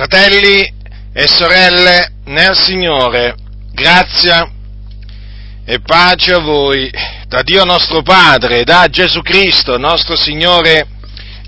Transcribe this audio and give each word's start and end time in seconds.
Fratelli 0.00 0.66
e 1.12 1.28
sorelle 1.28 2.12
nel 2.24 2.56
Signore, 2.56 3.34
grazia 3.70 4.50
e 5.62 5.78
pace 5.80 6.32
a 6.32 6.38
voi 6.38 6.90
da 7.28 7.42
Dio 7.42 7.64
nostro 7.64 8.00
Padre, 8.00 8.64
da 8.64 8.88
Gesù 8.88 9.20
Cristo, 9.20 9.76
nostro 9.76 10.16
Signore 10.16 10.86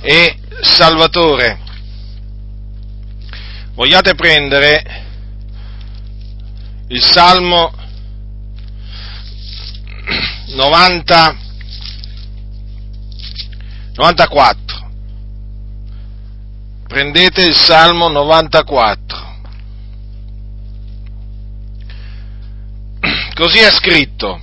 e 0.03 0.37
Salvatore. 0.61 1.61
Vogliate 3.73 4.15
prendere 4.15 5.05
il 6.89 7.03
Salmo 7.03 7.73
90, 10.49 11.37
94 13.95 14.82
prendete 16.93 17.41
il 17.41 17.57
Salmo 17.57 18.09
94. 18.09 19.41
Così 23.33 23.59
è 23.61 23.71
scritto. 23.71 24.39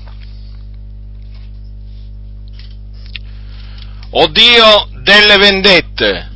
O 4.12 4.26
Dio 4.30 4.90
delle 5.04 5.38
vendette, 5.38 6.30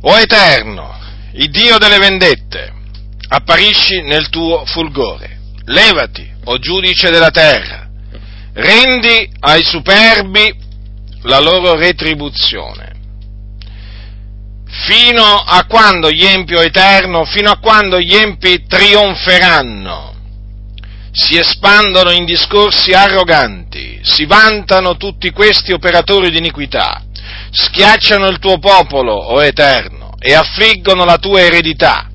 o 0.00 0.18
Eterno, 0.18 0.98
il 1.34 1.48
Dio 1.50 1.78
delle 1.78 1.98
vendette, 1.98 2.74
apparisci 3.28 4.02
nel 4.02 4.28
tuo 4.30 4.64
fulgore. 4.66 5.38
Levati, 5.66 6.28
o 6.46 6.58
giudice 6.58 7.10
della 7.10 7.30
terra, 7.30 7.88
rendi 8.54 9.30
ai 9.38 9.62
superbi 9.62 10.52
la 11.22 11.38
loro 11.38 11.76
retribuzione 11.76 12.94
fino 14.68 15.24
a 15.24 15.64
quando 15.66 16.10
gli 16.10 16.24
empi, 16.24 16.54
o 16.54 16.62
eterno, 16.62 17.24
fino 17.24 17.50
a 17.50 17.58
quando 17.58 17.98
gli 18.00 18.14
empi 18.14 18.66
trionferanno, 18.66 20.14
si 21.12 21.38
espandono 21.38 22.10
in 22.10 22.24
discorsi 22.24 22.92
arroganti, 22.92 24.00
si 24.02 24.26
vantano 24.26 24.96
tutti 24.96 25.30
questi 25.30 25.72
operatori 25.72 26.30
di 26.30 26.38
iniquità, 26.38 27.02
schiacciano 27.50 28.26
il 28.26 28.38
tuo 28.38 28.58
popolo, 28.58 29.14
o 29.14 29.42
eterno, 29.42 30.14
e 30.18 30.34
affliggono 30.34 31.04
la 31.04 31.18
tua 31.18 31.40
eredità, 31.40 32.08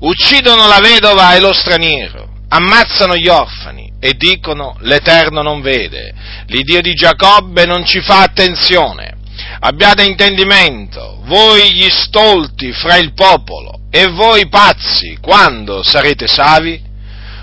uccidono 0.00 0.66
la 0.68 0.80
vedova 0.80 1.34
e 1.34 1.40
lo 1.40 1.52
straniero, 1.52 2.28
ammazzano 2.48 3.16
gli 3.16 3.28
orfani 3.28 3.92
e 3.98 4.14
dicono 4.14 4.76
l'Eterno 4.80 5.40
non 5.40 5.62
vede, 5.62 6.14
l'Iddio 6.46 6.82
di 6.82 6.92
Giacobbe 6.92 7.64
non 7.64 7.86
ci 7.86 8.00
fa 8.00 8.20
attenzione 8.20 9.13
abbiate 9.60 10.04
intendimento, 10.04 11.20
voi 11.24 11.72
gli 11.72 11.88
stolti 11.90 12.72
fra 12.72 12.96
il 12.96 13.12
popolo 13.14 13.80
e 13.90 14.08
voi 14.08 14.48
pazzi, 14.48 15.18
quando 15.20 15.82
sarete 15.82 16.26
savi? 16.26 16.82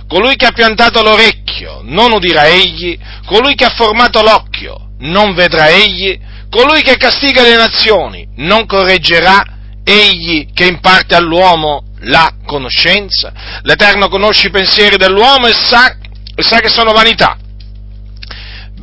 Colui 0.07 0.35
che 0.35 0.45
ha 0.45 0.51
piantato 0.51 1.01
l'orecchio 1.01 1.81
non 1.83 2.11
udirà 2.11 2.47
egli, 2.47 2.97
colui 3.25 3.55
che 3.55 3.65
ha 3.65 3.69
formato 3.69 4.21
l'occhio 4.21 4.89
non 4.99 5.33
vedrà 5.33 5.69
egli, 5.69 6.19
colui 6.49 6.81
che 6.81 6.97
castiga 6.97 7.41
le 7.41 7.55
nazioni 7.55 8.27
non 8.35 8.65
correggerà 8.65 9.43
egli 9.83 10.51
che 10.53 10.65
imparte 10.65 11.15
all'uomo 11.15 11.85
la 12.01 12.33
conoscenza. 12.45 13.31
L'Eterno 13.61 14.09
conosce 14.09 14.47
i 14.47 14.51
pensieri 14.51 14.97
dell'uomo 14.97 15.47
e 15.47 15.53
sa, 15.53 15.95
e 16.35 16.41
sa 16.43 16.59
che 16.59 16.69
sono 16.69 16.91
vanità. 16.91 17.37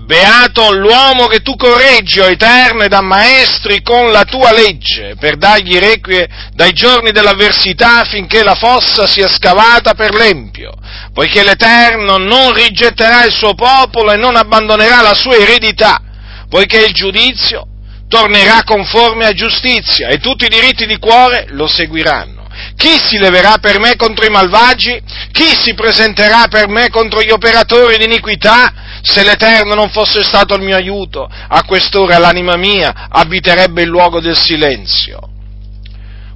Beato 0.08 0.72
l'uomo 0.72 1.26
che 1.26 1.40
tu 1.40 1.54
correggi, 1.54 2.18
o 2.18 2.30
Eterno, 2.30 2.82
ed 2.82 2.94
ammaestri 2.94 3.82
con 3.82 4.10
la 4.10 4.24
tua 4.24 4.52
legge, 4.52 5.16
per 5.20 5.36
dargli 5.36 5.76
requie 5.76 6.26
dai 6.54 6.72
giorni 6.72 7.10
dell'avversità 7.10 8.04
finché 8.04 8.42
la 8.42 8.54
fossa 8.54 9.06
sia 9.06 9.28
scavata 9.28 9.92
per 9.92 10.14
l'Empio, 10.14 10.72
poiché 11.12 11.44
l'Eterno 11.44 12.16
non 12.16 12.54
rigetterà 12.54 13.26
il 13.26 13.32
suo 13.32 13.52
popolo 13.52 14.10
e 14.10 14.16
non 14.16 14.36
abbandonerà 14.36 15.02
la 15.02 15.12
sua 15.12 15.36
eredità, 15.36 16.00
poiché 16.48 16.86
il 16.86 16.92
giudizio 16.94 17.66
tornerà 18.08 18.62
conforme 18.64 19.26
a 19.26 19.34
giustizia 19.34 20.08
e 20.08 20.20
tutti 20.20 20.46
i 20.46 20.48
diritti 20.48 20.86
di 20.86 20.96
cuore 20.96 21.48
lo 21.50 21.66
seguiranno. 21.66 22.46
Chi 22.76 22.98
si 22.98 23.18
leverà 23.18 23.58
per 23.58 23.78
me 23.78 23.94
contro 23.96 24.24
i 24.24 24.30
malvagi? 24.30 25.00
Chi 25.32 25.54
si 25.54 25.74
presenterà 25.74 26.46
per 26.48 26.66
me 26.66 26.88
contro 26.88 27.20
gli 27.22 27.30
operatori 27.30 27.98
di 27.98 28.04
iniquità? 28.04 28.72
Se 29.02 29.22
l'Eterno 29.24 29.74
non 29.74 29.90
fosse 29.90 30.22
stato 30.22 30.54
il 30.54 30.62
mio 30.62 30.76
aiuto, 30.76 31.28
a 31.28 31.64
quest'ora 31.64 32.18
l'anima 32.18 32.56
mia 32.56 33.08
abiterebbe 33.08 33.82
il 33.82 33.88
luogo 33.88 34.20
del 34.20 34.36
silenzio. 34.36 35.20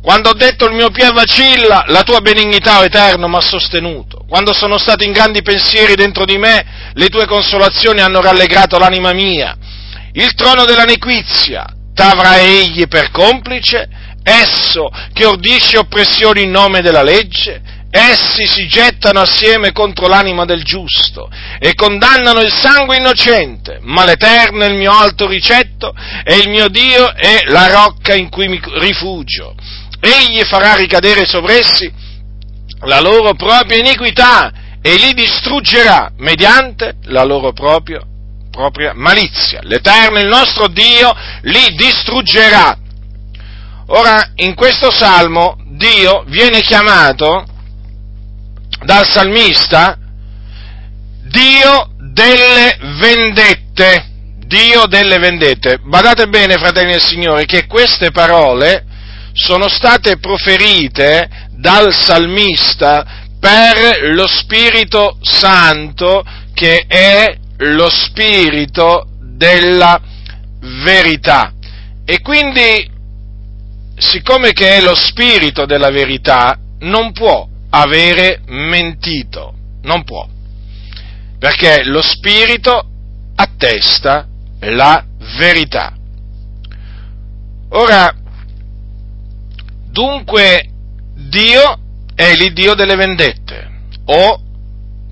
Quando 0.03 0.31
ho 0.31 0.35
detto 0.35 0.67
il 0.67 0.75
mio 0.75 0.91
piede 0.91 1.13
vacilla, 1.13 1.85
la 1.87 2.03
tua 2.03 2.21
benignità, 2.21 2.81
o 2.81 2.85
Eterno, 2.85 3.29
mi 3.29 3.37
ha 3.37 3.41
sostenuto. 3.41 4.25
Quando 4.29 4.53
sono 4.53 4.77
stati 4.77 5.05
in 5.05 5.13
grandi 5.13 5.43
pensieri 5.43 5.95
dentro 5.95 6.25
di 6.25 6.39
me, 6.39 6.91
le 6.95 7.09
tue 7.09 7.25
consolazioni 7.27 8.01
hanno 8.01 8.21
rallegrato 8.21 8.79
l'anima 8.79 9.13
mia. 9.13 9.57
Il 10.13 10.35
trono 10.35 10.65
della 10.65 10.83
nequizia 10.83 11.65
t'avrà 11.95 12.41
egli 12.41 12.89
per 12.89 13.11
complice 13.11 13.89
esso 14.25 14.91
che 15.13 15.25
ordisce 15.25 15.79
oppressioni 15.79 16.43
in 16.43 16.51
nome 16.51 16.81
della 16.81 17.03
legge, 17.03 17.61
essi 17.95 18.47
si 18.47 18.67
gettano 18.67 19.21
assieme 19.21 19.73
contro 19.73 20.09
l'anima 20.09 20.47
del 20.47 20.65
giusto 20.65 21.31
e 21.59 21.75
condannano 21.75 22.41
il 22.41 22.51
sangue 22.51 22.97
innocente, 22.97 23.81
ma 23.83 24.05
l'Eterno 24.05 24.65
è 24.65 24.69
il 24.69 24.77
mio 24.77 24.93
alto 24.93 25.27
ricetto 25.27 25.95
e 26.25 26.37
il 26.37 26.49
mio 26.49 26.69
Dio 26.69 27.13
è 27.15 27.43
la 27.47 27.69
rocca 27.69 28.15
in 28.15 28.31
cui 28.31 28.49
mi 28.49 28.61
rifugio. 28.79 29.55
Egli 30.01 30.43
farà 30.45 30.75
ricadere 30.75 31.27
sopra 31.27 31.53
essi 31.53 31.93
la 32.85 33.01
loro 33.01 33.35
propria 33.35 33.79
iniquità 33.79 34.51
e 34.81 34.97
li 34.97 35.13
distruggerà 35.13 36.11
mediante 36.17 36.95
la 37.05 37.25
loro 37.25 37.53
propria, 37.53 38.01
propria 38.51 38.93
malizia. 38.95 39.61
L'Eterno, 39.63 40.19
il 40.19 40.27
nostro 40.27 40.67
Dio, 40.69 41.15
li 41.43 41.75
distruggerà 41.77 42.79
Ora, 43.95 44.31
in 44.37 44.55
questo 44.55 44.91
salmo 44.91 45.57
Dio 45.67 46.25
viene 46.29 46.61
chiamato 46.61 47.45
dal 48.85 49.07
salmista 49.07 49.97
Dio 51.25 51.91
delle 51.99 52.77
vendette. 52.99 54.07
Dio 54.47 54.87
delle 54.87 55.19
vendette. 55.19 55.79
Badate 55.83 56.27
bene, 56.29 56.59
fratelli 56.59 56.93
del 56.93 57.01
Signore, 57.01 57.47
che 57.47 57.67
queste 57.67 58.11
parole 58.11 58.85
sono 59.33 59.69
state 59.69 60.19
proferite 60.19 61.49
dal 61.53 61.95
salmista 61.95 63.21
per 63.41 64.13
lo 64.13 64.27
Spirito 64.27 65.17
Santo 65.23 66.23
che 66.53 66.85
è 66.87 67.35
lo 67.59 67.89
Spirito 67.89 69.09
della 69.21 69.99
verità. 70.83 71.53
E 72.05 72.21
quindi 72.21 72.91
siccome 73.97 74.53
che 74.53 74.77
è 74.77 74.81
lo 74.81 74.95
spirito 74.95 75.65
della 75.65 75.91
verità, 75.91 76.59
non 76.81 77.13
può 77.13 77.49
avere 77.75 78.41
mentito, 78.47 79.55
non 79.83 80.05
può, 80.05 80.29
perché 81.39 81.85
lo 81.85 82.03
spirito 82.03 82.87
attesta 83.35 84.27
la 84.61 85.05
verità. 85.39 85.97
Ora, 87.71 88.15
dunque, 89.91 90.69
Dio 91.15 91.79
è 92.15 92.35
l'Iddio 92.35 92.75
delle 92.75 92.97
vendette, 92.97 93.71
o, 94.05 94.43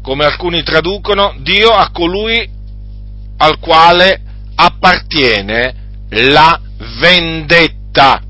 come 0.03 0.25
alcuni 0.25 0.63
traducono, 0.63 1.35
Dio 1.39 1.71
a 1.71 1.91
colui 1.91 2.49
al 3.39 3.59
quale 3.59 4.21
appartiene 4.55 5.75
la 6.11 6.61
vendetta. 7.01 8.21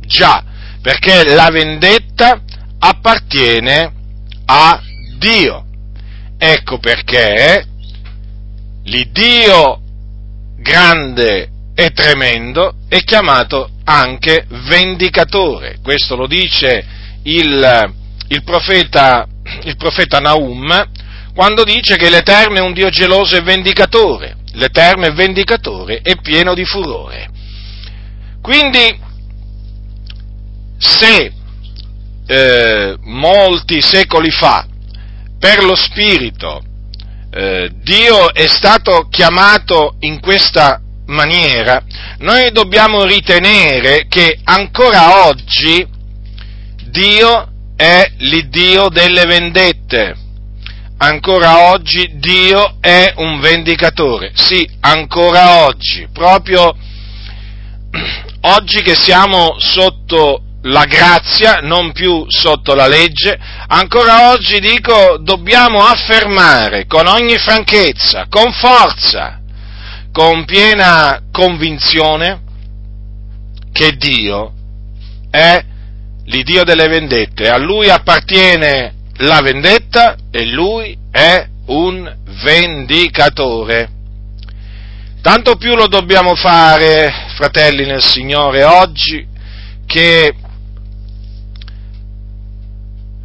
Già, 0.00 0.42
perché 0.82 1.34
la 1.34 1.48
vendetta 1.52 2.42
appartiene 2.78 3.92
a 4.46 4.80
Dio. 5.18 5.64
Ecco 6.38 6.78
perché 6.78 7.66
l'Iddio 8.84 9.80
grande 10.56 11.50
e 11.74 11.90
tremendo 11.90 12.74
è 12.88 13.00
chiamato 13.00 13.70
anche 13.84 14.46
vendicatore. 14.68 15.78
Questo 15.82 16.16
lo 16.16 16.26
dice 16.26 16.84
il, 17.22 17.94
il, 18.28 18.42
profeta, 18.42 19.26
il 19.62 19.76
profeta 19.76 20.18
Naum 20.18 20.90
quando 21.34 21.62
dice 21.62 21.96
che 21.96 22.10
l'Eterno 22.10 22.56
è 22.56 22.60
un 22.60 22.72
Dio 22.72 22.88
geloso 22.88 23.36
e 23.36 23.42
vendicatore. 23.42 24.38
L'Eterno 24.54 25.06
è 25.06 25.12
vendicatore 25.12 26.00
e 26.02 26.16
pieno 26.20 26.52
di 26.54 26.64
furore. 26.64 27.30
Quindi 28.42 28.98
se 30.78 31.32
eh, 32.28 32.96
molti 33.02 33.82
secoli 33.82 34.30
fa 34.30 34.64
per 35.38 35.64
lo 35.64 35.74
Spirito 35.74 36.62
eh, 37.30 37.70
Dio 37.82 38.32
è 38.32 38.46
stato 38.46 39.08
chiamato 39.10 39.96
in 40.00 40.20
questa 40.20 40.80
maniera 41.06 41.82
noi 42.18 42.52
dobbiamo 42.52 43.04
ritenere 43.04 44.06
che 44.08 44.38
ancora 44.44 45.26
oggi 45.26 45.86
Dio 46.90 47.48
è 47.78 48.10
l'Iddio 48.18 48.88
delle 48.88 49.24
vendette. 49.24 50.16
Ancora 50.96 51.70
oggi 51.70 52.10
Dio 52.14 52.78
è 52.80 53.12
un 53.18 53.38
vendicatore. 53.38 54.32
Sì, 54.34 54.68
ancora 54.80 55.64
oggi, 55.64 56.08
proprio 56.12 56.74
oggi 58.40 58.82
che 58.82 58.96
siamo 58.96 59.54
sotto 59.58 60.42
la 60.62 60.84
grazia, 60.84 61.60
non 61.62 61.92
più 61.92 62.24
sotto 62.28 62.74
la 62.74 62.88
legge, 62.88 63.38
ancora 63.68 64.30
oggi 64.30 64.58
dico 64.58 65.18
dobbiamo 65.20 65.84
affermare 65.84 66.86
con 66.86 67.06
ogni 67.06 67.36
franchezza, 67.38 68.26
con 68.28 68.52
forza, 68.52 69.40
con 70.12 70.44
piena 70.44 71.22
convinzione 71.30 72.40
che 73.72 73.92
Dio 73.96 74.52
è 75.30 75.64
l'Iddio 76.24 76.64
delle 76.64 76.88
vendette, 76.88 77.48
a 77.48 77.56
Lui 77.56 77.88
appartiene 77.88 78.94
la 79.18 79.40
vendetta 79.40 80.16
e 80.30 80.44
Lui 80.46 80.96
è 81.10 81.46
un 81.66 82.16
vendicatore. 82.42 83.90
Tanto 85.22 85.56
più 85.56 85.74
lo 85.74 85.86
dobbiamo 85.88 86.34
fare, 86.34 87.12
fratelli 87.36 87.84
nel 87.84 88.02
Signore, 88.02 88.64
oggi 88.64 89.26
che 89.86 90.34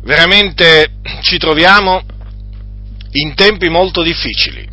veramente 0.03 0.95
ci 1.21 1.37
troviamo 1.37 2.01
in 3.11 3.35
tempi 3.35 3.69
molto 3.69 4.01
difficili, 4.01 4.67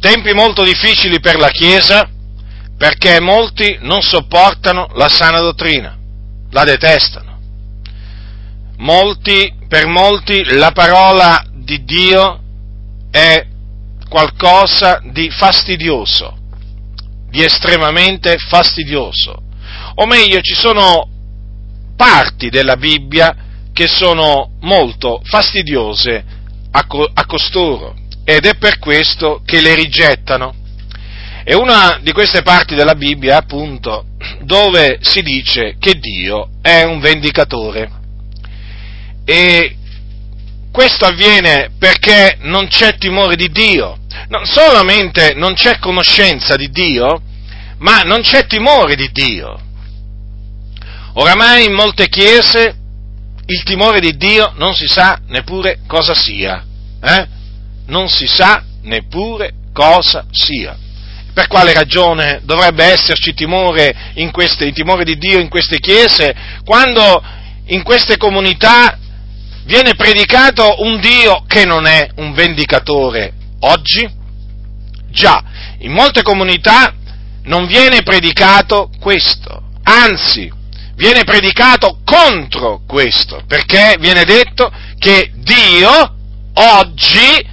tempi 0.00 0.32
molto 0.32 0.64
difficili 0.64 1.20
per 1.20 1.36
la 1.36 1.50
Chiesa 1.50 2.08
perché 2.76 3.20
molti 3.20 3.78
non 3.80 4.02
sopportano 4.02 4.88
la 4.94 5.08
sana 5.08 5.38
dottrina, 5.38 5.96
la 6.50 6.64
detestano. 6.64 7.38
Molti, 8.78 9.54
per 9.68 9.86
molti 9.86 10.42
la 10.56 10.72
parola 10.72 11.44
di 11.52 11.84
Dio 11.84 12.40
è 13.10 13.46
qualcosa 14.08 15.00
di 15.12 15.30
fastidioso, 15.30 16.36
di 17.30 17.44
estremamente 17.44 18.36
fastidioso. 18.36 19.40
O 19.94 20.06
meglio, 20.06 20.40
ci 20.40 20.54
sono 20.54 21.08
parti 21.94 22.48
della 22.50 22.76
Bibbia 22.76 23.41
che 23.72 23.86
sono 23.86 24.52
molto 24.60 25.20
fastidiose 25.24 26.24
a, 26.70 26.86
co- 26.86 27.10
a 27.12 27.26
costoro 27.26 27.96
ed 28.24 28.46
è 28.46 28.56
per 28.56 28.78
questo 28.78 29.42
che 29.44 29.60
le 29.60 29.74
rigettano. 29.74 30.54
E 31.44 31.54
una 31.54 31.98
di 32.00 32.12
queste 32.12 32.42
parti 32.42 32.74
della 32.74 32.94
Bibbia 32.94 33.34
è 33.34 33.38
appunto 33.38 34.06
dove 34.42 34.98
si 35.00 35.22
dice 35.22 35.76
che 35.78 35.94
Dio 35.94 36.50
è 36.62 36.82
un 36.84 37.00
vendicatore. 37.00 37.90
E 39.24 39.76
questo 40.70 41.04
avviene 41.04 41.72
perché 41.78 42.38
non 42.42 42.68
c'è 42.68 42.96
timore 42.96 43.36
di 43.36 43.50
Dio, 43.50 43.98
non 44.28 44.44
solamente 44.46 45.34
non 45.34 45.54
c'è 45.54 45.78
conoscenza 45.78 46.54
di 46.56 46.70
Dio, 46.70 47.20
ma 47.78 48.02
non 48.02 48.22
c'è 48.22 48.46
timore 48.46 48.94
di 48.94 49.10
Dio. 49.12 49.60
Oramai 51.14 51.66
in 51.66 51.72
molte 51.72 52.08
chiese 52.08 52.81
il 53.46 53.62
timore 53.64 54.00
di 54.00 54.16
Dio 54.16 54.52
non 54.56 54.74
si 54.74 54.86
sa 54.86 55.20
neppure 55.26 55.80
cosa 55.86 56.14
sia, 56.14 56.64
eh? 57.02 57.26
non 57.86 58.08
si 58.08 58.26
sa 58.26 58.62
neppure 58.82 59.54
cosa 59.72 60.24
sia. 60.30 60.76
Per 61.32 61.46
quale 61.46 61.72
ragione 61.72 62.40
dovrebbe 62.44 62.84
esserci 62.84 63.32
timore, 63.32 64.12
queste, 64.30 64.70
timore 64.72 65.04
di 65.04 65.16
Dio 65.16 65.38
in 65.38 65.48
queste 65.48 65.78
chiese 65.78 66.34
quando 66.62 67.22
in 67.66 67.82
queste 67.82 68.18
comunità 68.18 68.98
viene 69.64 69.94
predicato 69.94 70.82
un 70.82 71.00
Dio 71.00 71.44
che 71.46 71.64
non 71.64 71.86
è 71.86 72.08
un 72.16 72.34
vendicatore 72.34 73.32
oggi? 73.60 74.20
Già, 75.10 75.42
in 75.78 75.92
molte 75.92 76.22
comunità 76.22 76.94
non 77.44 77.66
viene 77.66 78.02
predicato 78.02 78.90
questo, 79.00 79.62
anzi, 79.82 80.50
viene 81.02 81.24
predicato 81.24 81.98
contro 82.04 82.82
questo, 82.86 83.42
perché 83.48 83.96
viene 83.98 84.22
detto 84.22 84.70
che 85.00 85.32
Dio 85.34 86.14
oggi 86.54 87.44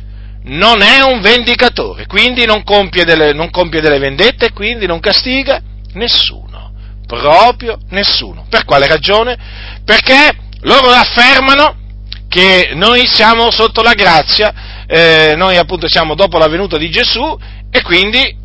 non 0.44 0.84
è 0.84 1.02
un 1.02 1.20
vendicatore, 1.20 2.06
quindi 2.06 2.46
non 2.46 2.64
compie 2.64 3.06
delle, 3.06 3.34
non 3.34 3.50
compie 3.50 3.82
delle 3.82 3.98
vendette 3.98 4.52
quindi 4.52 4.86
non 4.86 5.00
castiga 5.00 5.60
nessuno, 5.94 6.74
proprio 7.08 7.80
nessuno. 7.90 8.46
Per 8.48 8.66
quale 8.66 8.86
ragione? 8.86 9.36
Perché 9.84 10.30
loro 10.62 10.90
affermano 10.92 11.76
che 12.28 12.74
noi 12.76 13.08
siamo 13.08 13.50
sotto 13.50 13.82
la 13.82 13.94
grazia, 13.96 14.86
eh, 14.86 15.34
noi 15.36 15.58
appunto 15.58 15.90
siamo 15.90 16.14
dopo 16.14 16.38
la 16.38 16.48
venuta 16.48 16.78
di 16.78 16.92
Gesù 16.92 17.36
e 17.72 17.82
quindi 17.82 18.38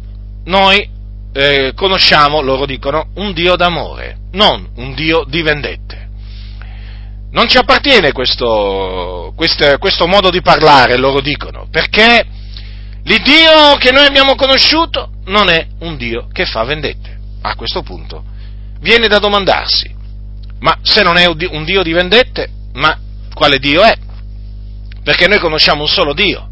noi 0.46 0.92
eh, 1.36 1.72
conosciamo, 1.74 2.40
loro 2.40 2.64
dicono, 2.64 3.08
un 3.16 3.32
Dio 3.32 3.56
d'amore, 3.56 4.18
non 4.32 4.70
un 4.76 4.94
Dio 4.94 5.24
di 5.26 5.42
vendette. 5.42 6.08
Non 7.32 7.48
ci 7.48 7.56
appartiene 7.56 8.12
questo, 8.12 9.32
questo, 9.34 9.76
questo 9.78 10.06
modo 10.06 10.30
di 10.30 10.40
parlare, 10.40 10.96
loro 10.96 11.20
dicono, 11.20 11.66
perché 11.68 12.24
l'Iddio 13.02 13.76
che 13.78 13.90
noi 13.90 14.06
abbiamo 14.06 14.36
conosciuto 14.36 15.10
non 15.24 15.48
è 15.48 15.66
un 15.80 15.96
Dio 15.96 16.28
che 16.32 16.46
fa 16.46 16.62
vendette. 16.62 17.18
A 17.42 17.56
questo 17.56 17.82
punto 17.82 18.22
viene 18.78 19.08
da 19.08 19.18
domandarsi, 19.18 19.92
ma 20.60 20.78
se 20.82 21.02
non 21.02 21.16
è 21.16 21.26
un 21.26 21.64
Dio 21.64 21.82
di 21.82 21.92
vendette, 21.92 22.48
ma 22.74 22.96
quale 23.34 23.58
Dio 23.58 23.82
è? 23.82 23.96
Perché 25.02 25.26
noi 25.26 25.40
conosciamo 25.40 25.82
un 25.82 25.88
solo 25.88 26.14
Dio. 26.14 26.48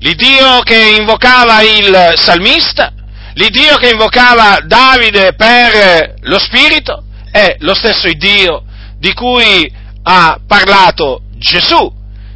L'Iddio 0.00 0.60
che 0.64 0.96
invocava 0.98 1.62
il 1.62 2.14
salmista 2.16 2.94
l'Iddio 3.34 3.76
che 3.76 3.90
invocava 3.90 4.60
Davide 4.64 5.34
per 5.34 6.14
lo 6.22 6.38
Spirito 6.38 7.04
è 7.30 7.56
lo 7.60 7.74
stesso 7.74 8.10
Dio 8.12 8.64
di 8.98 9.12
cui 9.14 9.70
ha 10.02 10.38
parlato 10.46 11.22
Gesù, 11.36 11.92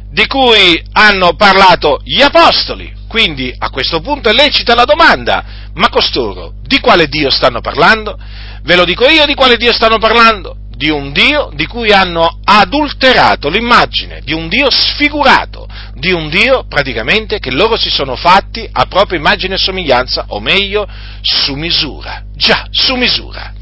di 0.09 0.25
cui 0.27 0.81
hanno 0.93 1.35
parlato 1.35 1.99
gli 2.03 2.21
Apostoli. 2.21 2.93
Quindi 3.07 3.53
a 3.57 3.69
questo 3.69 4.01
punto 4.01 4.29
è 4.29 4.33
lecita 4.33 4.75
la 4.75 4.83
domanda, 4.83 5.43
ma 5.75 5.89
costoro 5.89 6.53
di 6.63 6.79
quale 6.79 7.07
Dio 7.07 7.29
stanno 7.29 7.61
parlando? 7.61 8.17
Ve 8.63 8.75
lo 8.75 8.83
dico 8.83 9.07
io 9.07 9.25
di 9.25 9.35
quale 9.35 9.57
Dio 9.57 9.71
stanno 9.71 9.99
parlando? 9.99 10.57
Di 10.75 10.89
un 10.89 11.11
Dio 11.13 11.51
di 11.53 11.65
cui 11.67 11.91
hanno 11.91 12.39
adulterato 12.43 13.49
l'immagine, 13.49 14.21
di 14.23 14.33
un 14.33 14.49
Dio 14.49 14.69
sfigurato, 14.69 15.67
di 15.93 16.11
un 16.11 16.29
Dio 16.29 16.65
praticamente 16.67 17.39
che 17.39 17.51
loro 17.51 17.77
si 17.77 17.89
sono 17.89 18.15
fatti 18.15 18.67
a 18.69 18.85
propria 18.85 19.17
immagine 19.17 19.55
e 19.55 19.57
somiglianza, 19.57 20.25
o 20.27 20.39
meglio, 20.39 20.87
su 21.21 21.53
misura. 21.55 22.23
Già, 22.35 22.67
su 22.71 22.95
misura. 22.95 23.53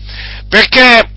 Perché 0.49 1.09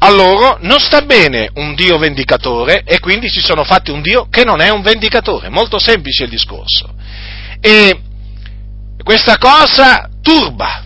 a 0.00 0.10
loro 0.10 0.58
non 0.60 0.78
sta 0.78 1.02
bene 1.02 1.50
un 1.54 1.74
Dio 1.74 1.98
vendicatore 1.98 2.82
e 2.84 3.00
quindi 3.00 3.28
si 3.28 3.40
sono 3.40 3.64
fatti 3.64 3.90
un 3.90 4.00
Dio 4.00 4.28
che 4.28 4.44
non 4.44 4.60
è 4.60 4.70
un 4.70 4.82
vendicatore. 4.82 5.48
Molto 5.48 5.78
semplice 5.78 6.24
il 6.24 6.30
discorso. 6.30 6.94
E 7.60 8.00
questa 9.02 9.38
cosa 9.38 10.08
turba, 10.22 10.84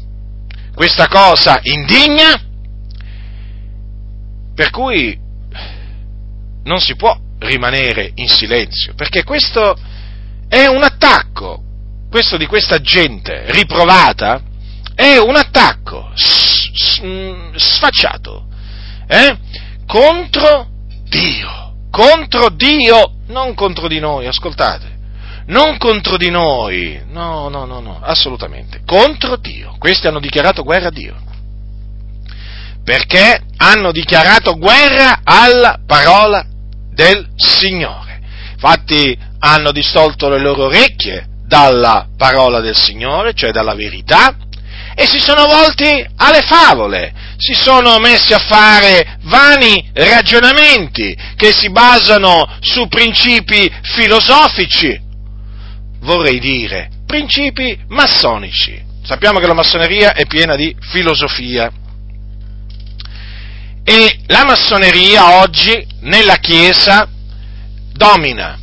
questa 0.75 1.09
cosa 1.09 1.59
indigna, 1.63 2.41
per 4.55 4.71
cui 4.71 5.19
non 6.65 6.81
si 6.81 6.95
può 6.97 7.17
rimanere 7.39 8.13
in 8.15 8.29
silenzio, 8.29 8.95
perché 8.95 9.25
questo 9.25 9.77
è 10.49 10.67
un 10.67 10.83
attacco, 10.83 11.63
questo 12.11 12.37
di 12.37 12.47
questa 12.47 12.81
gente 12.81 13.51
riprovata 13.53 14.41
è 14.95 15.17
un 15.17 15.35
attacco 15.35 16.11
sfacciato 17.57 18.47
eh? 19.07 19.37
contro 19.87 20.69
Dio, 21.09 21.75
contro 21.91 22.49
Dio, 22.51 23.15
non 23.27 23.55
contro 23.55 23.89
di 23.89 23.99
noi, 23.99 24.27
ascoltate, 24.27 24.99
non 25.47 25.77
contro 25.79 26.17
di 26.17 26.31
noi, 26.31 27.03
no, 27.09 27.49
no, 27.49 27.65
no, 27.65 27.81
no, 27.81 27.99
assolutamente, 28.01 28.83
contro 28.87 29.37
Dio. 29.37 29.75
Questi 29.79 30.07
hanno 30.07 30.21
dichiarato 30.21 30.63
guerra 30.63 30.89
a 30.89 30.93
Dio 30.93 31.31
perché 32.85 33.41
hanno 33.57 33.93
dichiarato 33.93 34.57
guerra 34.57 35.21
alla 35.25 35.79
parola 35.87 36.45
del 36.93 37.29
Signore. 37.37 38.21
Infatti 38.53 39.17
hanno 39.39 39.73
distolto 39.73 40.29
le 40.29 40.39
loro 40.39 40.65
orecchie 40.65 41.27
dalla 41.47 42.09
parola 42.17 42.61
del 42.61 42.77
Signore, 42.77 43.35
cioè 43.35 43.51
dalla 43.51 43.75
verità, 43.75 44.37
e 44.95 45.07
si 45.07 45.21
sono 45.21 45.47
volti 45.47 46.07
alle 46.17 46.43
favole, 46.43 47.13
si 47.37 47.55
sono 47.55 47.99
messi 47.99 48.33
a 48.35 48.39
fare 48.39 49.19
vani 49.23 49.91
ragionamenti 49.95 51.17
che 51.37 51.53
si 51.53 51.71
basano 51.71 52.47
su 52.61 52.89
principi 52.89 53.71
filosofici, 53.83 55.01
vorrei 56.01 56.39
dire, 56.39 56.89
principi 57.07 57.79
massonici, 57.89 58.91
Sappiamo 59.05 59.41
che 59.41 59.49
la 59.49 59.55
massoneria 59.55 60.15
è 60.15 60.27
piena 60.27 60.55
di 60.55 60.75
filosofia. 60.79 61.71
E 63.85 64.21
la 64.27 64.45
massoneria 64.45 65.41
oggi 65.41 65.85
nella 66.03 66.37
Chiesa 66.37 67.09
domina. 67.93 68.57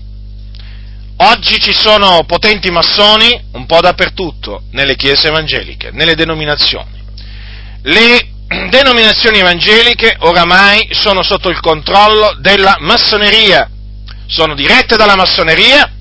Oggi 1.18 1.60
ci 1.60 1.74
sono 1.74 2.24
potenti 2.26 2.72
massoni 2.72 3.48
un 3.52 3.66
po' 3.66 3.82
dappertutto, 3.82 4.64
nelle 4.72 4.96
chiese 4.96 5.28
evangeliche, 5.28 5.92
nelle 5.92 6.16
denominazioni. 6.16 7.04
Le 7.82 8.30
denominazioni 8.70 9.40
evangeliche 9.40 10.16
oramai 10.20 10.88
sono 10.92 11.22
sotto 11.22 11.50
il 11.50 11.60
controllo 11.60 12.38
della 12.40 12.78
massoneria, 12.80 13.70
sono 14.26 14.56
dirette 14.56 14.96
dalla 14.96 15.16
massoneria 15.16 15.92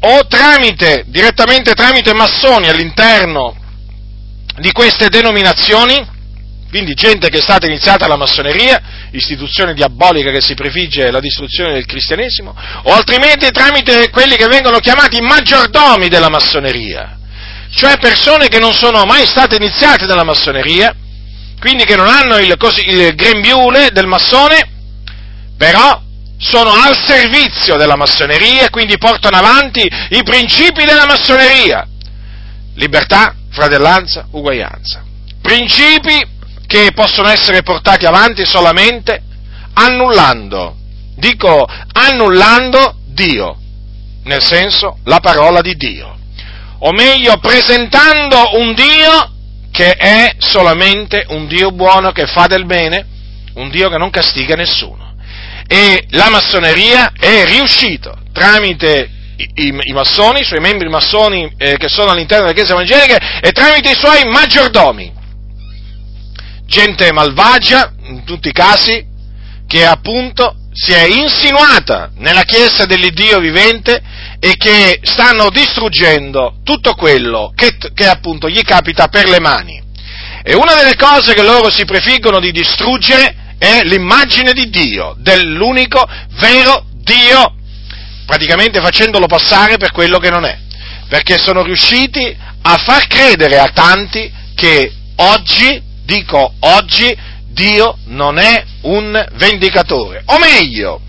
o 0.00 0.26
tramite, 0.26 1.04
direttamente 1.08 1.74
tramite 1.74 2.14
massoni 2.14 2.68
all'interno 2.68 3.54
di 4.56 4.72
queste 4.72 5.10
denominazioni 5.10 6.12
quindi 6.74 6.94
gente 6.94 7.28
che 7.28 7.38
è 7.38 7.40
stata 7.40 7.66
iniziata 7.66 8.06
alla 8.06 8.16
massoneria, 8.16 8.82
istituzione 9.12 9.74
diabolica 9.74 10.32
che 10.32 10.40
si 10.40 10.54
prefigge 10.54 11.12
la 11.12 11.20
distruzione 11.20 11.72
del 11.74 11.86
cristianesimo, 11.86 12.52
o 12.82 12.92
altrimenti 12.92 13.48
tramite 13.52 14.10
quelli 14.10 14.34
che 14.34 14.48
vengono 14.48 14.80
chiamati 14.80 15.20
maggiordomi 15.20 16.08
della 16.08 16.28
massoneria, 16.28 17.16
cioè 17.72 17.96
persone 17.98 18.48
che 18.48 18.58
non 18.58 18.74
sono 18.74 19.04
mai 19.04 19.24
state 19.24 19.54
iniziate 19.54 20.04
dalla 20.04 20.24
massoneria, 20.24 20.92
quindi 21.60 21.84
che 21.84 21.94
non 21.94 22.08
hanno 22.08 22.38
il, 22.38 22.56
così, 22.56 22.80
il 22.88 23.14
grembiule 23.14 23.90
del 23.92 24.08
massone, 24.08 24.68
però 25.56 26.02
sono 26.38 26.72
al 26.72 26.96
servizio 26.96 27.76
della 27.76 27.94
massoneria 27.94 28.64
e 28.64 28.70
quindi 28.70 28.98
portano 28.98 29.36
avanti 29.36 29.88
i 30.08 30.24
principi 30.24 30.84
della 30.84 31.06
massoneria. 31.06 31.86
Libertà, 32.74 33.32
fratellanza, 33.52 34.26
uguaglianza. 34.32 35.04
Principi 35.40 36.32
che 36.66 36.90
possono 36.94 37.28
essere 37.28 37.62
portati 37.62 38.06
avanti 38.06 38.44
solamente 38.44 39.22
annullando, 39.74 40.76
dico 41.16 41.66
annullando 41.92 42.96
Dio, 43.06 43.56
nel 44.24 44.42
senso 44.42 44.98
la 45.04 45.20
parola 45.20 45.60
di 45.60 45.74
Dio, 45.76 46.16
o 46.78 46.92
meglio 46.92 47.38
presentando 47.38 48.58
un 48.58 48.74
Dio 48.74 49.32
che 49.70 49.92
è 49.92 50.34
solamente 50.38 51.26
un 51.30 51.46
Dio 51.46 51.70
buono 51.70 52.12
che 52.12 52.26
fa 52.26 52.46
del 52.46 52.64
bene, 52.64 53.06
un 53.54 53.70
Dio 53.70 53.88
che 53.88 53.98
non 53.98 54.10
castiga 54.10 54.54
nessuno. 54.54 55.14
E 55.66 56.04
la 56.10 56.28
massoneria 56.28 57.12
è 57.18 57.44
riuscita 57.46 58.14
tramite 58.32 59.10
i, 59.36 59.48
i, 59.54 59.78
i, 59.80 59.92
massoni, 59.92 60.40
i 60.40 60.44
suoi 60.44 60.60
membri 60.60 60.88
massoni 60.88 61.50
eh, 61.56 61.76
che 61.76 61.88
sono 61.88 62.10
all'interno 62.10 62.44
delle 62.44 62.56
chiese 62.56 62.72
evangeliche 62.72 63.18
e 63.40 63.50
tramite 63.50 63.90
i 63.90 63.94
suoi 63.94 64.24
maggiordomi 64.26 65.12
gente 66.66 67.12
malvagia, 67.12 67.92
in 68.04 68.24
tutti 68.24 68.48
i 68.48 68.52
casi, 68.52 69.04
che 69.66 69.86
appunto 69.86 70.56
si 70.72 70.92
è 70.92 71.04
insinuata 71.06 72.10
nella 72.16 72.42
Chiesa 72.42 72.84
dell'Iddio 72.84 73.38
vivente 73.38 74.02
e 74.40 74.56
che 74.56 75.00
stanno 75.02 75.48
distruggendo 75.50 76.56
tutto 76.64 76.94
quello 76.94 77.52
che, 77.54 77.76
che 77.94 78.06
appunto 78.06 78.48
gli 78.48 78.62
capita 78.62 79.08
per 79.08 79.28
le 79.28 79.40
mani. 79.40 79.82
E 80.42 80.54
una 80.54 80.74
delle 80.74 80.96
cose 80.96 81.32
che 81.32 81.42
loro 81.42 81.70
si 81.70 81.84
prefiggono 81.84 82.40
di 82.40 82.50
distruggere 82.50 83.56
è 83.56 83.82
l'immagine 83.84 84.52
di 84.52 84.68
Dio, 84.68 85.14
dell'unico 85.18 86.06
vero 86.38 86.84
Dio, 86.92 87.54
praticamente 88.26 88.80
facendolo 88.80 89.26
passare 89.26 89.76
per 89.76 89.92
quello 89.92 90.18
che 90.18 90.30
non 90.30 90.44
è, 90.44 90.58
perché 91.08 91.38
sono 91.38 91.62
riusciti 91.62 92.36
a 92.62 92.76
far 92.78 93.06
credere 93.06 93.58
a 93.58 93.70
tanti 93.72 94.30
che 94.54 94.92
oggi 95.16 95.83
dico 96.04 96.54
oggi, 96.60 97.16
Dio 97.48 97.98
non 98.06 98.38
è 98.38 98.64
un 98.82 99.26
vendicatore. 99.34 100.22
O 100.26 100.38
meglio, 100.38 101.00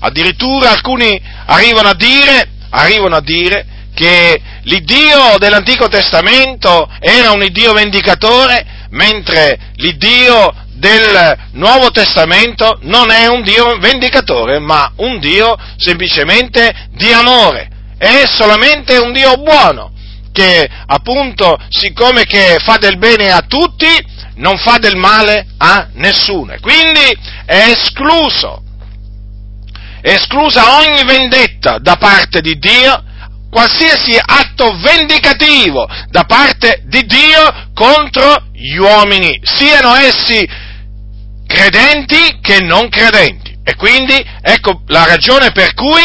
addirittura 0.00 0.70
alcuni 0.70 1.20
arrivano 1.46 1.88
a 1.88 1.94
dire, 1.94 2.48
arrivano 2.70 3.16
a 3.16 3.20
dire 3.20 3.66
che 3.94 4.40
l'Iddio 4.62 5.36
dell'Antico 5.38 5.88
Testamento 5.88 6.88
era 6.98 7.30
un 7.30 7.42
Iddio 7.42 7.72
vendicatore, 7.72 8.66
mentre 8.90 9.72
l'Iddio 9.76 10.52
del 10.74 11.38
Nuovo 11.52 11.90
Testamento 11.90 12.78
non 12.82 13.10
è 13.10 13.26
un 13.26 13.42
Dio 13.42 13.78
vendicatore, 13.78 14.58
ma 14.58 14.92
un 14.96 15.18
Dio 15.20 15.56
semplicemente 15.76 16.88
di 16.90 17.12
amore. 17.12 17.70
È 17.96 18.24
solamente 18.26 18.98
un 18.98 19.12
Dio 19.12 19.36
buono, 19.36 19.92
che 20.34 20.68
appunto, 20.86 21.56
siccome 21.68 22.24
che 22.24 22.56
fa 22.58 22.76
del 22.76 22.98
bene 22.98 23.30
a 23.30 23.42
tutti, 23.46 23.86
non 24.34 24.58
fa 24.58 24.78
del 24.78 24.96
male 24.96 25.46
a 25.58 25.88
nessuno. 25.92 26.52
E 26.52 26.60
quindi 26.60 27.16
è 27.46 27.68
escluso, 27.70 28.62
è 30.00 30.10
esclusa 30.10 30.78
ogni 30.78 31.04
vendetta 31.04 31.78
da 31.78 31.94
parte 31.94 32.40
di 32.40 32.58
Dio, 32.58 33.04
qualsiasi 33.48 34.18
atto 34.20 34.76
vendicativo 34.78 35.88
da 36.08 36.24
parte 36.24 36.82
di 36.86 37.06
Dio 37.06 37.70
contro 37.72 38.48
gli 38.52 38.76
uomini, 38.76 39.38
siano 39.44 39.94
essi 39.94 40.44
credenti 41.46 42.40
che 42.40 42.60
non 42.60 42.88
credenti. 42.88 43.52
E 43.66 43.76
quindi 43.76 44.22
ecco 44.42 44.82
la 44.88 45.06
ragione 45.06 45.52
per 45.52 45.72
cui 45.72 46.02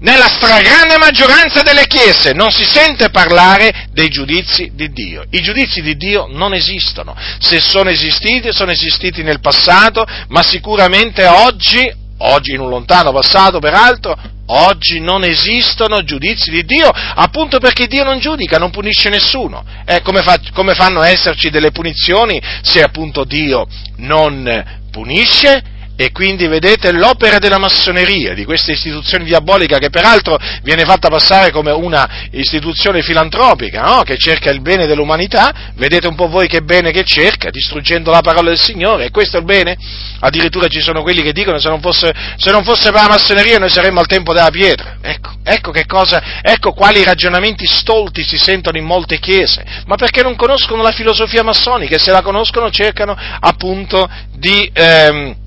nella 0.00 0.28
stragrande 0.28 0.96
maggioranza 0.96 1.62
delle 1.62 1.86
chiese 1.86 2.32
non 2.32 2.52
si 2.52 2.64
sente 2.64 3.10
parlare 3.10 3.88
dei 3.92 4.08
giudizi 4.08 4.70
di 4.74 4.92
Dio. 4.92 5.24
I 5.30 5.40
giudizi 5.40 5.82
di 5.82 5.96
Dio 5.96 6.28
non 6.30 6.54
esistono. 6.54 7.16
Se 7.40 7.60
sono 7.60 7.90
esistiti, 7.90 8.52
sono 8.52 8.70
esistiti 8.70 9.22
nel 9.22 9.40
passato, 9.40 10.06
ma 10.28 10.42
sicuramente 10.44 11.26
oggi, 11.26 11.92
oggi 12.18 12.52
in 12.52 12.60
un 12.60 12.68
lontano 12.68 13.10
passato 13.10 13.58
peraltro, 13.58 14.16
oggi 14.46 15.00
non 15.00 15.24
esistono 15.24 16.04
giudizi 16.04 16.50
di 16.50 16.64
Dio, 16.64 16.88
appunto 16.90 17.58
perché 17.58 17.88
Dio 17.88 18.04
non 18.04 18.20
giudica, 18.20 18.56
non 18.56 18.70
punisce 18.70 19.08
nessuno. 19.08 19.64
Eh, 19.84 20.00
come, 20.02 20.22
fa, 20.22 20.38
come 20.52 20.74
fanno 20.74 21.00
a 21.00 21.08
esserci 21.08 21.50
delle 21.50 21.72
punizioni 21.72 22.40
se 22.62 22.82
appunto 22.82 23.24
Dio 23.24 23.66
non 23.96 24.64
punisce? 24.92 25.76
E 26.00 26.12
quindi 26.12 26.46
vedete 26.46 26.92
l'opera 26.92 27.38
della 27.38 27.58
massoneria, 27.58 28.32
di 28.32 28.44
questa 28.44 28.70
istituzione 28.70 29.24
diabolica 29.24 29.78
che 29.78 29.90
peraltro 29.90 30.38
viene 30.62 30.84
fatta 30.84 31.08
passare 31.08 31.50
come 31.50 31.72
una 31.72 32.28
istituzione 32.30 33.02
filantropica, 33.02 33.82
no? 33.82 34.02
che 34.02 34.16
cerca 34.16 34.48
il 34.50 34.60
bene 34.60 34.86
dell'umanità, 34.86 35.72
vedete 35.74 36.06
un 36.06 36.14
po' 36.14 36.28
voi 36.28 36.46
che 36.46 36.60
bene 36.60 36.92
che 36.92 37.02
cerca, 37.02 37.50
distruggendo 37.50 38.12
la 38.12 38.20
parola 38.20 38.50
del 38.50 38.60
Signore, 38.60 39.06
e 39.06 39.10
questo 39.10 39.38
è 39.38 39.40
il 39.40 39.46
bene? 39.46 39.76
Addirittura 40.20 40.68
ci 40.68 40.80
sono 40.80 41.02
quelli 41.02 41.20
che 41.20 41.32
dicono 41.32 41.58
se 41.58 41.68
non 41.68 41.80
fosse, 41.80 42.14
se 42.36 42.52
non 42.52 42.62
fosse 42.62 42.92
per 42.92 43.02
la 43.02 43.08
massoneria 43.08 43.58
noi 43.58 43.68
saremmo 43.68 43.98
al 43.98 44.06
tempo 44.06 44.32
della 44.32 44.50
pietra. 44.50 44.98
Ecco, 45.02 45.32
ecco 45.42 45.72
cosa, 45.88 46.40
ecco 46.42 46.74
quali 46.74 47.02
ragionamenti 47.02 47.66
stolti 47.66 48.22
si 48.22 48.38
sentono 48.38 48.78
in 48.78 48.84
molte 48.84 49.18
chiese, 49.18 49.64
ma 49.86 49.96
perché 49.96 50.22
non 50.22 50.36
conoscono 50.36 50.80
la 50.80 50.92
filosofia 50.92 51.42
massonica 51.42 51.96
e 51.96 51.98
se 51.98 52.12
la 52.12 52.22
conoscono 52.22 52.70
cercano 52.70 53.18
appunto 53.40 54.08
di... 54.36 54.70
Ehm, 54.72 55.46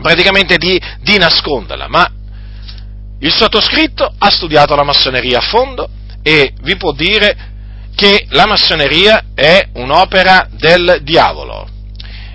praticamente 0.00 0.56
di, 0.56 0.80
di 1.00 1.18
nasconderla, 1.18 1.88
ma 1.88 2.10
il 3.20 3.32
sottoscritto 3.32 4.12
ha 4.16 4.30
studiato 4.30 4.74
la 4.74 4.84
massoneria 4.84 5.38
a 5.38 5.42
fondo 5.42 5.88
e 6.22 6.52
vi 6.62 6.76
può 6.76 6.92
dire 6.92 7.48
che 7.94 8.26
la 8.30 8.46
massoneria 8.46 9.26
è 9.34 9.68
un'opera 9.74 10.48
del 10.52 11.00
diavolo. 11.02 11.68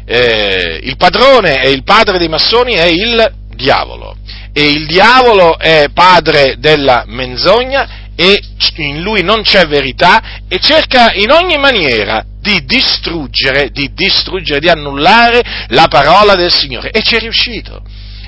Eh, 0.05 0.79
il 0.83 0.95
padrone 0.97 1.63
e 1.63 1.71
il 1.71 1.83
padre 1.83 2.19
dei 2.19 2.27
massoni 2.27 2.73
è 2.73 2.85
il 2.85 3.33
diavolo 3.55 4.15
e 4.53 4.65
il 4.69 4.85
diavolo 4.85 5.57
è 5.57 5.87
padre 5.91 6.55
della 6.59 7.03
menzogna 7.07 8.04
e 8.15 8.41
in 8.77 9.01
lui 9.01 9.23
non 9.23 9.41
c'è 9.41 9.65
verità 9.65 10.41
e 10.47 10.59
cerca 10.59 11.11
in 11.13 11.31
ogni 11.31 11.57
maniera 11.57 12.23
di 12.39 12.63
distruggere, 12.65 13.69
di 13.71 13.91
distruggere, 13.93 14.59
di 14.59 14.69
annullare 14.69 15.41
la 15.69 15.87
parola 15.87 16.35
del 16.35 16.51
Signore. 16.51 16.91
E 16.91 17.01
ci 17.01 17.15
è 17.15 17.19
riuscito. 17.19 17.81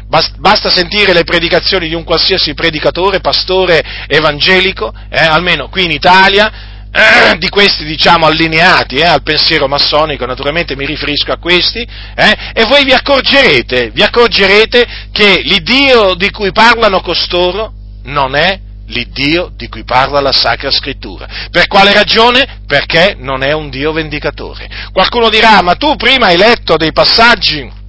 Basta 0.07 0.69
sentire 0.69 1.13
le 1.13 1.25
predicazioni 1.25 1.89
di 1.89 1.93
un 1.93 2.05
qualsiasi 2.05 2.53
predicatore, 2.53 3.19
pastore 3.19 3.83
evangelico, 4.07 4.93
eh, 5.09 5.17
almeno 5.17 5.67
qui 5.67 5.83
in 5.83 5.91
Italia, 5.91 6.51
eh, 6.89 7.37
di 7.37 7.49
questi 7.49 7.83
diciamo 7.83 8.25
allineati 8.25 8.95
eh, 8.95 9.05
al 9.05 9.21
pensiero 9.21 9.67
massonico, 9.67 10.25
naturalmente 10.25 10.75
mi 10.75 10.85
riferisco 10.85 11.33
a 11.33 11.37
questi, 11.37 11.79
eh, 11.79 12.37
e 12.53 12.65
voi 12.65 12.85
vi 12.85 12.93
accorgerete, 12.93 13.91
vi 13.91 14.01
accorgerete 14.01 14.87
che 15.11 15.41
l'Iddio 15.43 16.15
di 16.15 16.31
cui 16.31 16.53
parlano 16.53 17.01
costoro 17.01 17.73
non 18.03 18.35
è 18.35 18.61
l'Iddio 18.87 19.51
di 19.55 19.67
cui 19.67 19.83
parla 19.83 20.19
la 20.19 20.31
Sacra 20.31 20.71
Scrittura. 20.71 21.27
Per 21.49 21.67
quale 21.67 21.93
ragione? 21.93 22.61
Perché 22.65 23.15
non 23.17 23.43
è 23.43 23.53
un 23.53 23.69
Dio 23.69 23.91
vendicatore. 23.91 24.69
Qualcuno 24.91 25.29
dirà, 25.29 25.61
ma 25.61 25.75
tu 25.75 25.95
prima 25.95 26.27
hai 26.27 26.37
letto 26.37 26.77
dei 26.77 26.91
passaggi 26.91 27.85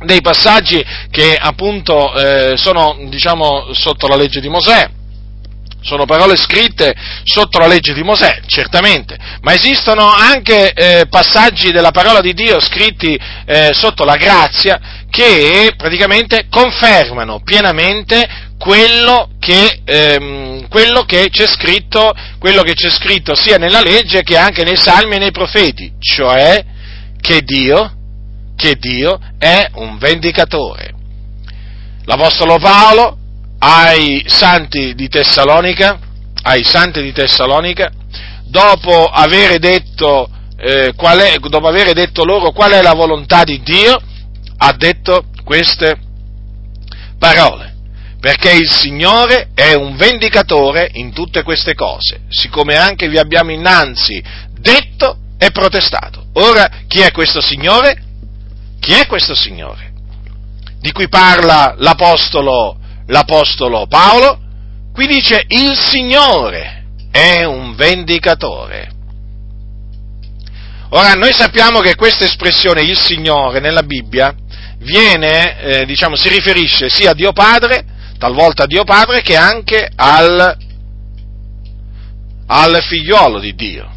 dei 0.00 0.20
passaggi 0.20 0.84
che 1.10 1.36
appunto 1.36 2.14
eh, 2.14 2.56
sono 2.56 2.96
diciamo 3.08 3.72
sotto 3.72 4.06
la 4.06 4.14
legge 4.14 4.40
di 4.40 4.48
Mosè 4.48 4.88
sono 5.80 6.04
parole 6.04 6.36
scritte 6.36 6.94
sotto 7.24 7.58
la 7.58 7.66
legge 7.66 7.92
di 7.94 8.02
Mosè, 8.02 8.40
certamente, 8.46 9.16
ma 9.40 9.54
esistono 9.54 10.06
anche 10.06 10.72
eh, 10.72 11.06
passaggi 11.08 11.70
della 11.70 11.90
parola 11.90 12.20
di 12.20 12.32
Dio 12.34 12.60
scritti 12.60 13.18
eh, 13.46 13.70
sotto 13.72 14.04
la 14.04 14.16
grazia 14.16 15.06
che 15.10 15.72
praticamente 15.76 16.46
confermano 16.50 17.40
pienamente 17.42 18.46
quello 18.58 19.30
che, 19.38 19.80
ehm, 19.84 20.68
quello 20.68 21.04
che, 21.04 21.28
c'è 21.30 21.46
scritto, 21.46 22.12
quello 22.38 22.62
che 22.62 22.74
c'è 22.74 22.90
scritto 22.90 23.34
sia 23.34 23.56
nella 23.56 23.80
legge 23.80 24.22
che 24.22 24.36
anche 24.36 24.64
nei 24.64 24.76
salmi 24.76 25.14
e 25.14 25.18
nei 25.18 25.30
profeti, 25.30 25.92
cioè 26.00 26.64
che 27.20 27.42
Dio, 27.42 27.92
che 28.56 28.74
Dio 28.74 29.18
è 29.38 29.70
un 29.74 29.96
vendicatore. 29.98 30.92
L'Apostolo 32.04 32.58
Paolo 32.58 33.17
ai 33.58 34.24
santi 34.26 34.94
di 34.94 35.08
Tessalonica, 35.08 35.98
ai 36.42 36.62
santi 36.64 37.02
di 37.02 37.12
Tessalonica, 37.12 37.90
dopo 38.44 39.06
aver 39.06 39.58
detto, 39.58 40.28
eh, 40.56 40.94
è, 40.94 41.38
dopo 41.38 41.66
aver 41.66 41.92
detto 41.92 42.24
loro 42.24 42.52
qual 42.52 42.72
è 42.72 42.82
la 42.82 42.94
volontà 42.94 43.44
di 43.44 43.60
Dio, 43.62 44.00
ha 44.58 44.72
detto 44.72 45.24
queste 45.44 45.96
parole. 47.18 47.66
Perché 48.20 48.50
il 48.50 48.68
Signore 48.68 49.50
è 49.54 49.74
un 49.74 49.94
vendicatore 49.96 50.90
in 50.94 51.12
tutte 51.12 51.44
queste 51.44 51.74
cose, 51.74 52.22
siccome 52.28 52.76
anche 52.76 53.08
vi 53.08 53.16
abbiamo 53.16 53.52
innanzi 53.52 54.20
detto 54.58 55.18
e 55.38 55.52
protestato. 55.52 56.26
Ora, 56.34 56.68
chi 56.88 57.00
è 57.00 57.12
questo 57.12 57.40
Signore? 57.40 58.02
Chi 58.80 58.92
è 58.92 59.06
questo 59.06 59.36
Signore? 59.36 59.92
Di 60.80 60.90
cui 60.90 61.08
parla 61.08 61.74
l'Apostolo 61.78 62.77
l'Apostolo 63.08 63.86
Paolo, 63.86 64.38
qui 64.92 65.06
dice 65.06 65.44
il 65.48 65.76
Signore 65.76 66.84
è 67.10 67.44
un 67.44 67.74
vendicatore. 67.74 68.96
Ora, 70.90 71.12
noi 71.12 71.32
sappiamo 71.34 71.80
che 71.80 71.94
questa 71.94 72.24
espressione, 72.24 72.82
il 72.82 72.98
Signore, 72.98 73.60
nella 73.60 73.82
Bibbia, 73.82 74.34
viene, 74.78 75.60
eh, 75.60 75.84
diciamo, 75.84 76.16
si 76.16 76.28
riferisce 76.28 76.88
sia 76.88 77.10
a 77.10 77.14
Dio 77.14 77.32
Padre, 77.32 77.84
talvolta 78.18 78.62
a 78.62 78.66
Dio 78.66 78.84
Padre, 78.84 79.20
che 79.20 79.36
anche 79.36 79.86
al, 79.94 80.56
al 82.46 82.82
figliolo 82.82 83.38
di 83.38 83.54
Dio. 83.54 83.90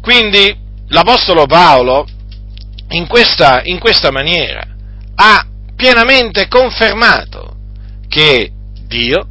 Quindi, 0.00 0.56
l'Apostolo 0.88 1.44
Paolo, 1.44 2.06
in 2.88 3.06
questa, 3.06 3.60
in 3.64 3.78
questa 3.78 4.10
maniera, 4.10 4.66
ha 5.14 5.46
pienamente 5.76 6.48
confermato 6.48 7.51
che 8.12 8.52
Dio 8.86 9.26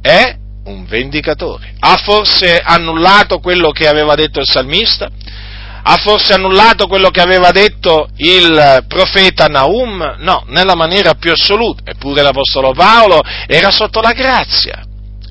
è 0.00 0.36
un 0.66 0.84
vendicatore. 0.84 1.74
Ha 1.80 1.96
forse 1.96 2.60
annullato 2.60 3.40
quello 3.40 3.70
che 3.70 3.88
aveva 3.88 4.14
detto 4.14 4.38
il 4.38 4.46
salmista? 4.48 5.10
Ha 5.86 5.96
forse 5.96 6.32
annullato 6.32 6.86
quello 6.86 7.10
che 7.10 7.20
aveva 7.20 7.50
detto 7.50 8.08
il 8.18 8.84
profeta 8.86 9.46
Naum? 9.46 10.14
No, 10.18 10.44
nella 10.46 10.76
maniera 10.76 11.14
più 11.14 11.32
assoluta. 11.32 11.90
Eppure 11.90 12.22
l'Apostolo 12.22 12.70
Paolo 12.72 13.20
era 13.48 13.72
sotto 13.72 14.00
la 14.00 14.12
grazia. 14.12 14.84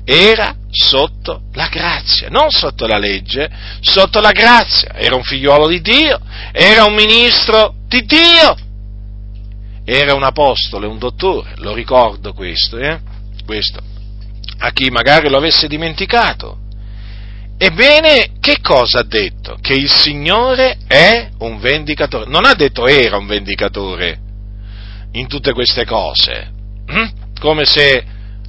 Era 0.04 0.54
sotto 0.70 1.44
la 1.54 1.68
grazia, 1.68 2.28
non 2.28 2.50
sotto 2.50 2.86
la 2.86 2.98
legge, 2.98 3.48
sotto 3.80 4.20
la 4.20 4.32
grazia. 4.32 4.92
Era 4.94 5.14
un 5.14 5.22
figliuolo 5.22 5.68
di 5.68 5.80
Dio, 5.80 6.20
era 6.52 6.84
un 6.84 6.92
ministro 6.92 7.76
di 7.88 8.04
Dio, 8.04 8.54
era 9.84 10.14
un 10.14 10.22
apostolo, 10.22 10.88
un 10.88 10.98
dottore, 10.98 11.52
lo 11.56 11.74
ricordo 11.74 12.32
questo, 12.32 12.78
eh? 12.78 12.98
questo, 13.44 13.80
a 14.58 14.70
chi 14.70 14.90
magari 14.90 15.28
lo 15.28 15.36
avesse 15.36 15.68
dimenticato. 15.68 16.58
Ebbene, 17.56 18.32
che 18.40 18.58
cosa 18.60 19.00
ha 19.00 19.04
detto? 19.04 19.56
Che 19.60 19.74
il 19.74 19.90
Signore 19.90 20.78
è 20.88 21.30
un 21.38 21.60
vendicatore. 21.60 22.28
Non 22.28 22.44
ha 22.44 22.54
detto 22.54 22.86
era 22.86 23.16
un 23.16 23.26
vendicatore 23.26 24.18
in 25.12 25.28
tutte 25.28 25.52
queste 25.52 25.84
cose, 25.84 26.50
hm? 26.86 27.38
come 27.38 27.64
se 27.64 28.04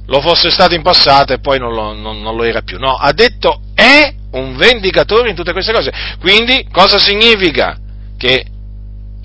lo 0.06 0.20
fosse 0.20 0.50
stato 0.50 0.74
in 0.74 0.82
passato 0.82 1.32
e 1.32 1.38
poi 1.38 1.58
non 1.58 1.72
lo, 1.72 1.92
non, 1.92 2.20
non 2.20 2.36
lo 2.36 2.42
era 2.44 2.62
più. 2.62 2.78
No, 2.78 2.94
ha 2.94 3.12
detto 3.12 3.60
è 3.74 4.12
un 4.32 4.56
vendicatore 4.56 5.30
in 5.30 5.36
tutte 5.36 5.52
queste 5.52 5.72
cose. 5.72 5.92
Quindi 6.20 6.66
cosa 6.70 6.98
significa? 6.98 7.76
Che 8.18 8.46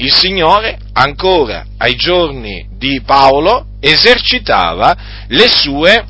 il 0.01 0.11
Signore, 0.11 0.79
ancora 0.93 1.65
ai 1.77 1.95
giorni 1.95 2.67
di 2.75 3.01
Paolo, 3.05 3.67
esercitava 3.79 4.95
le 5.27 5.47
sue, 5.47 6.05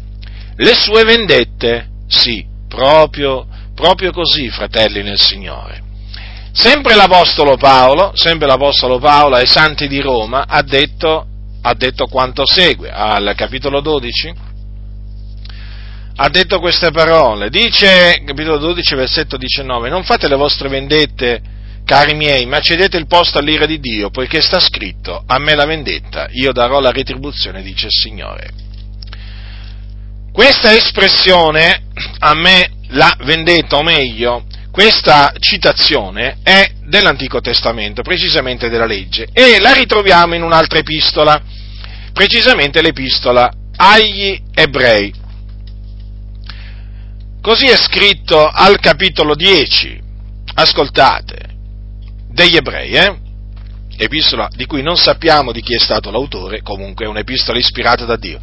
le 0.55 0.73
sue 0.73 1.03
vendette. 1.03 1.87
Sì, 2.07 2.45
proprio, 2.67 3.45
proprio 3.75 4.11
così, 4.11 4.49
fratelli 4.49 5.03
nel 5.03 5.19
Signore. 5.19 5.83
Sempre 6.53 6.95
l'Apostolo 6.95 7.57
Paolo, 7.57 8.11
sempre 8.15 8.47
l'Apostolo 8.47 8.97
Paolo 8.97 9.35
ai 9.35 9.47
santi 9.47 9.87
di 9.87 9.99
Roma 9.99 10.45
ha 10.47 10.61
detto, 10.61 11.25
ha 11.61 11.73
detto 11.73 12.07
quanto 12.07 12.45
segue, 12.45 12.89
al 12.89 13.33
capitolo 13.35 13.81
12, 13.81 14.33
ha 16.15 16.29
detto 16.29 16.59
queste 16.59 16.91
parole, 16.91 17.49
dice, 17.49 18.21
capitolo 18.25 18.57
12, 18.57 18.95
versetto 18.95 19.37
19, 19.37 19.89
non 19.89 20.03
fate 20.03 20.27
le 20.27 20.35
vostre 20.35 20.69
vendette 20.69 21.59
Cari 21.91 22.13
miei, 22.13 22.45
ma 22.45 22.61
cedete 22.61 22.95
il 22.95 23.05
posto 23.05 23.37
all'ira 23.37 23.65
di 23.65 23.77
Dio, 23.77 24.11
poiché 24.11 24.39
sta 24.39 24.61
scritto, 24.61 25.25
a 25.27 25.37
me 25.39 25.55
la 25.55 25.65
vendetta, 25.65 26.29
io 26.31 26.53
darò 26.53 26.79
la 26.79 26.89
retribuzione, 26.91 27.61
dice 27.61 27.87
il 27.87 27.91
Signore. 27.91 28.49
Questa 30.31 30.73
espressione, 30.73 31.87
a 32.19 32.33
me 32.33 32.71
la 32.91 33.13
vendetta, 33.23 33.75
o 33.75 33.83
meglio, 33.83 34.45
questa 34.71 35.33
citazione 35.37 36.37
è 36.43 36.75
dell'Antico 36.85 37.41
Testamento, 37.41 38.03
precisamente 38.03 38.69
della 38.69 38.85
legge, 38.85 39.27
e 39.33 39.59
la 39.59 39.73
ritroviamo 39.73 40.33
in 40.33 40.43
un'altra 40.43 40.79
epistola, 40.79 41.43
precisamente 42.13 42.81
l'epistola 42.81 43.51
agli 43.75 44.41
ebrei. 44.53 45.13
Così 47.41 47.65
è 47.65 47.75
scritto 47.75 48.47
al 48.47 48.79
capitolo 48.79 49.35
10, 49.35 50.01
ascoltate, 50.53 51.50
degli 52.31 52.55
ebrei, 52.55 52.91
eh? 52.91 53.15
epistola 53.97 54.49
di 54.55 54.65
cui 54.65 54.81
non 54.81 54.97
sappiamo 54.97 55.51
di 55.51 55.61
chi 55.61 55.75
è 55.75 55.79
stato 55.79 56.09
l'autore, 56.09 56.61
comunque 56.61 57.05
è 57.05 57.07
un'epistola 57.07 57.59
ispirata 57.59 58.05
da 58.05 58.15
Dio. 58.15 58.39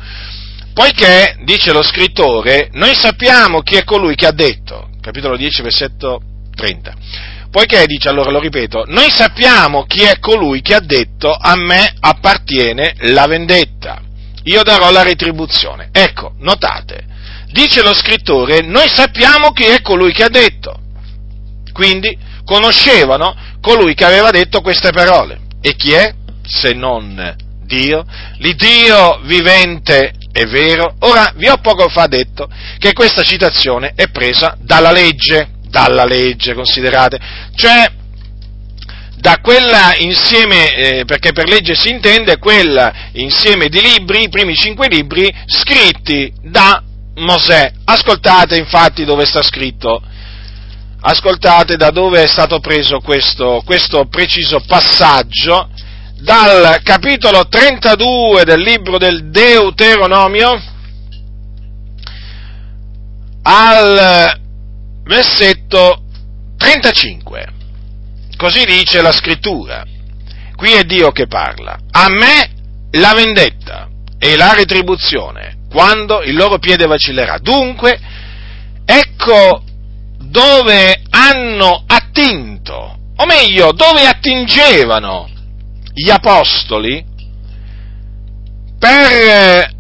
Poiché, 0.72 1.36
dice 1.42 1.72
lo 1.72 1.82
scrittore, 1.82 2.68
noi 2.72 2.94
sappiamo 2.94 3.62
chi 3.62 3.74
è 3.74 3.84
colui 3.84 4.14
che 4.14 4.26
ha 4.26 4.32
detto, 4.32 4.90
capitolo 5.00 5.36
10, 5.36 5.62
versetto 5.62 6.20
30, 6.54 6.94
poiché, 7.50 7.84
dice 7.86 8.08
allora, 8.08 8.30
lo 8.30 8.38
ripeto, 8.38 8.84
noi 8.86 9.10
sappiamo 9.10 9.84
chi 9.86 10.02
è 10.02 10.20
colui 10.20 10.60
che 10.60 10.74
ha 10.74 10.80
detto 10.80 11.34
a 11.34 11.56
me 11.56 11.94
appartiene 11.98 12.94
la 13.00 13.26
vendetta, 13.26 14.00
io 14.44 14.62
darò 14.62 14.90
la 14.92 15.02
retribuzione. 15.02 15.88
Ecco, 15.90 16.34
notate, 16.38 17.04
dice 17.50 17.82
lo 17.82 17.92
scrittore, 17.94 18.60
noi 18.60 18.88
sappiamo 18.88 19.50
chi 19.50 19.64
è 19.64 19.80
colui 19.80 20.12
che 20.12 20.22
ha 20.22 20.28
detto. 20.28 20.80
Quindi 21.72 22.16
conoscevano 22.44 23.34
colui 23.60 23.94
che 23.94 24.04
aveva 24.04 24.30
detto 24.30 24.60
queste 24.60 24.90
parole. 24.90 25.40
E 25.60 25.74
chi 25.74 25.92
è? 25.92 26.14
Se 26.44 26.72
non 26.72 27.36
Dio, 27.68 28.04
l'Iddio 28.38 29.20
vivente 29.24 30.12
e 30.32 30.46
vero. 30.46 30.94
Ora, 31.00 31.32
vi 31.36 31.48
ho 31.48 31.58
poco 31.58 31.88
fa 31.88 32.06
detto 32.06 32.48
che 32.78 32.92
questa 32.94 33.22
citazione 33.22 33.92
è 33.94 34.08
presa 34.08 34.56
dalla 34.58 34.90
legge, 34.90 35.50
dalla 35.68 36.04
legge, 36.04 36.54
considerate, 36.54 37.18
cioè 37.54 37.92
da 39.16 39.38
quella 39.42 39.94
insieme, 39.98 40.74
eh, 40.74 41.04
perché 41.04 41.32
per 41.32 41.48
legge 41.48 41.74
si 41.74 41.90
intende 41.90 42.38
quella 42.38 43.10
insieme 43.12 43.68
di 43.68 43.80
libri, 43.82 44.22
i 44.22 44.28
primi 44.28 44.54
cinque 44.54 44.88
libri, 44.88 45.28
scritti 45.46 46.32
da 46.40 46.82
Mosè. 47.16 47.72
Ascoltate 47.84 48.56
infatti 48.56 49.04
dove 49.04 49.26
sta 49.26 49.42
scritto 49.42 50.00
ascoltate 51.00 51.76
da 51.76 51.90
dove 51.90 52.22
è 52.22 52.26
stato 52.26 52.60
preso 52.60 53.00
questo, 53.00 53.62
questo 53.64 54.06
preciso 54.06 54.60
passaggio, 54.66 55.68
dal 56.20 56.80
capitolo 56.82 57.46
32 57.46 58.44
del 58.44 58.60
libro 58.60 58.98
del 58.98 59.30
Deuteronomio 59.30 60.60
al 63.42 64.40
versetto 65.04 66.02
35. 66.56 67.46
Così 68.36 68.64
dice 68.64 69.00
la 69.00 69.12
scrittura. 69.12 69.84
Qui 70.56 70.72
è 70.72 70.82
Dio 70.82 71.12
che 71.12 71.28
parla. 71.28 71.78
A 71.90 72.08
me 72.08 72.50
la 72.92 73.12
vendetta 73.14 73.88
e 74.18 74.36
la 74.36 74.54
retribuzione 74.54 75.58
quando 75.70 76.22
il 76.22 76.34
loro 76.34 76.58
piede 76.58 76.86
vacillerà. 76.86 77.38
Dunque, 77.38 77.98
ecco 78.84 79.62
dove 80.18 81.02
hanno 81.10 81.84
attinto, 81.86 82.98
o 83.16 83.26
meglio, 83.26 83.72
dove 83.72 84.06
attingevano 84.06 85.28
gli 85.92 86.10
apostoli 86.10 87.04
per 88.78 89.10
eh, 89.10 89.70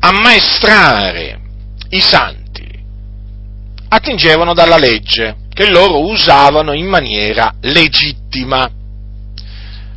ammaestrare 0.00 1.40
i 1.90 2.00
santi 2.00 2.42
attingevano 3.88 4.54
dalla 4.54 4.76
legge 4.76 5.36
che 5.52 5.68
loro 5.68 6.08
usavano 6.08 6.72
in 6.72 6.86
maniera 6.86 7.54
legittima 7.60 8.68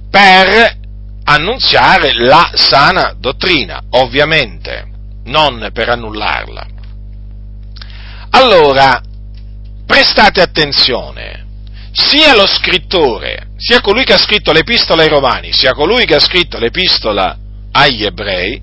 per 0.10 0.78
annunziare 1.24 2.14
la 2.14 2.52
sana 2.54 3.16
dottrina, 3.18 3.82
ovviamente, 3.90 4.88
non 5.26 5.70
per 5.74 5.90
annullarla. 5.90 6.66
Allora, 8.30 9.02
prestate 9.88 10.42
attenzione, 10.42 11.46
sia 11.92 12.36
lo 12.36 12.46
scrittore, 12.46 13.48
sia 13.56 13.82
colui 13.82 14.04
che 14.04 14.14
ha 14.14 14.20
scritto 14.20 14.52
l'epistola 14.52 15.02
ai 15.02 15.10
Romani, 15.10 15.52
sia 15.52 15.74
colui 15.74 16.06
che 16.06 16.16
ha 16.16 16.20
scritto 16.20 16.60
l'epistola 16.60 17.36
agli 17.72 18.04
ebrei, 18.04 18.62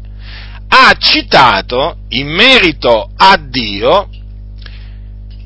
ha 0.69 0.95
citato 0.99 1.99
in 2.11 2.29
merito 2.29 3.11
a 3.17 3.37
Dio 3.37 4.09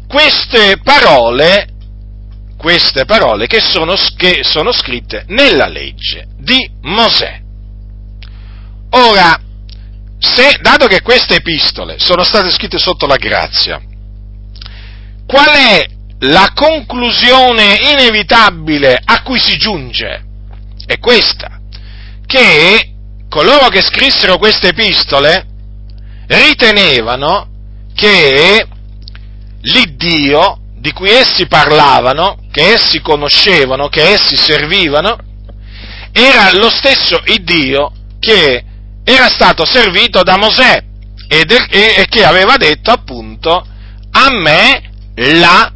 queste 0.06 0.78
parole, 0.82 1.68
queste 2.56 3.04
parole 3.04 3.46
che, 3.46 3.60
sono, 3.60 3.94
che 4.16 4.40
sono 4.42 4.72
scritte 4.72 5.24
nella 5.28 5.68
legge 5.68 6.26
di 6.38 6.68
Mosè. 6.82 7.40
Ora, 8.90 9.40
se, 10.18 10.58
dato 10.60 10.86
che 10.86 11.02
queste 11.02 11.36
epistole 11.36 11.96
sono 11.98 12.24
state 12.24 12.50
scritte 12.50 12.78
sotto 12.78 13.06
la 13.06 13.16
grazia, 13.16 13.80
qual 15.28 15.46
è 15.46 15.86
la 16.20 16.52
conclusione 16.54 17.76
inevitabile 17.82 18.98
a 19.04 19.22
cui 19.22 19.38
si 19.38 19.58
giunge? 19.58 20.24
È 20.86 20.98
questa, 20.98 21.60
che 22.24 22.94
coloro 23.28 23.68
che 23.68 23.82
scrissero 23.82 24.38
queste 24.38 24.68
epistole 24.68 25.46
ritenevano 26.28 27.46
che 27.94 28.66
l'Iddio 29.60 30.60
di 30.78 30.92
cui 30.92 31.10
essi 31.10 31.46
parlavano, 31.46 32.38
che 32.50 32.72
essi 32.72 33.02
conoscevano, 33.02 33.88
che 33.88 34.12
essi 34.12 34.36
servivano, 34.36 35.18
era 36.10 36.50
lo 36.54 36.70
stesso 36.70 37.20
Iddio 37.26 37.92
che 38.18 38.64
era 39.04 39.28
stato 39.28 39.66
servito 39.66 40.22
da 40.22 40.38
Mosè 40.38 40.82
e, 41.28 42.06
che 42.08 42.24
aveva 42.24 42.56
detto 42.56 42.90
appunto 42.90 43.66
a 44.10 44.30
me 44.30 44.87
la 45.18 45.72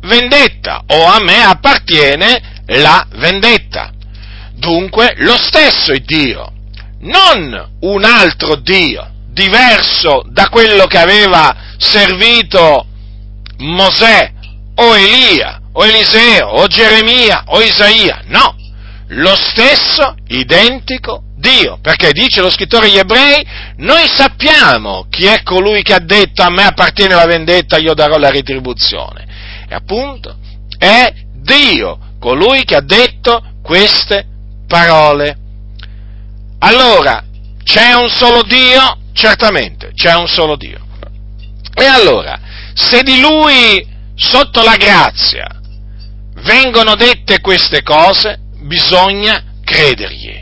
vendetta 0.00 0.82
o 0.86 1.04
a 1.04 1.20
me 1.20 1.42
appartiene 1.42 2.62
la 2.66 3.06
vendetta. 3.16 3.92
Dunque 4.54 5.14
lo 5.18 5.36
stesso 5.36 5.92
Dio, 6.04 6.52
non 7.00 7.76
un 7.80 8.04
altro 8.04 8.56
Dio 8.56 9.10
diverso 9.28 10.24
da 10.28 10.48
quello 10.48 10.86
che 10.86 10.98
aveva 10.98 11.54
servito 11.76 12.86
Mosè 13.58 14.32
o 14.76 14.96
Elia 14.96 15.60
o 15.72 15.84
Eliseo 15.84 16.48
o 16.48 16.66
Geremia 16.66 17.44
o 17.46 17.60
Isaia, 17.60 18.22
no, 18.26 18.56
lo 19.08 19.34
stesso 19.34 20.14
identico 20.28 21.24
Dio, 21.42 21.78
perché 21.82 22.12
dice 22.12 22.40
lo 22.40 22.50
scrittore 22.50 22.86
agli 22.86 22.98
ebrei, 22.98 23.44
noi 23.78 24.06
sappiamo 24.06 25.06
chi 25.10 25.26
è 25.26 25.42
colui 25.42 25.82
che 25.82 25.92
ha 25.92 25.98
detto 25.98 26.42
a 26.42 26.50
me 26.50 26.62
appartiene 26.62 27.16
la 27.16 27.26
vendetta, 27.26 27.78
io 27.78 27.94
darò 27.94 28.16
la 28.16 28.30
retribuzione. 28.30 29.26
E 29.68 29.74
appunto 29.74 30.36
è 30.78 31.12
Dio 31.34 31.98
colui 32.20 32.62
che 32.62 32.76
ha 32.76 32.80
detto 32.80 33.42
queste 33.60 34.24
parole. 34.68 35.36
Allora, 36.60 37.24
c'è 37.64 37.92
un 37.94 38.08
solo 38.08 38.44
Dio? 38.44 38.98
Certamente, 39.12 39.90
c'è 39.94 40.14
un 40.14 40.28
solo 40.28 40.54
Dio. 40.54 40.78
E 41.74 41.84
allora, 41.84 42.38
se 42.72 43.02
di 43.02 43.18
lui, 43.18 43.84
sotto 44.14 44.62
la 44.62 44.76
grazia, 44.76 45.60
vengono 46.44 46.94
dette 46.94 47.40
queste 47.40 47.82
cose, 47.82 48.38
bisogna 48.60 49.42
credergli. 49.64 50.41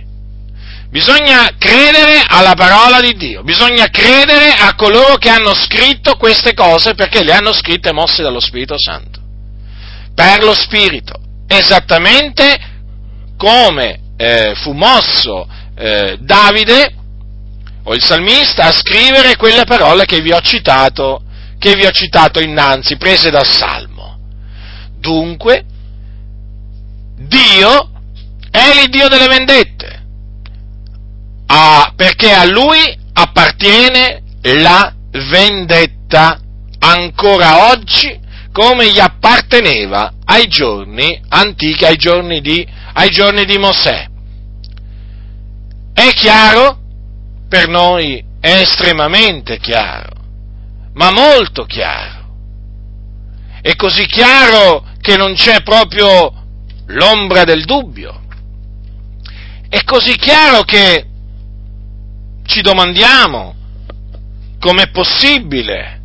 Bisogna 0.90 1.54
credere 1.56 2.22
alla 2.26 2.54
parola 2.54 3.00
di 3.00 3.14
Dio, 3.14 3.42
bisogna 3.44 3.86
credere 3.86 4.50
a 4.52 4.74
coloro 4.74 5.16
che 5.16 5.28
hanno 5.28 5.54
scritto 5.54 6.16
queste 6.16 6.52
cose 6.52 6.94
perché 6.94 7.22
le 7.22 7.32
hanno 7.32 7.52
scritte 7.52 7.92
mosse 7.92 8.22
dallo 8.22 8.40
Spirito 8.40 8.76
Santo. 8.76 9.20
Per 10.12 10.42
lo 10.42 10.52
Spirito, 10.52 11.14
esattamente 11.46 12.58
come 13.36 14.00
eh, 14.16 14.54
fu 14.56 14.72
mosso 14.72 15.48
eh, 15.76 16.18
Davide 16.20 16.94
o 17.84 17.94
il 17.94 18.02
salmista 18.02 18.64
a 18.64 18.72
scrivere 18.72 19.36
quelle 19.36 19.64
parole 19.64 20.04
che 20.04 20.20
vi 20.20 20.32
ho 20.32 20.40
citato 20.40 21.22
che 21.60 21.74
vi 21.74 21.84
ho 21.84 21.90
citato 21.90 22.40
innanzi, 22.40 22.96
prese 22.96 23.30
dal 23.30 23.46
Salmo. 23.46 24.18
Dunque, 24.98 25.64
Dio 27.16 27.90
è 28.50 28.72
l'Iddio 28.74 29.08
delle 29.08 29.28
vendette, 29.28 29.79
ah, 31.50 31.92
perché 31.94 32.32
a 32.32 32.44
Lui 32.44 32.98
appartiene 33.12 34.22
la 34.42 34.94
vendetta 35.10 36.38
ancora 36.78 37.70
oggi 37.70 38.18
come 38.52 38.90
gli 38.90 38.98
apparteneva 38.98 40.12
ai 40.24 40.48
giorni 40.48 41.20
antichi, 41.28 41.84
ai 41.84 41.96
giorni 41.96 42.40
di, 42.40 42.66
ai 42.94 43.10
giorni 43.10 43.44
di 43.44 43.58
Mosè. 43.58 44.08
È 45.92 46.08
chiaro? 46.14 46.78
Per 47.48 47.68
noi 47.68 48.24
è 48.40 48.60
estremamente 48.60 49.58
chiaro 49.58 50.18
ma 50.94 51.10
molto 51.12 51.64
chiaro. 51.64 52.18
È 53.60 53.74
così 53.76 54.06
chiaro 54.06 54.84
che 55.00 55.16
non 55.16 55.34
c'è 55.34 55.62
proprio 55.62 56.32
l'ombra 56.86 57.44
del 57.44 57.64
dubbio. 57.64 58.20
È 59.68 59.82
così 59.84 60.16
chiaro 60.16 60.62
che 60.62 61.06
ci 62.46 62.60
domandiamo 62.60 63.54
com'è 64.58 64.90
possibile 64.90 66.00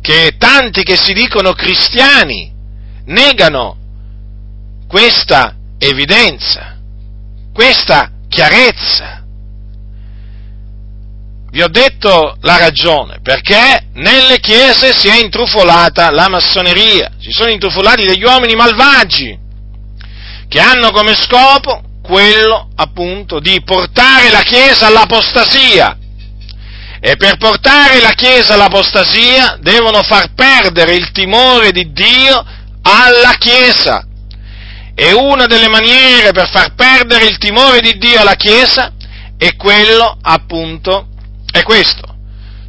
che 0.00 0.34
tanti 0.38 0.82
che 0.82 0.96
si 0.96 1.12
dicono 1.12 1.52
cristiani 1.52 2.52
negano 3.06 3.76
questa 4.86 5.54
evidenza, 5.78 6.76
questa 7.52 8.10
chiarezza. 8.28 9.24
Vi 11.50 11.62
ho 11.62 11.68
detto 11.68 12.36
la 12.42 12.58
ragione, 12.58 13.20
perché 13.22 13.88
nelle 13.94 14.38
chiese 14.38 14.92
si 14.92 15.08
è 15.08 15.18
intrufolata 15.18 16.10
la 16.10 16.28
massoneria, 16.28 17.12
si 17.18 17.30
sono 17.30 17.50
intrufolati 17.50 18.04
degli 18.04 18.22
uomini 18.22 18.54
malvagi, 18.54 19.38
che 20.46 20.60
hanno 20.60 20.90
come 20.90 21.14
scopo 21.14 21.82
quello 22.08 22.70
appunto 22.74 23.38
di 23.38 23.62
portare 23.62 24.30
la 24.30 24.40
Chiesa 24.40 24.86
all'apostasia. 24.86 25.94
E 27.00 27.16
per 27.16 27.36
portare 27.36 28.00
la 28.00 28.12
Chiesa 28.12 28.54
all'apostasia 28.54 29.58
devono 29.60 30.02
far 30.02 30.32
perdere 30.34 30.94
il 30.94 31.12
timore 31.12 31.70
di 31.70 31.92
Dio 31.92 32.44
alla 32.80 33.34
Chiesa. 33.38 34.06
E 34.94 35.12
una 35.12 35.44
delle 35.44 35.68
maniere 35.68 36.32
per 36.32 36.48
far 36.48 36.74
perdere 36.74 37.26
il 37.26 37.36
timore 37.36 37.80
di 37.80 37.98
Dio 37.98 38.20
alla 38.20 38.34
Chiesa 38.36 38.94
è 39.36 39.54
quello 39.54 40.16
appunto 40.22 41.08
è 41.52 41.62
questo. 41.62 42.16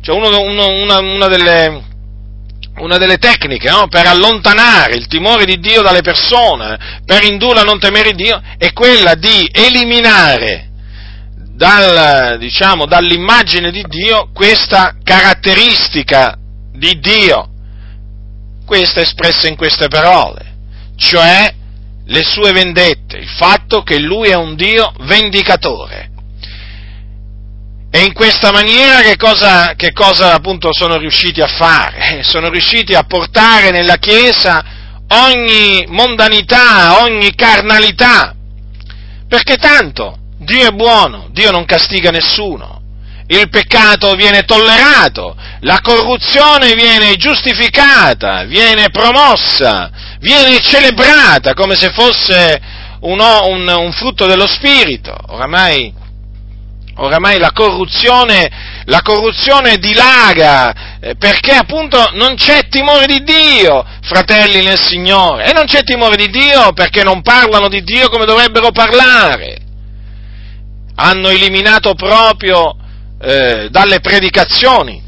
Cioè 0.02 0.15
uno, 0.15 0.41
uno, 0.41 0.67
una, 0.67 0.99
una, 0.99 1.28
delle, 1.28 1.84
una, 2.79 2.97
delle, 2.97 3.17
tecniche 3.17 3.69
no? 3.69 3.87
per 3.87 4.07
allontanare 4.07 4.95
il 4.95 5.07
timore 5.07 5.45
di 5.45 5.59
Dio 5.59 5.81
dalle 5.81 6.01
persone, 6.01 7.01
per 7.05 7.23
indurle 7.23 7.61
a 7.61 7.63
non 7.63 7.79
temere 7.79 8.13
Dio, 8.13 8.41
è 8.57 8.73
quella 8.73 9.15
di 9.15 9.49
eliminare 9.51 10.69
dal, 11.55 12.37
diciamo, 12.39 12.85
dall'immagine 12.85 13.71
di 13.71 13.83
Dio 13.87 14.29
questa 14.33 14.95
caratteristica 15.03 16.37
di 16.71 16.99
Dio, 16.99 17.49
questa 18.65 19.01
espressa 19.01 19.47
in 19.47 19.57
queste 19.57 19.87
parole, 19.87 20.55
cioè 20.95 21.53
le 22.05 22.23
sue 22.23 22.51
vendette, 22.51 23.17
il 23.17 23.27
fatto 23.27 23.83
che 23.83 23.99
Lui 23.99 24.29
è 24.29 24.35
un 24.35 24.55
Dio 24.55 24.93
vendicatore. 25.01 26.09
E 27.91 28.04
in 28.04 28.13
questa 28.13 28.52
maniera 28.52 29.02
che 29.02 29.15
cosa, 29.15 29.73
che 29.75 29.91
cosa 29.93 30.34
appunto 30.34 30.71
sono 30.71 30.97
riusciti 30.97 31.41
a 31.41 31.47
fare? 31.47 32.19
Eh, 32.19 32.23
sono 32.23 32.49
riusciti 32.49 32.93
a 32.93 33.04
portare 33.04 33.71
nella 33.71 33.95
Chiesa 33.95 34.63
ogni 35.08 35.86
mondanità, 35.88 37.02
ogni 37.02 37.34
carnalità. 37.34 38.36
Perché 39.28 39.56
tanto 39.56 40.17
Dio 40.38 40.67
è 40.67 40.71
buono, 40.71 41.30
Dio 41.32 41.49
non 41.49 41.65
castiga 41.65 42.12
nessuno. 42.12 42.78
Il 43.25 43.49
peccato 43.49 44.13
viene 44.13 44.43
tollerato, 44.43 45.36
la 45.62 45.80
corruzione 45.82 46.73
viene 46.73 47.15
giustificata, 47.15 48.43
viene 48.45 48.89
promossa, 48.89 49.89
viene 50.19 50.60
celebrata 50.62 51.54
come 51.54 51.75
se 51.75 51.91
fosse 51.91 52.60
un, 53.02 53.19
un, 53.19 53.67
un 53.67 53.91
frutto 53.91 54.25
dello 54.25 54.47
Spirito. 54.47 55.15
Oramai 55.28 55.93
oramai 56.99 57.38
la 57.39 57.51
corruzione, 57.51 58.49
la 58.85 59.01
corruzione 59.01 59.77
dilaga, 59.77 60.99
eh, 60.99 61.15
perché 61.15 61.53
appunto 61.53 62.12
non 62.13 62.35
c'è 62.35 62.67
timore 62.69 63.05
di 63.05 63.23
Dio, 63.23 63.85
fratelli 64.01 64.63
nel 64.63 64.79
Signore, 64.79 65.45
e 65.45 65.53
non 65.53 65.65
c'è 65.65 65.83
timore 65.83 66.15
di 66.15 66.29
Dio 66.29 66.73
perché 66.73 67.03
non 67.03 67.21
parlano 67.21 67.67
di 67.67 67.83
Dio 67.83 68.09
come 68.09 68.25
dovrebbero 68.25 68.71
parlare. 68.71 69.57
Hanno 70.95 71.29
eliminato 71.29 71.93
proprio 71.93 72.75
eh, 73.21 73.67
dalle 73.69 73.99
predicazioni 73.99 75.07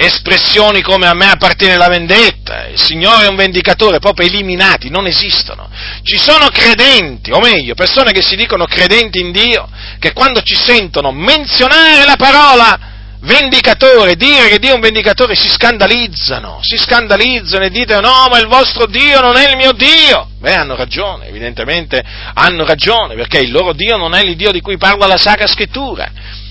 espressioni 0.00 0.80
come 0.80 1.08
a 1.08 1.14
me 1.14 1.28
appartiene 1.28 1.76
la 1.76 1.88
vendetta, 1.88 2.68
il 2.68 2.80
Signore 2.80 3.26
è 3.26 3.28
un 3.28 3.34
vendicatore, 3.34 3.98
proprio 3.98 4.28
eliminati, 4.28 4.90
non 4.90 5.06
esistono. 5.06 5.68
Ci 6.04 6.16
sono 6.16 6.46
credenti, 6.50 7.32
o 7.32 7.40
meglio, 7.40 7.74
persone 7.74 8.12
che 8.12 8.22
si 8.22 8.36
dicono 8.36 8.64
credenti 8.64 9.18
in 9.18 9.32
Dio, 9.32 9.68
che 9.98 10.12
quando 10.12 10.40
ci 10.42 10.54
sentono 10.54 11.10
menzionare 11.10 12.04
la 12.04 12.14
parola 12.16 12.78
vendicatore, 13.22 14.14
dire 14.14 14.46
che 14.48 14.60
Dio 14.60 14.70
è 14.70 14.74
un 14.74 14.80
vendicatore, 14.80 15.34
si 15.34 15.48
scandalizzano, 15.48 16.60
si 16.62 16.76
scandalizzano 16.76 17.64
e 17.64 17.70
dite 17.70 17.98
no, 17.98 18.28
ma 18.30 18.38
il 18.38 18.46
vostro 18.46 18.86
Dio 18.86 19.20
non 19.20 19.36
è 19.36 19.50
il 19.50 19.56
mio 19.56 19.72
Dio. 19.72 20.28
Beh, 20.38 20.54
hanno 20.54 20.76
ragione, 20.76 21.26
evidentemente 21.26 22.00
hanno 22.34 22.64
ragione, 22.64 23.16
perché 23.16 23.38
il 23.38 23.50
loro 23.50 23.72
Dio 23.72 23.96
non 23.96 24.14
è 24.14 24.22
il 24.22 24.36
Dio 24.36 24.52
di 24.52 24.60
cui 24.60 24.76
parla 24.76 25.08
la 25.08 25.18
Sacra 25.18 25.48
Scrittura, 25.48 26.08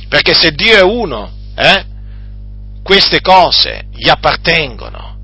perché 0.10 0.34
se 0.34 0.52
Dio 0.52 0.76
è 0.76 0.82
uno, 0.82 1.32
eh, 1.56 1.96
queste 2.88 3.20
cose 3.20 3.88
gli 3.94 4.08
appartengono. 4.08 5.18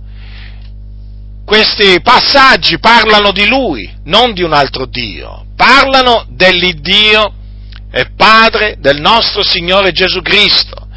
Questi 1.46 2.02
passaggi 2.02 2.78
parlano 2.78 3.32
di 3.32 3.48
Lui, 3.48 3.90
non 4.04 4.34
di 4.34 4.44
un 4.44 4.52
altro 4.52 4.86
Dio, 4.86 5.46
parlano 5.56 6.26
dell'Iddio 6.28 7.34
e 7.90 8.10
Padre 8.18 8.76
del 8.80 9.00
nostro 9.00 9.44
Signore 9.46 9.94
Gesù 9.94 10.22
Cristo, 10.22 10.90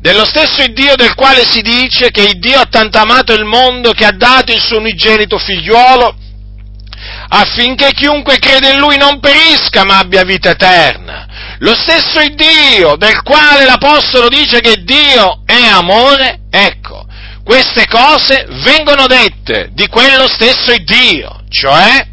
dello 0.00 0.26
stesso 0.26 0.66
Dio 0.66 0.94
del 0.94 1.14
quale 1.14 1.42
si 1.46 1.62
dice 1.62 2.10
che 2.10 2.24
il 2.24 2.38
Dio 2.38 2.58
ha 2.58 2.66
tanto 2.66 2.98
amato 2.98 3.32
il 3.32 3.46
mondo 3.46 3.92
che 3.92 4.04
ha 4.04 4.12
dato 4.12 4.52
il 4.52 4.60
suo 4.60 4.76
unigenito 4.76 5.38
figliuolo 5.38 6.16
affinché 7.28 7.92
chiunque 7.92 8.38
crede 8.38 8.72
in 8.72 8.78
Lui 8.78 8.98
non 8.98 9.20
perisca 9.20 9.84
ma 9.84 9.96
abbia 9.96 10.22
vita 10.24 10.50
eterna. 10.50 11.28
Lo 11.60 11.74
stesso 11.74 12.20
Dio 12.34 12.96
del 12.96 13.22
quale 13.22 13.64
l'Apostolo 13.64 14.28
dice 14.28 14.60
che 14.60 14.82
Dio 14.82 15.42
è 15.44 15.66
amore, 15.66 16.40
ecco, 16.50 17.06
queste 17.44 17.86
cose 17.86 18.46
vengono 18.64 19.06
dette 19.06 19.68
di 19.72 19.86
quello 19.86 20.26
stesso 20.26 20.74
Dio, 20.78 21.42
cioè 21.50 22.06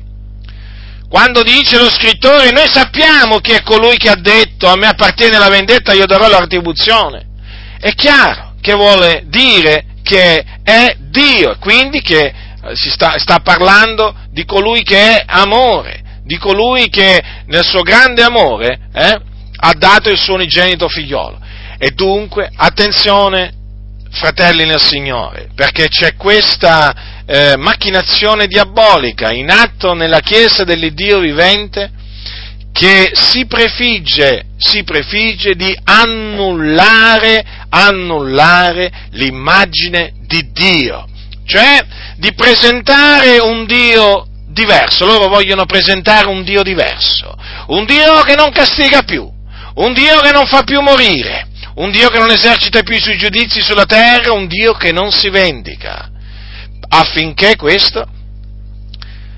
quando 1.09 1.43
dice 1.43 1.77
lo 1.77 1.89
scrittore 1.89 2.51
noi 2.51 2.67
sappiamo 2.69 3.39
chi 3.39 3.51
è 3.51 3.63
colui 3.63 3.95
che 3.95 4.09
ha 4.09 4.17
detto 4.19 4.67
a 4.67 4.75
me 4.75 4.87
appartiene 4.87 5.37
la 5.37 5.47
vendetta, 5.47 5.93
io 5.93 6.05
darò 6.05 6.27
la 6.27 6.39
retribuzione. 6.39 7.25
È 7.79 7.93
chiaro 7.93 8.55
che 8.59 8.73
vuole 8.73 9.23
dire 9.27 9.85
che 10.03 10.43
è 10.61 10.97
Dio, 10.99 11.55
quindi 11.59 12.01
che 12.01 12.25
eh, 12.25 12.33
si 12.75 12.89
sta, 12.89 13.17
sta 13.17 13.39
parlando 13.39 14.13
di 14.29 14.43
colui 14.43 14.83
che 14.83 14.97
è 14.97 15.23
amore, 15.25 16.21
di 16.23 16.37
colui 16.37 16.89
che 16.89 17.23
nel 17.45 17.63
suo 17.63 17.83
grande 17.83 18.23
amore 18.23 18.79
eh, 18.93 19.21
ha 19.57 19.73
dato 19.73 20.09
il 20.09 20.17
suo 20.17 20.35
unigenito 20.35 20.87
figliolo. 20.87 21.39
E 21.77 21.91
dunque, 21.91 22.49
attenzione, 22.55 23.53
fratelli 24.11 24.65
nel 24.65 24.81
Signore, 24.81 25.49
perché 25.53 25.87
c'è 25.89 26.15
questa 26.15 27.23
eh, 27.25 27.55
macchinazione 27.57 28.47
diabolica 28.47 29.31
in 29.31 29.51
atto 29.51 29.93
nella 29.93 30.19
Chiesa 30.21 30.63
dell'Iddio 30.63 31.19
vivente 31.19 31.91
che 32.71 33.11
si 33.13 33.47
prefigge, 33.47 34.49
si 34.57 34.83
prefigge 34.83 35.55
di 35.55 35.75
annullare, 35.83 37.43
annullare 37.69 38.91
l'immagine 39.11 40.13
di 40.27 40.51
Dio, 40.51 41.07
cioè 41.45 41.83
di 42.17 42.33
presentare 42.33 43.39
un 43.39 43.65
Dio 43.65 44.27
diverso. 44.49 45.05
Loro 45.05 45.27
vogliono 45.27 45.65
presentare 45.65 46.27
un 46.27 46.43
Dio 46.43 46.61
diverso, 46.61 47.35
un 47.67 47.85
Dio 47.85 48.21
che 48.21 48.35
non 48.35 48.51
castiga 48.51 49.01
più, 49.01 49.27
un 49.77 49.93
Dio 49.93 50.19
che 50.21 50.31
non 50.31 50.45
fa 50.45 50.63
più 50.63 50.81
morire, 50.81 51.47
un 51.75 51.91
Dio 51.91 52.09
che 52.09 52.19
non 52.19 52.31
esercita 52.31 52.81
più 52.83 52.95
i 52.95 53.01
suoi 53.01 53.17
giudizi 53.17 53.61
sulla 53.61 53.85
terra, 53.85 54.31
un 54.31 54.47
Dio 54.47 54.73
che 54.73 54.91
non 54.91 55.11
si 55.11 55.29
vendica, 55.29 56.09
affinché 56.89 57.55
questo 57.55 58.07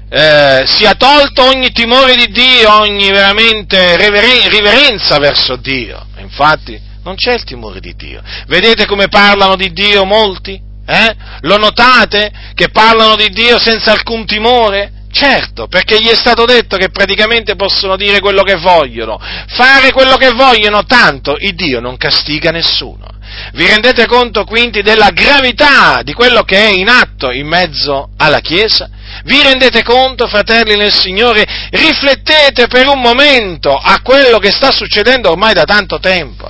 eh, 0.10 0.64
sia 0.66 0.94
tolto 0.96 1.44
ogni 1.44 1.72
timore 1.72 2.16
di 2.16 2.28
Dio, 2.32 2.74
ogni 2.80 3.12
veramente 3.12 3.98
reveren- 3.98 4.50
riverenza 4.50 5.18
verso 5.20 5.56
Dio. 5.56 6.06
Infatti 6.20 6.80
non 7.04 7.16
c'è 7.16 7.34
il 7.34 7.44
timore 7.44 7.80
di 7.80 7.94
Dio. 7.96 8.22
Vedete 8.48 8.86
come 8.86 9.08
parlano 9.08 9.56
di 9.56 9.72
Dio 9.72 10.06
molti? 10.06 10.60
Eh? 10.86 11.16
Lo 11.42 11.58
notate 11.58 12.32
che 12.56 12.70
parlano 12.70 13.16
di 13.16 13.30
Dio 13.30 13.60
senza 13.60 13.92
alcun 13.92 14.26
timore? 14.26 14.92
Certo, 15.12 15.68
perché 15.68 16.00
gli 16.00 16.08
è 16.08 16.16
stato 16.16 16.46
detto 16.46 16.78
che 16.78 16.90
praticamente 16.90 17.56
possono 17.56 17.96
dire 17.96 18.20
quello 18.20 18.44
che 18.44 18.56
vogliono, 18.56 19.20
fare 19.48 19.92
quello 19.92 20.16
che 20.18 20.32
vogliono, 20.32 20.86
tanto 20.86 21.36
il 21.40 21.56
Dio 21.56 21.80
non 21.80 21.98
castiga 21.98 22.52
nessuno. 22.52 23.08
Vi 23.54 23.66
rendete 23.66 24.06
conto 24.06 24.44
quindi 24.44 24.82
della 24.82 25.10
gravità 25.12 26.02
di 26.04 26.14
quello 26.14 26.44
che 26.44 26.58
è 26.58 26.72
in 26.72 26.90
atto 26.90 27.32
in 27.32 27.48
mezzo 27.48 28.10
alla 28.18 28.40
Chiesa? 28.40 28.90
Vi 29.24 29.42
rendete 29.42 29.84
conto, 29.84 30.28
fratelli 30.28 30.76
nel 30.76 30.94
Signore? 30.94 31.46
Riflettete 31.72 32.68
per 32.68 32.88
un 32.88 33.02
momento 33.02 33.76
a 33.76 34.00
quello 34.02 34.38
che 34.38 34.52
sta 34.52 34.72
succedendo 34.72 35.32
ormai 35.32 35.54
da 35.54 35.64
tanto 35.64 36.00
tempo. 36.00 36.48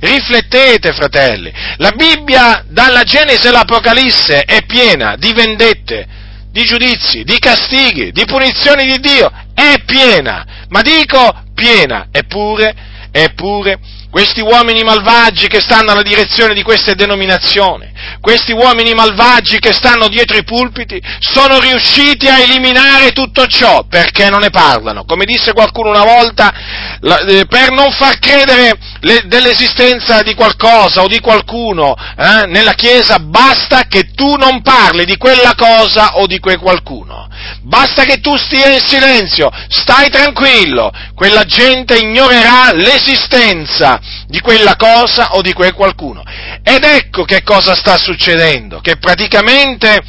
Riflettete, 0.00 0.92
fratelli. 0.92 1.52
La 1.76 1.92
Bibbia, 1.92 2.64
dalla 2.68 3.04
Genesi 3.04 3.46
all'Apocalisse, 3.46 4.42
è 4.42 4.64
piena 4.66 5.14
di 5.16 5.32
vendette, 5.32 6.06
di 6.52 6.64
giudizi, 6.64 7.24
di 7.24 7.38
castighi, 7.38 8.12
di 8.12 8.24
punizioni 8.26 8.84
di 8.84 9.00
Dio, 9.00 9.32
è 9.54 9.82
piena, 9.84 10.44
ma 10.68 10.82
dico 10.82 11.34
piena, 11.54 12.08
eppure, 12.12 12.74
eppure, 13.10 13.78
questi 14.10 14.42
uomini 14.42 14.82
malvagi 14.82 15.48
che 15.48 15.60
stanno 15.60 15.92
alla 15.92 16.02
direzione 16.02 16.52
di 16.52 16.62
queste 16.62 16.94
denominazioni, 16.94 17.90
questi 18.20 18.52
uomini 18.52 18.92
malvagi 18.92 19.58
che 19.58 19.72
stanno 19.72 20.08
dietro 20.08 20.36
i 20.36 20.44
pulpiti, 20.44 21.00
sono 21.18 21.58
riusciti 21.58 22.28
a 22.28 22.38
eliminare 22.38 23.12
tutto 23.12 23.46
ciò 23.46 23.86
perché 23.88 24.28
non 24.28 24.40
ne 24.40 24.50
parlano. 24.50 25.06
Come 25.06 25.24
disse 25.24 25.54
qualcuno 25.54 25.88
una 25.88 26.04
volta, 26.04 26.52
eh, 27.00 27.46
per 27.46 27.70
non 27.70 27.90
far 27.92 28.18
credere 28.18 28.76
dell'esistenza 29.02 30.22
di 30.22 30.32
qualcosa 30.34 31.02
o 31.02 31.08
di 31.08 31.18
qualcuno 31.18 31.96
eh, 31.96 32.46
nella 32.46 32.74
Chiesa, 32.74 33.18
basta 33.18 33.82
che 33.88 34.12
tu 34.14 34.36
non 34.36 34.62
parli 34.62 35.04
di 35.04 35.16
quella 35.16 35.54
cosa 35.56 36.18
o 36.18 36.26
di 36.26 36.38
quel 36.38 36.58
qualcuno. 36.58 37.28
Basta 37.62 38.04
che 38.04 38.20
tu 38.20 38.36
stia 38.36 38.68
in 38.68 38.80
silenzio, 38.80 39.50
stai 39.68 40.08
tranquillo, 40.08 40.92
quella 41.14 41.44
gente 41.44 41.98
ignorerà 41.98 42.72
l'esistenza 42.72 44.00
di 44.26 44.40
quella 44.40 44.76
cosa 44.76 45.32
o 45.32 45.42
di 45.42 45.52
quel 45.52 45.72
qualcuno. 45.72 46.22
Ed 46.62 46.84
ecco 46.84 47.24
che 47.24 47.42
cosa 47.42 47.74
sta 47.74 47.98
succedendo, 47.98 48.80
che 48.80 48.98
praticamente 48.98 50.00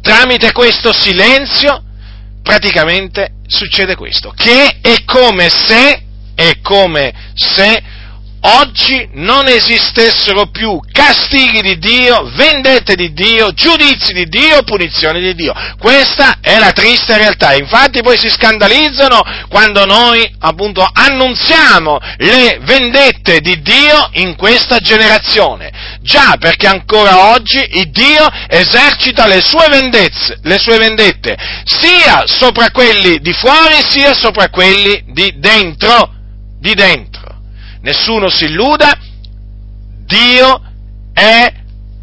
tramite 0.00 0.52
questo 0.52 0.92
silenzio, 0.94 1.82
praticamente 2.42 3.34
succede 3.46 3.96
questo, 3.96 4.32
che 4.34 4.78
è 4.80 5.04
come 5.04 5.50
se, 5.50 6.02
è 6.34 6.60
come 6.62 7.12
se 7.34 8.00
oggi 8.42 9.08
non 9.12 9.46
esistessero 9.46 10.46
più 10.46 10.80
castighi 10.90 11.60
di 11.60 11.78
Dio, 11.78 12.30
vendette 12.34 12.94
di 12.94 13.12
Dio, 13.12 13.52
giudizi 13.52 14.12
di 14.12 14.24
Dio, 14.24 14.62
punizioni 14.62 15.20
di 15.20 15.34
Dio. 15.34 15.52
Questa 15.78 16.38
è 16.40 16.58
la 16.58 16.72
triste 16.72 17.16
realtà. 17.16 17.54
Infatti 17.54 18.02
poi 18.02 18.18
si 18.18 18.30
scandalizzano 18.30 19.20
quando 19.48 19.84
noi 19.84 20.28
appunto 20.40 20.86
annunziamo 20.92 21.98
le 22.18 22.58
vendette 22.62 23.40
di 23.40 23.60
Dio 23.62 24.08
in 24.14 24.34
questa 24.36 24.78
generazione. 24.78 25.70
Già 26.00 26.36
perché 26.38 26.66
ancora 26.66 27.32
oggi 27.32 27.60
Dio 27.90 28.28
esercita 28.48 29.26
le 29.26 29.40
sue, 29.40 29.68
vendezze, 29.68 30.38
le 30.42 30.58
sue 30.58 30.78
vendette 30.78 31.36
sia 31.64 32.24
sopra 32.26 32.70
quelli 32.70 33.18
di 33.20 33.32
fuori 33.32 33.76
sia 33.88 34.14
sopra 34.14 34.48
quelli 34.48 35.04
di 35.12 35.34
dentro. 35.36 36.20
Di 36.62 36.74
dentro 36.74 37.22
nessuno 37.82 38.28
si 38.28 38.44
illuda, 38.44 38.96
Dio 40.06 40.62
è 41.12 41.52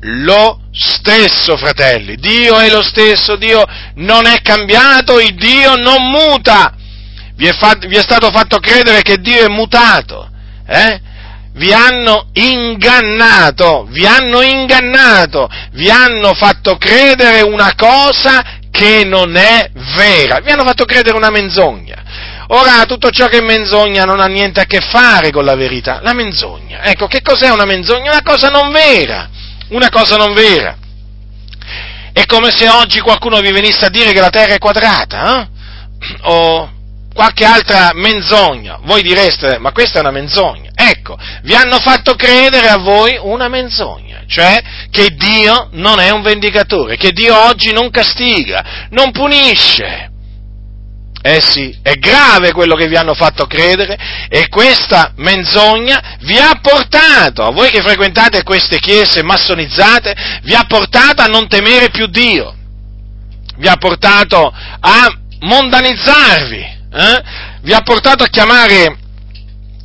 lo 0.01 0.61
stesso, 0.71 1.57
fratelli. 1.57 2.15
Dio 2.15 2.57
è 2.57 2.69
lo 2.69 2.83
stesso, 2.83 3.35
Dio 3.35 3.65
non 3.95 4.25
è 4.25 4.41
cambiato, 4.41 5.19
il 5.19 5.35
Dio 5.35 5.75
non 5.75 6.09
muta. 6.09 6.73
Vi 7.35 7.47
è, 7.47 7.53
fatto, 7.53 7.87
vi 7.87 7.95
è 7.95 8.01
stato 8.01 8.29
fatto 8.31 8.59
credere 8.59 9.01
che 9.01 9.17
Dio 9.17 9.45
è 9.45 9.49
mutato. 9.49 10.29
Eh? 10.67 11.07
Vi 11.53 11.73
hanno 11.73 12.29
ingannato, 12.33 13.85
vi 13.89 14.05
hanno 14.05 14.41
ingannato, 14.41 15.49
vi 15.71 15.89
hanno 15.89 16.33
fatto 16.33 16.77
credere 16.77 17.41
una 17.41 17.73
cosa 17.75 18.57
che 18.71 19.03
non 19.03 19.35
è 19.35 19.69
vera, 19.95 20.39
vi 20.39 20.51
hanno 20.51 20.63
fatto 20.63 20.85
credere 20.85 21.17
una 21.17 21.29
menzogna. 21.29 21.98
Ora, 22.51 22.85
tutto 22.85 23.11
ciò 23.11 23.27
che 23.27 23.39
è 23.39 23.41
menzogna 23.41 24.05
non 24.05 24.19
ha 24.19 24.25
niente 24.25 24.59
a 24.59 24.65
che 24.65 24.79
fare 24.81 25.29
con 25.29 25.45
la 25.45 25.55
verità. 25.55 25.99
La 26.01 26.13
menzogna, 26.13 26.81
ecco, 26.81 27.05
che 27.05 27.21
cos'è 27.21 27.51
una 27.51 27.65
menzogna? 27.65 28.09
Una 28.09 28.23
cosa 28.23 28.49
non 28.49 28.71
vera, 28.71 29.29
una 29.69 29.89
cosa 29.89 30.15
non 30.15 30.33
vera. 30.33 30.75
È 32.11 32.25
come 32.25 32.49
se 32.49 32.67
oggi 32.67 33.01
qualcuno 33.01 33.39
vi 33.39 33.51
venisse 33.51 33.85
a 33.85 33.89
dire 33.89 34.13
che 34.13 34.19
la 34.19 34.31
Terra 34.31 34.55
è 34.55 34.57
quadrata, 34.57 35.41
eh? 35.41 35.47
o 36.21 36.71
qualche 37.13 37.45
altra 37.45 37.91
menzogna. 37.93 38.79
Voi 38.81 39.03
direste, 39.03 39.59
ma 39.59 39.71
questa 39.71 39.99
è 39.99 40.01
una 40.01 40.11
menzogna. 40.11 40.71
Ecco, 40.73 41.19
vi 41.43 41.53
hanno 41.53 41.77
fatto 41.77 42.15
credere 42.15 42.67
a 42.67 42.77
voi 42.77 43.15
una 43.21 43.47
menzogna, 43.47 44.23
cioè 44.25 44.59
che 44.89 45.09
Dio 45.15 45.69
non 45.73 45.99
è 45.99 46.09
un 46.09 46.23
vendicatore, 46.23 46.97
che 46.97 47.11
Dio 47.11 47.37
oggi 47.45 47.71
non 47.71 47.91
castiga, 47.91 48.87
non 48.89 49.11
punisce. 49.11 50.08
Eh 51.21 51.41
sì, 51.41 51.77
è 51.83 51.95
grave 51.95 52.53
quello 52.53 52.75
che 52.75 52.87
vi 52.87 52.95
hanno 52.95 53.13
fatto 53.13 53.45
credere 53.45 53.97
e 54.29 54.47
questa 54.47 55.11
menzogna 55.17 56.17
vi 56.21 56.37
ha 56.37 56.57
portato, 56.61 57.43
a 57.43 57.51
voi 57.51 57.69
che 57.69 57.81
frequentate 57.81 58.43
queste 58.43 58.79
chiese 58.79 59.21
massonizzate, 59.21 60.15
vi 60.43 60.53
ha 60.53 60.63
portato 60.65 61.21
a 61.21 61.25
non 61.25 61.49
temere 61.49 61.89
più 61.89 62.07
Dio, 62.07 62.55
vi 63.57 63.67
ha 63.67 63.75
portato 63.75 64.49
a 64.79 65.13
mondanizzarvi, 65.41 66.77
eh? 66.93 67.23
vi 67.63 67.73
ha 67.73 67.81
portato 67.81 68.23
a 68.23 68.27
chiamare 68.27 68.97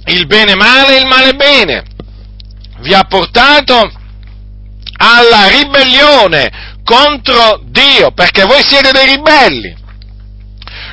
il 0.07 0.27
bene 0.27 0.55
male 0.55 0.97
e 0.97 1.01
il 1.01 1.07
male 1.07 1.35
bene, 1.35 1.83
vi 2.79 2.95
ha 2.95 3.03
portato 3.09 3.91
alla 4.99 5.49
ribellione 5.49 6.79
contro 6.85 7.61
Dio, 7.65 8.13
perché 8.13 8.45
voi 8.45 8.63
siete 8.63 8.93
dei 8.93 9.17
ribelli 9.17 9.83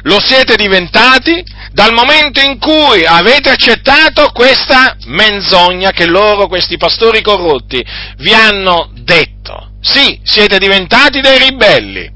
lo 0.03 0.19
siete 0.19 0.55
diventati 0.55 1.43
dal 1.71 1.93
momento 1.93 2.39
in 2.39 2.57
cui 2.59 3.05
avete 3.05 3.49
accettato 3.49 4.31
questa 4.31 4.97
menzogna 5.05 5.91
che 5.91 6.05
loro, 6.05 6.47
questi 6.47 6.77
pastori 6.77 7.21
corrotti, 7.21 7.83
vi 8.17 8.33
hanno 8.33 8.91
detto. 8.93 9.69
Sì, 9.81 10.19
siete 10.23 10.59
diventati 10.59 11.21
dei 11.21 11.39
ribelli, 11.39 12.11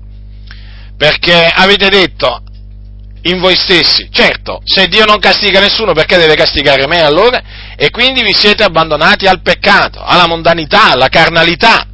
perché 0.98 1.52
avete 1.54 1.90
detto 1.90 2.42
in 3.24 3.40
voi 3.40 3.56
stessi, 3.56 4.08
certo, 4.12 4.62
se 4.64 4.88
Dio 4.88 5.04
non 5.06 5.18
castiga 5.18 5.60
nessuno, 5.60 5.94
perché 5.94 6.18
deve 6.18 6.36
castigare 6.36 6.86
me 6.86 7.02
allora? 7.02 7.42
E 7.76 7.90
quindi 7.90 8.22
vi 8.22 8.36
siete 8.36 8.64
abbandonati 8.64 9.26
al 9.26 9.42
peccato, 9.42 10.04
alla 10.04 10.28
mondanità, 10.28 10.92
alla 10.92 11.08
carnalità. 11.08 11.88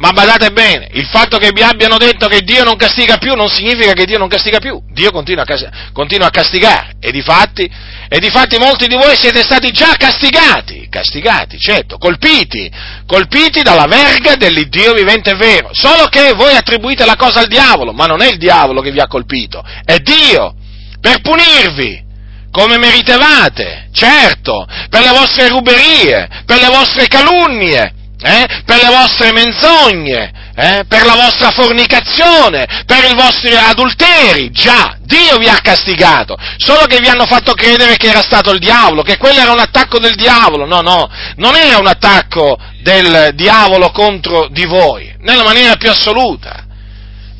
Ma 0.00 0.12
badate 0.12 0.50
bene, 0.50 0.88
il 0.92 1.04
fatto 1.04 1.36
che 1.36 1.50
vi 1.52 1.60
abbiano 1.60 1.98
detto 1.98 2.26
che 2.26 2.40
Dio 2.40 2.64
non 2.64 2.76
castiga 2.76 3.18
più 3.18 3.34
non 3.34 3.50
significa 3.50 3.92
che 3.92 4.06
Dio 4.06 4.16
non 4.16 4.28
castiga 4.28 4.58
più. 4.58 4.80
Dio 4.92 5.10
continua 5.10 5.44
a, 5.44 5.90
continua 5.92 6.28
a 6.28 6.30
castigare. 6.30 6.92
E 7.00 7.10
di, 7.12 7.20
fatti, 7.20 7.70
e 8.08 8.18
di 8.18 8.30
fatti 8.30 8.56
molti 8.56 8.86
di 8.86 8.94
voi 8.94 9.14
siete 9.14 9.42
stati 9.42 9.70
già 9.72 9.94
castigati, 9.98 10.86
castigati, 10.88 11.58
certo, 11.58 11.98
colpiti, 11.98 12.70
colpiti 13.04 13.60
dalla 13.60 13.84
verga 13.84 14.36
dell'Iddio 14.36 14.94
vivente 14.94 15.32
e 15.32 15.36
vero. 15.36 15.68
Solo 15.72 16.06
che 16.06 16.32
voi 16.32 16.54
attribuite 16.54 17.04
la 17.04 17.16
cosa 17.16 17.40
al 17.40 17.48
diavolo, 17.48 17.92
ma 17.92 18.06
non 18.06 18.22
è 18.22 18.30
il 18.30 18.38
diavolo 18.38 18.80
che 18.80 18.92
vi 18.92 19.00
ha 19.00 19.06
colpito, 19.06 19.62
è 19.84 19.98
Dio, 19.98 20.54
per 20.98 21.20
punirvi 21.20 22.08
come 22.50 22.78
meritevate, 22.78 23.90
certo, 23.92 24.66
per 24.88 25.02
le 25.02 25.10
vostre 25.10 25.48
ruberie, 25.48 26.26
per 26.46 26.58
le 26.58 26.68
vostre 26.68 27.06
calunnie, 27.06 27.98
eh? 28.22 28.62
per 28.64 28.82
le 28.82 28.88
vostre 28.88 29.32
menzogne, 29.32 30.32
eh? 30.54 30.84
per 30.86 31.04
la 31.06 31.14
vostra 31.14 31.50
fornicazione, 31.50 32.84
per 32.84 33.10
i 33.10 33.14
vostri 33.14 33.54
adulteri, 33.54 34.50
già, 34.50 34.96
Dio 35.00 35.38
vi 35.38 35.48
ha 35.48 35.60
castigato, 35.60 36.36
solo 36.56 36.86
che 36.86 37.00
vi 37.00 37.08
hanno 37.08 37.26
fatto 37.26 37.54
credere 37.54 37.96
che 37.96 38.08
era 38.08 38.22
stato 38.22 38.52
il 38.52 38.58
diavolo, 38.58 39.02
che 39.02 39.16
quello 39.16 39.40
era 39.40 39.52
un 39.52 39.60
attacco 39.60 39.98
del 39.98 40.14
diavolo, 40.14 40.66
no, 40.66 40.80
no, 40.80 41.10
non 41.36 41.56
era 41.56 41.78
un 41.78 41.86
attacco 41.86 42.58
del 42.82 43.30
diavolo 43.34 43.90
contro 43.90 44.48
di 44.48 44.66
voi, 44.66 45.14
nella 45.20 45.44
maniera 45.44 45.76
più 45.76 45.90
assoluta. 45.90 46.66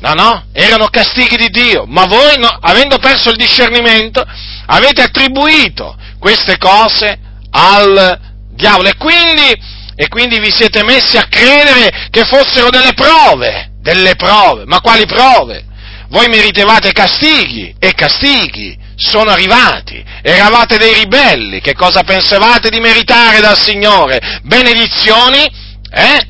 No, 0.01 0.13
no, 0.13 0.45
erano 0.51 0.87
castighi 0.87 1.37
di 1.37 1.49
Dio, 1.49 1.85
ma 1.85 2.05
voi, 2.05 2.35
no, 2.39 2.47
avendo 2.47 2.97
perso 2.97 3.29
il 3.29 3.35
discernimento, 3.35 4.25
avete 4.65 5.03
attribuito 5.03 5.95
queste 6.17 6.57
cose 6.57 7.19
al 7.51 8.19
diavolo 8.49 8.89
e 8.89 8.95
quindi 8.95 9.79
e 10.01 10.07
quindi 10.07 10.39
vi 10.39 10.51
siete 10.51 10.83
messi 10.83 11.15
a 11.15 11.27
credere 11.29 12.07
che 12.09 12.25
fossero 12.25 12.71
delle 12.71 12.93
prove, 12.95 13.73
delle 13.81 14.15
prove, 14.15 14.63
ma 14.65 14.81
quali 14.81 15.05
prove? 15.05 15.63
Voi 16.09 16.27
meritevate 16.27 16.91
castighi 16.91 17.75
e 17.77 17.93
castighi 17.93 18.75
sono 18.95 19.29
arrivati, 19.29 20.03
eravate 20.23 20.79
dei 20.79 20.95
ribelli, 20.95 21.61
che 21.61 21.75
cosa 21.75 22.01
pensavate 22.01 22.71
di 22.71 22.79
meritare 22.79 23.41
dal 23.41 23.55
Signore? 23.55 24.39
Benedizioni? 24.41 25.47
Eh? 25.91 26.27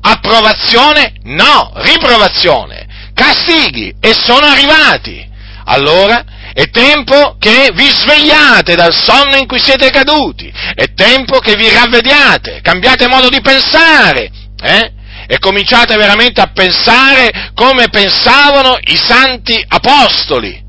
Approvazione? 0.00 1.12
No, 1.22 1.70
riprovazione, 1.76 3.12
castighi 3.14 3.94
e 4.00 4.14
sono 4.14 4.46
arrivati. 4.46 5.24
Allora 5.66 6.24
è 6.54 6.68
tempo 6.70 7.36
che 7.38 7.70
vi 7.72 7.88
svegliate 7.88 8.74
dal 8.74 8.94
sonno 8.94 9.36
in 9.36 9.46
cui 9.46 9.58
siete 9.58 9.90
caduti, 9.90 10.52
è 10.74 10.92
tempo 10.92 11.38
che 11.38 11.54
vi 11.56 11.68
ravvediate, 11.70 12.60
cambiate 12.60 13.08
modo 13.08 13.28
di 13.28 13.40
pensare, 13.40 14.30
eh? 14.62 14.92
E 15.26 15.38
cominciate 15.38 15.96
veramente 15.96 16.40
a 16.40 16.50
pensare 16.52 17.52
come 17.54 17.88
pensavano 17.88 18.76
i 18.82 18.96
santi 18.96 19.64
apostoli, 19.66 20.62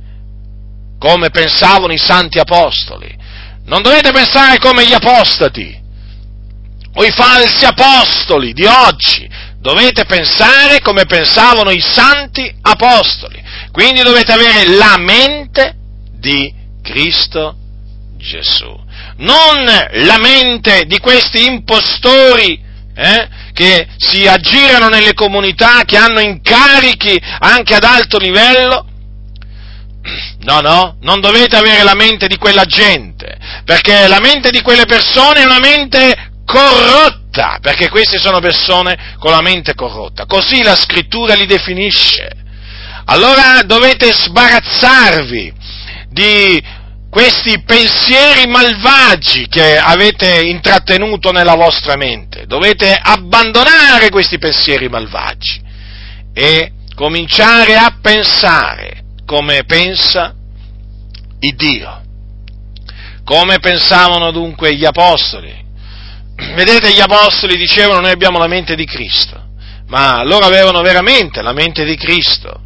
come 0.98 1.30
pensavano 1.32 1.92
i 1.92 1.98
santi 1.98 2.40
apostoli. 2.40 3.14
Non 3.66 3.82
dovete 3.82 4.12
pensare 4.12 4.60
come 4.60 4.86
gli 4.86 4.94
apostati 4.94 5.82
o 6.96 7.04
i 7.04 7.12
falsi 7.12 7.66
apostoli 7.66 8.54
di 8.54 8.66
oggi, 8.66 9.28
dovete 9.64 10.04
pensare 10.04 10.82
come 10.82 11.06
pensavano 11.06 11.72
i 11.72 11.80
santi 11.80 12.54
apostoli. 12.62 13.42
Quindi 13.72 14.02
dovete 14.02 14.34
avere 14.34 14.68
la 14.76 14.98
mente 14.98 15.74
di 16.20 16.54
Cristo 16.84 17.56
Gesù, 18.18 18.78
non 19.18 19.64
la 19.64 20.18
mente 20.20 20.84
di 20.86 21.00
questi 21.00 21.46
impostori 21.46 22.62
eh, 22.94 23.28
che 23.54 23.88
si 23.98 24.28
aggirano 24.28 24.90
nelle 24.90 25.14
comunità, 25.14 25.84
che 25.86 25.98
hanno 25.98 26.20
incarichi 26.20 27.20
anche 27.40 27.74
ad 27.74 27.86
alto 27.86 28.18
livello. 28.18 28.86
No, 30.42 30.60
no, 30.60 30.98
non 31.00 31.22
dovete 31.22 31.56
avere 31.56 31.84
la 31.84 31.96
mente 31.96 32.28
di 32.28 32.36
quella 32.36 32.66
gente, 32.66 33.38
perché 33.64 34.10
la 34.10 34.20
mente 34.20 34.52
di 34.52 34.62
quelle 34.62 34.86
persone 34.86 35.42
è 35.42 35.46
una 35.46 35.60
mente 35.60 36.32
corrotta, 36.46 37.22
perché 37.62 37.90
queste 37.90 38.20
sono 38.20 38.40
persone 38.40 39.16
con 39.18 39.32
la 39.32 39.42
mente 39.42 39.74
corrotta. 39.74 40.26
Così 40.26 40.62
la 40.62 40.76
scrittura 40.76 41.34
li 41.34 41.48
definisce. 41.48 42.30
Allora 43.06 43.64
dovete 43.66 44.14
sbarazzarvi 44.14 45.54
di 46.10 46.64
questi 47.10 47.62
pensieri 47.64 48.48
malvagi 48.48 49.48
che 49.48 49.78
avete 49.78 50.42
intrattenuto 50.46 51.32
nella 51.32 51.56
vostra 51.56 51.96
mente. 51.96 52.46
Dovete 52.46 52.96
abbandonare 53.00 54.10
questi 54.10 54.38
pensieri 54.38 54.88
malvagi 54.88 55.62
e 56.34 56.72
cominciare 56.96 57.76
a 57.76 57.98
pensare 58.00 59.04
come 59.26 59.64
pensa 59.66 60.36
il 61.40 61.56
Dio. 61.56 62.02
Come 63.24 63.60
pensavano 63.60 64.32
dunque 64.32 64.76
gli 64.76 64.86
apostoli? 64.86 65.63
Vedete, 66.36 66.94
gli 66.94 67.00
apostoli 67.00 67.56
dicevano 67.56 68.02
noi 68.02 68.12
abbiamo 68.12 68.38
la 68.38 68.48
mente 68.48 68.76
di 68.76 68.86
Cristo, 68.86 69.50
ma 69.88 70.24
loro 70.24 70.46
avevano 70.46 70.82
veramente 70.82 71.42
la 71.42 71.54
mente 71.54 71.84
di 71.86 71.96
Cristo 71.96 72.64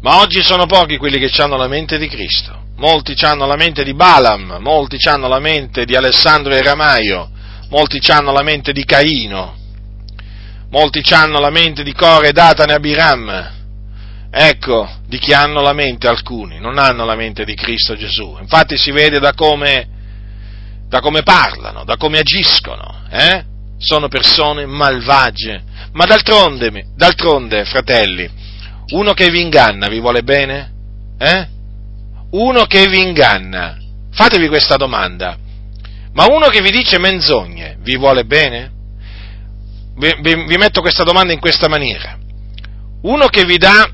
ma 0.00 0.20
oggi 0.20 0.42
sono 0.42 0.66
pochi 0.66 0.96
quelli 0.96 1.18
che 1.18 1.30
hanno 1.42 1.56
la 1.56 1.66
mente 1.66 1.98
di 1.98 2.08
Cristo. 2.08 2.66
Molti 2.76 3.16
hanno 3.24 3.46
la 3.46 3.56
mente 3.56 3.82
di 3.82 3.94
Balaam, 3.94 4.58
molti 4.60 4.96
hanno 5.08 5.26
la 5.26 5.40
mente 5.40 5.84
di 5.84 5.96
Alessandro 5.96 6.54
e 6.54 6.62
Ramaio, 6.62 7.30
molti 7.70 8.00
hanno 8.12 8.30
la 8.30 8.42
mente 8.42 8.72
di 8.72 8.84
Caino, 8.84 9.56
molti 10.70 11.02
hanno 11.12 11.40
la 11.40 11.50
mente 11.50 11.82
di 11.82 11.92
Core, 11.92 12.30
Datane 12.30 12.72
e 12.72 12.74
Abiram. 12.76 13.56
Ecco 14.30 14.88
di 15.06 15.18
chi 15.18 15.32
hanno 15.32 15.62
la 15.62 15.72
mente 15.72 16.06
alcuni, 16.06 16.60
non 16.60 16.78
hanno 16.78 17.04
la 17.04 17.16
mente 17.16 17.44
di 17.44 17.54
Cristo 17.54 17.96
Gesù. 17.96 18.36
Infatti 18.40 18.76
si 18.76 18.92
vede 18.92 19.18
da 19.18 19.32
come, 19.32 19.88
da 20.88 21.00
come 21.00 21.22
parlano, 21.22 21.84
da 21.84 21.96
come 21.96 22.18
agiscono. 22.18 23.02
Eh? 23.10 23.44
Sono 23.78 24.08
persone 24.08 24.66
malvagie. 24.66 25.62
Ma 25.92 26.04
d'altronde, 26.04 26.86
d'altronde, 26.96 27.64
fratelli, 27.64 28.28
uno 28.90 29.12
che 29.12 29.30
vi 29.30 29.40
inganna 29.40 29.88
vi 29.88 30.00
vuole 30.00 30.22
bene? 30.22 30.72
Eh? 31.18 31.48
Uno 32.30 32.64
che 32.64 32.86
vi 32.88 33.00
inganna. 33.00 33.76
Fatevi 34.10 34.48
questa 34.48 34.76
domanda. 34.76 35.36
Ma 36.12 36.26
uno 36.26 36.48
che 36.48 36.60
vi 36.60 36.70
dice 36.70 36.98
menzogne 36.98 37.76
vi 37.80 37.96
vuole 37.96 38.24
bene? 38.24 38.72
Vi, 39.96 40.16
vi, 40.20 40.44
vi 40.46 40.56
metto 40.56 40.80
questa 40.80 41.04
domanda 41.04 41.32
in 41.32 41.40
questa 41.40 41.68
maniera. 41.68 42.16
Uno 43.02 43.26
che 43.28 43.44
vi 43.44 43.58
dà 43.58 43.88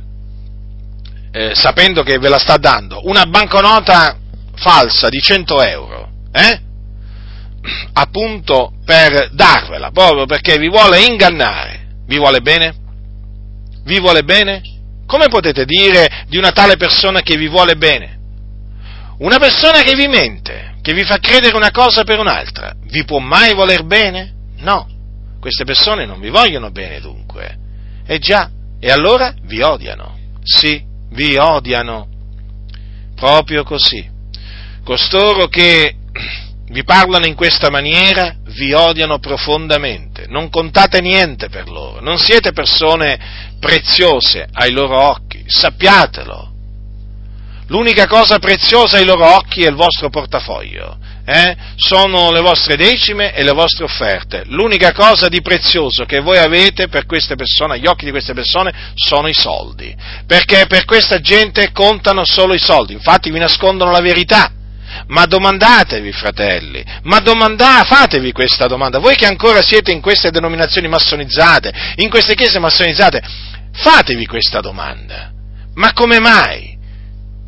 eh, 1.30 1.54
sapendo 1.54 2.02
che 2.02 2.18
ve 2.18 2.28
la 2.28 2.38
sta 2.38 2.56
dando, 2.56 3.00
una 3.04 3.26
banconota 3.26 4.16
falsa 4.54 5.08
di 5.08 5.20
100 5.20 5.62
euro, 5.62 6.08
eh? 6.32 6.60
Appunto 7.92 8.72
per 8.84 9.30
darvela, 9.32 9.90
proprio 9.90 10.26
perché 10.26 10.58
vi 10.58 10.68
vuole 10.68 11.04
ingannare. 11.04 11.82
Vi 12.06 12.18
vuole 12.18 12.40
bene? 12.40 12.74
Vi 13.84 13.98
vuole 13.98 14.22
bene? 14.22 14.62
Come 15.06 15.28
potete 15.28 15.64
dire 15.64 16.24
di 16.28 16.36
una 16.36 16.52
tale 16.52 16.76
persona 16.76 17.20
che 17.20 17.36
vi 17.36 17.48
vuole 17.48 17.76
bene? 17.76 18.18
Una 19.18 19.38
persona 19.38 19.82
che 19.82 19.94
vi 19.94 20.08
mente, 20.08 20.76
che 20.82 20.92
vi 20.92 21.04
fa 21.04 21.18
credere 21.18 21.56
una 21.56 21.70
cosa 21.70 22.04
per 22.04 22.18
un'altra, 22.18 22.74
vi 22.84 23.04
può 23.04 23.18
mai 23.18 23.54
voler 23.54 23.84
bene? 23.84 24.32
No, 24.58 24.88
queste 25.40 25.64
persone 25.64 26.06
non 26.06 26.20
vi 26.20 26.30
vogliono 26.30 26.70
bene 26.70 27.00
dunque. 27.00 27.58
E 28.06 28.18
già, 28.18 28.50
e 28.80 28.90
allora 28.90 29.34
vi 29.42 29.62
odiano. 29.62 30.18
Sì, 30.42 30.82
vi 31.10 31.36
odiano. 31.36 32.08
Proprio 33.14 33.62
così. 33.62 34.10
Costoro 34.84 35.46
che 35.46 35.94
vi 36.68 36.82
parlano 36.84 37.26
in 37.26 37.34
questa 37.34 37.70
maniera 37.70 38.36
vi 38.56 38.72
odiano 38.72 39.18
profondamente, 39.18 40.26
non 40.28 40.48
contate 40.48 41.00
niente 41.00 41.48
per 41.48 41.68
loro, 41.68 42.00
non 42.00 42.18
siete 42.18 42.52
persone 42.52 43.18
preziose 43.60 44.46
ai 44.52 44.70
loro 44.70 44.98
occhi, 44.98 45.44
sappiatelo. 45.46 46.52
L'unica 47.68 48.06
cosa 48.06 48.38
preziosa 48.38 48.98
ai 48.98 49.06
loro 49.06 49.24
occhi 49.36 49.62
è 49.62 49.68
il 49.68 49.74
vostro 49.74 50.10
portafoglio, 50.10 50.98
eh? 51.24 51.56
sono 51.76 52.30
le 52.30 52.40
vostre 52.40 52.76
decime 52.76 53.34
e 53.34 53.42
le 53.42 53.52
vostre 53.52 53.84
offerte. 53.84 54.42
L'unica 54.46 54.92
cosa 54.92 55.28
di 55.28 55.40
prezioso 55.40 56.04
che 56.04 56.20
voi 56.20 56.36
avete 56.38 56.88
per 56.88 57.06
queste 57.06 57.36
persone, 57.36 57.74
agli 57.74 57.86
occhi 57.86 58.04
di 58.04 58.10
queste 58.10 58.34
persone, 58.34 58.92
sono 58.94 59.28
i 59.28 59.34
soldi, 59.34 59.94
perché 60.26 60.66
per 60.66 60.84
questa 60.84 61.20
gente 61.20 61.72
contano 61.72 62.24
solo 62.24 62.54
i 62.54 62.58
soldi, 62.58 62.92
infatti 62.92 63.30
vi 63.30 63.38
nascondono 63.38 63.90
la 63.90 64.00
verità 64.00 64.52
ma 65.08 65.26
domandatevi, 65.26 66.12
fratelli, 66.12 66.84
ma 67.02 67.20
domanda, 67.20 67.82
fatevi 67.84 68.32
questa 68.32 68.66
domanda, 68.66 68.98
voi 68.98 69.16
che 69.16 69.26
ancora 69.26 69.62
siete 69.62 69.92
in 69.92 70.00
queste 70.00 70.30
denominazioni 70.30 70.88
massonizzate, 70.88 71.72
in 71.96 72.08
queste 72.08 72.34
chiese 72.34 72.58
massonizzate, 72.58 73.22
fatevi 73.72 74.26
questa 74.26 74.60
domanda. 74.60 75.30
Ma 75.74 75.92
come 75.92 76.20
mai 76.20 76.76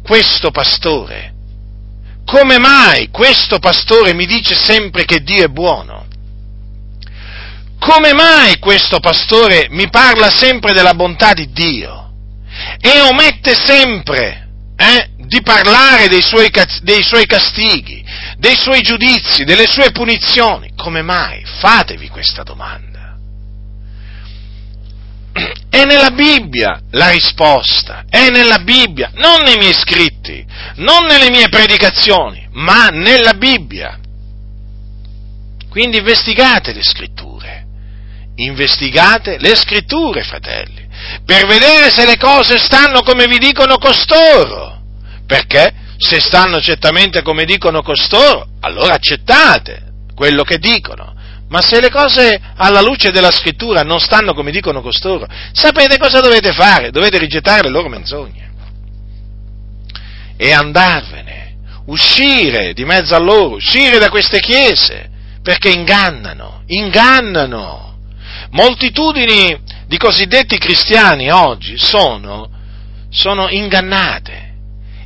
questo 0.03 0.51
pastore, 0.51 1.33
come 2.25 2.59
mai 2.59 3.09
questo 3.11 3.59
pastore 3.59 4.13
mi 4.13 4.27
dice 4.27 4.55
sempre 4.55 5.05
che 5.05 5.23
Dio 5.23 5.45
è 5.45 5.49
buono? 5.49 6.07
Come 7.79 8.13
mai 8.15 8.59
questo 8.59 8.99
pastore 8.99 9.69
mi 9.71 9.89
parla 9.89 10.29
sempre 10.31 10.73
della 10.73 10.95
bontà 10.95 11.33
di 11.35 11.51
Dio 11.53 12.11
e 12.81 13.01
omette 13.01 13.55
sempre 13.55 14.49
eh, 14.77 15.11
di 15.27 15.43
parlare 15.43 16.09
dei 16.09 16.23
suoi, 16.23 16.51
dei 16.83 17.03
suoi 17.03 17.27
castighi, 17.27 18.05
dei 18.39 18.57
suoi 18.57 18.83
giudizi, 18.83 19.45
delle 19.45 19.67
sue 19.67 19.91
punizioni. 19.91 20.73
Come 20.77 21.03
mai? 21.03 21.45
Fatevi 21.45 22.09
questa 22.09 22.43
domanda. 22.43 22.95
È 25.69 25.85
nella 25.85 26.11
Bibbia 26.11 26.81
la 26.93 27.11
risposta, 27.11 28.05
è 28.09 28.31
nella 28.31 28.61
Bibbia, 28.61 29.11
non 29.15 29.43
nei 29.43 29.59
miei 29.59 29.75
scritti, 29.75 30.45
non 30.77 31.05
nelle 31.05 31.29
mie 31.29 31.49
predicazioni, 31.49 32.49
ma 32.53 32.89
nella 32.89 33.35
Bibbia. 33.35 33.99
Quindi 35.69 35.99
investigate 35.99 36.73
le 36.73 36.83
scritture, 36.83 37.67
investigate 38.37 39.37
le 39.39 39.55
scritture, 39.55 40.23
fratelli, 40.23 40.89
per 41.27 41.47
vedere 41.47 41.91
se 41.91 42.07
le 42.07 42.17
cose 42.17 42.57
stanno 42.57 43.03
come 43.03 43.27
vi 43.27 43.37
dicono 43.37 43.77
costoro 43.77 44.76
perché 45.27 45.73
se 45.99 46.21
stanno 46.21 46.61
certamente 46.61 47.23
come 47.23 47.45
dicono 47.45 47.83
costoro, 47.83 48.47
allora 48.61 48.95
accettate 48.95 49.83
quello 50.15 50.43
che 50.43 50.59
dicono. 50.59 51.15
Ma 51.49 51.61
se 51.61 51.81
le 51.81 51.91
cose 51.91 52.41
alla 52.57 52.81
luce 52.81 53.13
della 53.13 53.31
scrittura 53.31 53.83
non 53.83 54.01
stanno 54.01 54.35
come 54.35 54.51
dicono 54.51 54.83
costoro, 54.83 55.27
sapete 55.53 55.97
cosa 55.97 56.21
dovete 56.21 56.53
fare? 56.53 56.91
Dovete 56.91 57.19
rigettare 57.19 57.63
le 57.63 57.71
loro 57.71 57.89
menzogne 57.89 58.45
e 60.37 60.53
andarvene, 60.53 61.57
uscire 61.87 62.73
di 62.75 62.85
mezzo 62.85 63.15
a 63.15 63.19
loro, 63.19 63.55
uscire 63.55 63.99
da 63.99 64.11
queste 64.11 64.41
chiese, 64.41 65.09
perché 65.43 65.71
ingannano, 65.71 66.63
ingannano. 66.67 67.85
Moltitudini 68.51 69.59
di 69.87 69.97
cosiddetti 69.97 70.59
cristiani 70.59 71.31
oggi 71.31 71.79
sono, 71.79 72.51
sono 73.09 73.49
ingannate 73.49 74.46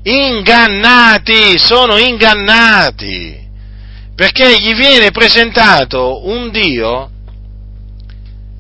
ingannati, 0.03 1.59
sono 1.59 1.97
ingannati, 1.97 3.39
perché 4.15 4.59
gli 4.59 4.75
viene 4.75 5.11
presentato 5.11 6.27
un 6.29 6.51
Dio 6.51 7.11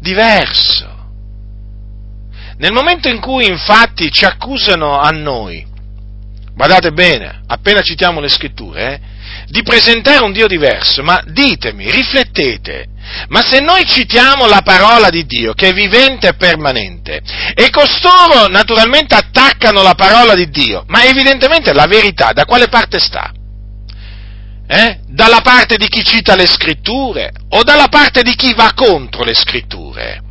diverso. 0.00 0.88
Nel 2.58 2.72
momento 2.72 3.08
in 3.08 3.20
cui 3.20 3.46
infatti 3.46 4.10
ci 4.10 4.24
accusano 4.24 4.98
a 4.98 5.08
noi, 5.10 5.66
guardate 6.54 6.92
bene, 6.92 7.42
appena 7.46 7.80
citiamo 7.80 8.20
le 8.20 8.28
scritture, 8.28 8.94
eh, 8.94 9.00
di 9.50 9.64
presentare 9.64 10.22
un 10.22 10.32
Dio 10.32 10.46
diverso, 10.46 11.02
ma 11.02 11.20
ditemi, 11.26 11.90
riflettete, 11.90 12.86
ma 13.30 13.42
se 13.42 13.58
noi 13.58 13.84
citiamo 13.84 14.46
la 14.46 14.62
parola 14.62 15.10
di 15.10 15.26
Dio, 15.26 15.54
che 15.54 15.70
è 15.70 15.72
vivente 15.72 16.28
e 16.28 16.34
permanente, 16.34 17.20
e 17.54 17.68
costoro 17.70 18.46
naturalmente 18.46 19.16
attaccano 19.16 19.82
la 19.82 19.94
parola 19.94 20.36
di 20.36 20.48
Dio, 20.50 20.84
ma 20.86 21.04
evidentemente 21.04 21.72
la 21.72 21.86
verità 21.86 22.30
da 22.32 22.44
quale 22.44 22.68
parte 22.68 23.00
sta? 23.00 23.32
Eh? 24.68 25.00
Dalla 25.08 25.40
parte 25.40 25.76
di 25.76 25.88
chi 25.88 26.04
cita 26.04 26.36
le 26.36 26.46
scritture 26.46 27.32
o 27.48 27.64
dalla 27.64 27.88
parte 27.88 28.22
di 28.22 28.36
chi 28.36 28.54
va 28.54 28.70
contro 28.72 29.24
le 29.24 29.34
scritture? 29.34 30.22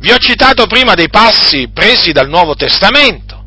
Vi 0.00 0.12
ho 0.12 0.18
citato 0.18 0.66
prima 0.66 0.92
dei 0.92 1.08
passi 1.08 1.70
presi 1.72 2.12
dal 2.12 2.28
Nuovo 2.28 2.54
Testamento, 2.54 3.42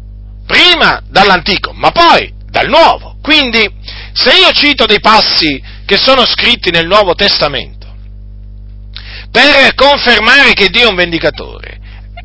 prima 0.48 1.04
dall'Antico, 1.08 1.72
ma 1.72 1.92
poi 1.92 2.34
dal 2.50 2.68
Nuovo. 2.68 3.18
Quindi, 3.22 3.70
se 4.14 4.38
io 4.38 4.51
cito 4.51 4.86
dei 4.86 4.99
passi 4.99 5.62
che 5.86 5.97
sono 5.97 6.26
scritti 6.26 6.70
nel 6.72 6.88
Nuovo 6.88 7.16
Testamento, 7.16 7.82
per 9.32 9.74
confermare 9.76 10.53
che 10.53 10.70
Dio 10.70 10.88
è 10.88 10.89
un 10.89 10.95
vendicatore. 10.95 11.80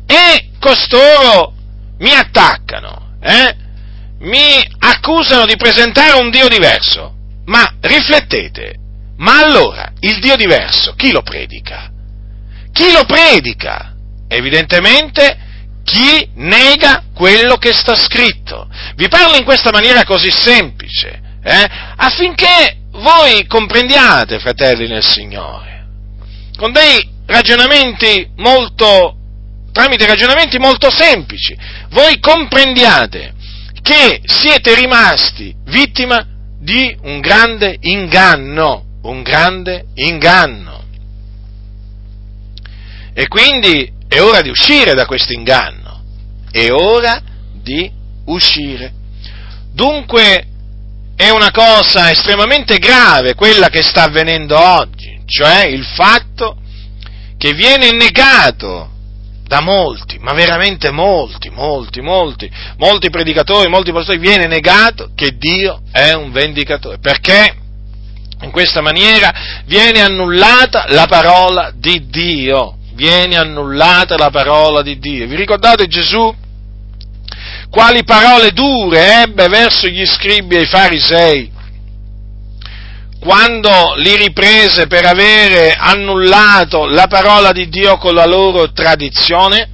E 0.05 0.49
costoro 0.59 1.53
mi 1.99 2.13
attaccano, 2.13 3.15
eh? 3.21 3.55
mi 4.19 4.65
accusano 4.79 5.45
di 5.45 5.55
presentare 5.55 6.19
un 6.19 6.29
Dio 6.29 6.47
diverso. 6.47 7.15
Ma 7.45 7.75
riflettete, 7.79 8.75
ma 9.17 9.39
allora 9.39 9.93
il 10.01 10.19
Dio 10.19 10.35
diverso 10.35 10.93
chi 10.95 11.11
lo 11.11 11.21
predica? 11.21 11.89
Chi 12.73 12.91
lo 12.91 13.05
predica? 13.05 13.95
Evidentemente 14.27 15.45
chi 15.83 16.29
nega 16.35 17.05
quello 17.13 17.55
che 17.55 17.71
sta 17.71 17.95
scritto. 17.95 18.67
Vi 18.95 19.07
parlo 19.07 19.37
in 19.37 19.45
questa 19.45 19.71
maniera 19.71 20.03
così 20.03 20.29
semplice, 20.29 21.21
eh? 21.47 21.67
affinché 21.95 22.77
voi 22.91 23.45
comprendiate, 23.47 24.39
fratelli 24.39 24.87
nel 24.87 25.03
Signore 25.03 25.67
con 26.57 26.73
dei 26.73 27.07
ragionamenti 27.27 28.29
molto, 28.35 29.15
tramite 29.71 30.05
ragionamenti 30.05 30.57
molto 30.57 30.89
semplici, 30.91 31.55
voi 31.91 32.19
comprendiate 32.19 33.33
che 33.81 34.21
siete 34.25 34.75
rimasti 34.75 35.55
vittima 35.65 36.25
di 36.59 36.97
un 37.03 37.21
grande 37.21 37.77
inganno, 37.79 38.83
un 39.03 39.21
grande 39.21 39.85
inganno. 39.93 40.83
E 43.13 43.27
quindi 43.27 43.93
è 44.07 44.19
ora 44.19 44.41
di 44.41 44.49
uscire 44.49 44.93
da 44.93 45.05
questo 45.05 45.31
inganno, 45.31 46.03
è 46.51 46.69
ora 46.71 47.21
di 47.53 47.89
uscire. 48.25 48.93
Dunque 49.71 50.47
è 51.17 51.29
una 51.29 51.51
cosa 51.51 52.09
estremamente 52.09 52.77
grave 52.77 53.35
quella 53.35 53.67
che 53.67 53.81
sta 53.81 54.03
avvenendo 54.03 54.57
oggi 54.57 55.19
cioè 55.25 55.65
il 55.65 55.83
fatto 55.83 56.55
che 57.37 57.53
viene 57.53 57.91
negato 57.91 58.91
da 59.47 59.61
molti, 59.61 60.17
ma 60.19 60.33
veramente 60.33 60.91
molti, 60.91 61.49
molti, 61.49 62.01
molti, 62.01 62.51
molti 62.77 63.09
predicatori, 63.09 63.69
molti 63.69 63.91
pastori, 63.91 64.17
viene 64.17 64.45
negato 64.45 65.11
che 65.15 65.37
Dio 65.37 65.81
è 65.91 66.11
un 66.13 66.31
vendicatore. 66.31 66.99
Perché? 66.99 67.55
In 68.41 68.51
questa 68.51 68.81
maniera 68.81 69.33
viene 69.65 70.01
annullata 70.01 70.85
la 70.89 71.05
parola 71.07 71.71
di 71.73 72.07
Dio. 72.09 72.75
Viene 72.93 73.37
annullata 73.37 74.17
la 74.17 74.29
parola 74.29 74.81
di 74.81 74.99
Dio. 74.99 75.27
Vi 75.27 75.35
ricordate 75.35 75.87
Gesù? 75.87 76.35
Quali 77.69 78.03
parole 78.03 78.51
dure 78.51 79.23
ebbe 79.23 79.47
verso 79.47 79.87
gli 79.87 80.05
scribi 80.05 80.55
e 80.55 80.61
i 80.61 80.65
farisei? 80.65 81.55
quando 83.19 83.95
li 83.97 84.15
riprese 84.15 84.87
per 84.87 85.05
avere 85.05 85.73
annullato 85.73 86.85
la 86.85 87.07
parola 87.07 87.51
di 87.51 87.67
Dio 87.67 87.97
con 87.97 88.13
la 88.13 88.25
loro 88.25 88.71
tradizione, 88.71 89.69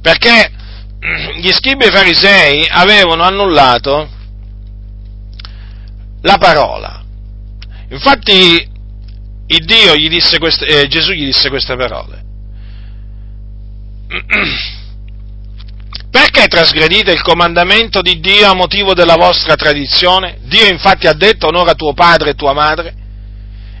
perché 0.00 0.50
gli 1.38 1.52
scribi 1.52 1.84
e 1.84 1.88
i 1.88 1.92
farisei 1.92 2.66
avevano 2.68 3.22
annullato 3.22 4.08
la 6.22 6.38
parola. 6.38 7.04
Infatti 7.90 8.74
gli 9.46 9.60
queste, 10.38 10.66
eh, 10.66 10.88
Gesù 10.88 11.12
gli 11.12 11.26
disse 11.26 11.48
queste 11.48 11.76
parole. 11.76 12.24
Perché 16.16 16.46
trasgredite 16.46 17.12
il 17.12 17.20
comandamento 17.20 18.00
di 18.00 18.20
Dio 18.20 18.48
a 18.48 18.54
motivo 18.54 18.94
della 18.94 19.16
vostra 19.16 19.54
tradizione? 19.54 20.38
Dio 20.44 20.64
infatti 20.64 21.06
ha 21.06 21.12
detto 21.12 21.48
onora 21.48 21.74
tuo 21.74 21.92
padre 21.92 22.30
e 22.30 22.34
tua 22.34 22.54
madre 22.54 22.94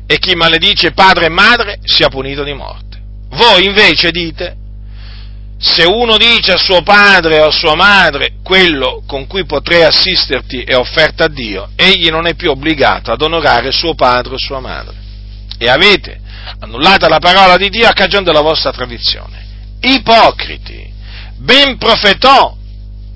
e 0.06 0.18
chi 0.18 0.34
maledice 0.34 0.92
padre 0.92 1.26
e 1.26 1.30
madre 1.30 1.78
sia 1.84 2.10
punito 2.10 2.44
di 2.44 2.52
morte. 2.52 3.00
Voi 3.30 3.64
invece 3.64 4.10
dite 4.10 4.54
se 5.56 5.84
uno 5.84 6.18
dice 6.18 6.52
a 6.52 6.58
suo 6.58 6.82
padre 6.82 7.40
o 7.40 7.46
a 7.46 7.50
sua 7.50 7.74
madre 7.74 8.34
quello 8.42 9.02
con 9.06 9.26
cui 9.26 9.46
potrei 9.46 9.84
assisterti 9.84 10.60
è 10.60 10.76
offerta 10.76 11.24
a 11.24 11.28
Dio, 11.28 11.70
egli 11.74 12.10
non 12.10 12.26
è 12.26 12.34
più 12.34 12.50
obbligato 12.50 13.12
ad 13.12 13.22
onorare 13.22 13.72
suo 13.72 13.94
padre 13.94 14.34
o 14.34 14.38
sua 14.38 14.60
madre. 14.60 14.94
E 15.56 15.70
avete 15.70 16.20
annullata 16.60 17.08
la 17.08 17.18
parola 17.18 17.56
di 17.56 17.70
Dio 17.70 17.88
a 17.88 17.94
cagione 17.94 18.24
della 18.24 18.42
vostra 18.42 18.72
tradizione. 18.72 19.44
Ipocriti, 19.80 20.92
ben 21.38 21.76
profetò 21.78 22.54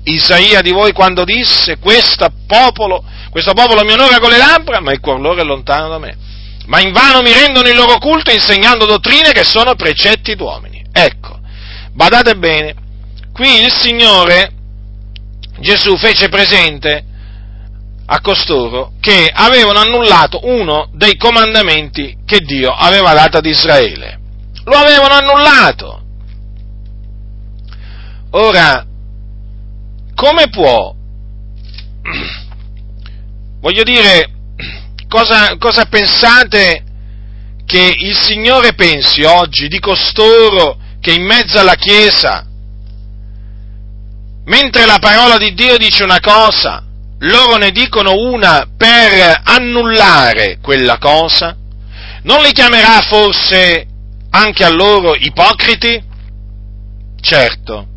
Isaia 0.03 0.61
di 0.61 0.71
voi 0.71 0.93
quando 0.93 1.23
disse 1.23 1.77
questo 1.77 2.27
popolo, 2.47 3.03
questo 3.29 3.53
popolo 3.53 3.83
mi 3.83 3.91
onora 3.91 4.19
con 4.19 4.31
le 4.31 4.37
labbra, 4.37 4.79
ma 4.79 4.91
il 4.91 4.99
cuor 4.99 5.19
loro 5.19 5.41
è 5.41 5.43
lontano 5.43 5.89
da 5.89 5.99
me. 5.99 6.17
Ma 6.65 6.79
invano 6.79 7.21
mi 7.21 7.31
rendono 7.31 7.67
il 7.67 7.75
loro 7.75 7.97
culto 7.99 8.31
insegnando 8.31 8.85
dottrine 8.85 9.31
che 9.31 9.43
sono 9.43 9.75
precetti 9.75 10.35
d'uomini. 10.35 10.83
Ecco, 10.91 11.39
Badate 11.93 12.35
bene, 12.35 12.73
qui 13.33 13.63
il 13.63 13.71
Signore 13.71 14.51
Gesù 15.59 15.95
fece 15.97 16.29
presente 16.29 17.05
a 18.05 18.19
costoro 18.21 18.93
che 18.99 19.29
avevano 19.31 19.79
annullato 19.79 20.39
uno 20.43 20.89
dei 20.93 21.15
comandamenti 21.15 22.17
che 22.25 22.39
Dio 22.39 22.71
aveva 22.71 23.13
dato 23.13 23.37
ad 23.37 23.45
Israele. 23.45 24.19
Lo 24.65 24.75
avevano 24.75 25.13
annullato. 25.13 26.00
Ora, 28.33 28.85
come 30.15 30.49
può, 30.49 30.95
voglio 33.59 33.83
dire, 33.83 34.31
cosa, 35.09 35.57
cosa 35.57 35.85
pensate 35.85 36.83
che 37.65 37.93
il 37.99 38.15
Signore 38.15 38.73
pensi 38.73 39.23
oggi 39.23 39.67
di 39.67 39.79
costoro 39.79 40.77
che 41.01 41.11
in 41.11 41.25
mezzo 41.25 41.59
alla 41.59 41.75
Chiesa, 41.75 42.45
mentre 44.45 44.85
la 44.85 44.99
parola 45.01 45.37
di 45.37 45.53
Dio 45.53 45.77
dice 45.77 46.03
una 46.03 46.21
cosa, 46.21 46.85
loro 47.19 47.57
ne 47.57 47.71
dicono 47.71 48.13
una 48.13 48.65
per 48.77 49.41
annullare 49.43 50.59
quella 50.61 50.97
cosa? 50.99 51.57
Non 52.23 52.41
li 52.43 52.53
chiamerà 52.53 53.01
forse 53.01 53.87
anche 54.29 54.63
a 54.63 54.69
loro 54.69 55.15
ipocriti? 55.15 56.01
Certo. 57.19 57.90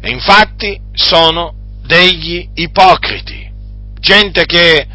E 0.00 0.10
infatti 0.10 0.80
sono 0.92 1.54
degli 1.84 2.48
ipocriti, 2.54 3.50
gente 3.98 4.46
che 4.46 4.86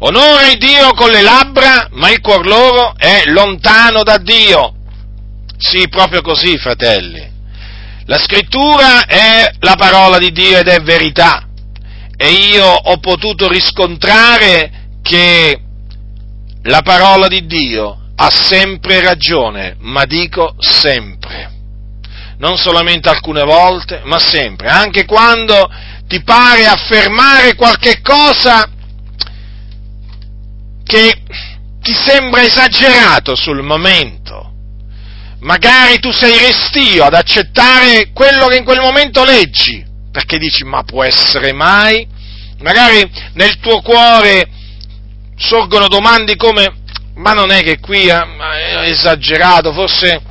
onora 0.00 0.52
Dio 0.54 0.92
con 0.94 1.10
le 1.10 1.22
labbra, 1.22 1.88
ma 1.92 2.10
il 2.10 2.20
cuor 2.20 2.46
loro 2.46 2.94
è 2.96 3.22
lontano 3.26 4.02
da 4.02 4.18
Dio. 4.18 4.74
Sì, 5.56 5.88
proprio 5.88 6.22
così, 6.22 6.58
fratelli. 6.58 7.28
La 8.06 8.18
scrittura 8.18 9.06
è 9.06 9.52
la 9.60 9.76
parola 9.76 10.18
di 10.18 10.32
Dio 10.32 10.58
ed 10.58 10.68
è 10.68 10.80
verità. 10.80 11.46
E 12.16 12.30
io 12.30 12.66
ho 12.66 12.98
potuto 12.98 13.48
riscontrare 13.48 14.98
che 15.02 15.60
la 16.64 16.82
parola 16.82 17.28
di 17.28 17.46
Dio 17.46 17.96
ha 18.16 18.30
sempre 18.30 19.00
ragione, 19.00 19.76
ma 19.78 20.04
dico 20.04 20.54
sempre. 20.58 21.49
Non 22.40 22.56
solamente 22.56 23.08
alcune 23.08 23.42
volte, 23.42 24.00
ma 24.04 24.18
sempre. 24.18 24.68
Anche 24.68 25.04
quando 25.04 25.70
ti 26.06 26.22
pare 26.22 26.66
affermare 26.66 27.54
qualche 27.54 28.00
cosa 28.00 28.68
che 30.82 31.22
ti 31.80 31.94
sembra 31.94 32.42
esagerato 32.42 33.36
sul 33.36 33.62
momento 33.62 34.50
magari 35.40 35.98
tu 35.98 36.10
sei 36.10 36.36
restio 36.36 37.04
ad 37.04 37.14
accettare 37.14 38.10
quello 38.12 38.46
che 38.48 38.56
in 38.56 38.64
quel 38.64 38.80
momento 38.80 39.24
leggi, 39.24 39.84
perché 40.10 40.38
dici 40.38 40.64
ma 40.64 40.82
può 40.82 41.04
essere 41.04 41.52
mai? 41.52 42.06
Magari 42.58 43.10
nel 43.34 43.58
tuo 43.58 43.80
cuore 43.80 44.48
sorgono 45.36 45.88
domande 45.88 46.36
come 46.36 46.74
ma 47.14 47.32
non 47.32 47.50
è 47.50 47.62
che 47.62 47.78
qui 47.80 48.10
ha 48.10 48.26
esagerato, 48.84 49.72
forse 49.72 50.22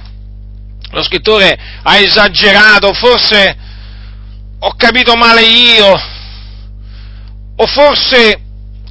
lo 0.91 1.03
scrittore 1.03 1.57
ha 1.83 1.97
esagerato, 1.97 2.93
forse 2.93 3.57
ho 4.59 4.73
capito 4.75 5.15
male 5.15 5.41
io, 5.43 6.01
o 7.55 7.65
forse 7.67 8.41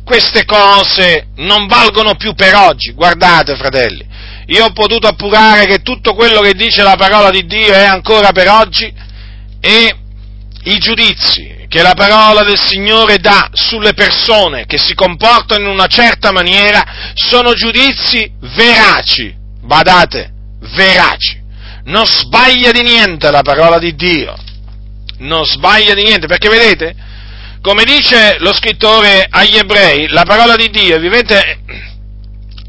queste 0.05 0.45
cose 0.45 1.29
non 1.37 1.67
valgono 1.67 2.15
più 2.15 2.35
per 2.35 2.55
oggi. 2.55 2.93
Guardate, 2.93 3.57
fratelli, 3.57 4.07
io 4.47 4.65
ho 4.65 4.73
potuto 4.73 5.07
appurare 5.07 5.67
che 5.67 5.83
tutto 5.83 6.15
quello 6.15 6.41
che 6.41 6.55
dice 6.55 6.83
la 6.83 6.97
parola 6.97 7.31
di 7.31 7.45
Dio 7.45 7.73
è 7.73 7.85
ancora 7.85 8.33
per 8.33 8.49
oggi 8.49 8.93
e 9.61 9.97
i 10.65 10.79
giudizi 10.79 11.67
che 11.69 11.83
la 11.83 11.95
parola 11.95 12.43
del 12.45 12.59
Signore 12.59 13.19
dà 13.19 13.51
sulle 13.53 13.93
persone 13.93 14.65
che 14.65 14.79
si 14.79 14.95
comportano 14.95 15.65
in 15.65 15.71
una 15.71 15.87
certa 15.87 16.33
maniera 16.33 17.13
sono 17.15 17.53
giudizi 17.53 18.31
veraci, 18.41 19.35
badate, 19.61 20.33
veraci. 20.75 21.38
Non 21.89 22.07
sbaglia 22.07 22.71
di 22.71 22.83
niente 22.83 23.31
la 23.31 23.43
parola 23.43 23.79
di 23.79 23.95
Dio, 23.95 24.35
non 25.19 25.45
sbaglia 25.45 25.95
di 25.95 26.03
niente, 26.03 26.27
perché 26.27 26.49
vedete, 26.49 26.95
come 27.63 27.85
dice 27.85 28.37
lo 28.41 28.53
scrittore 28.53 29.27
agli 29.29 29.57
ebrei, 29.57 30.09
la 30.09 30.25
parola 30.25 30.55
di 30.55 30.69
Dio, 30.69 30.99
vivete, 30.99 31.61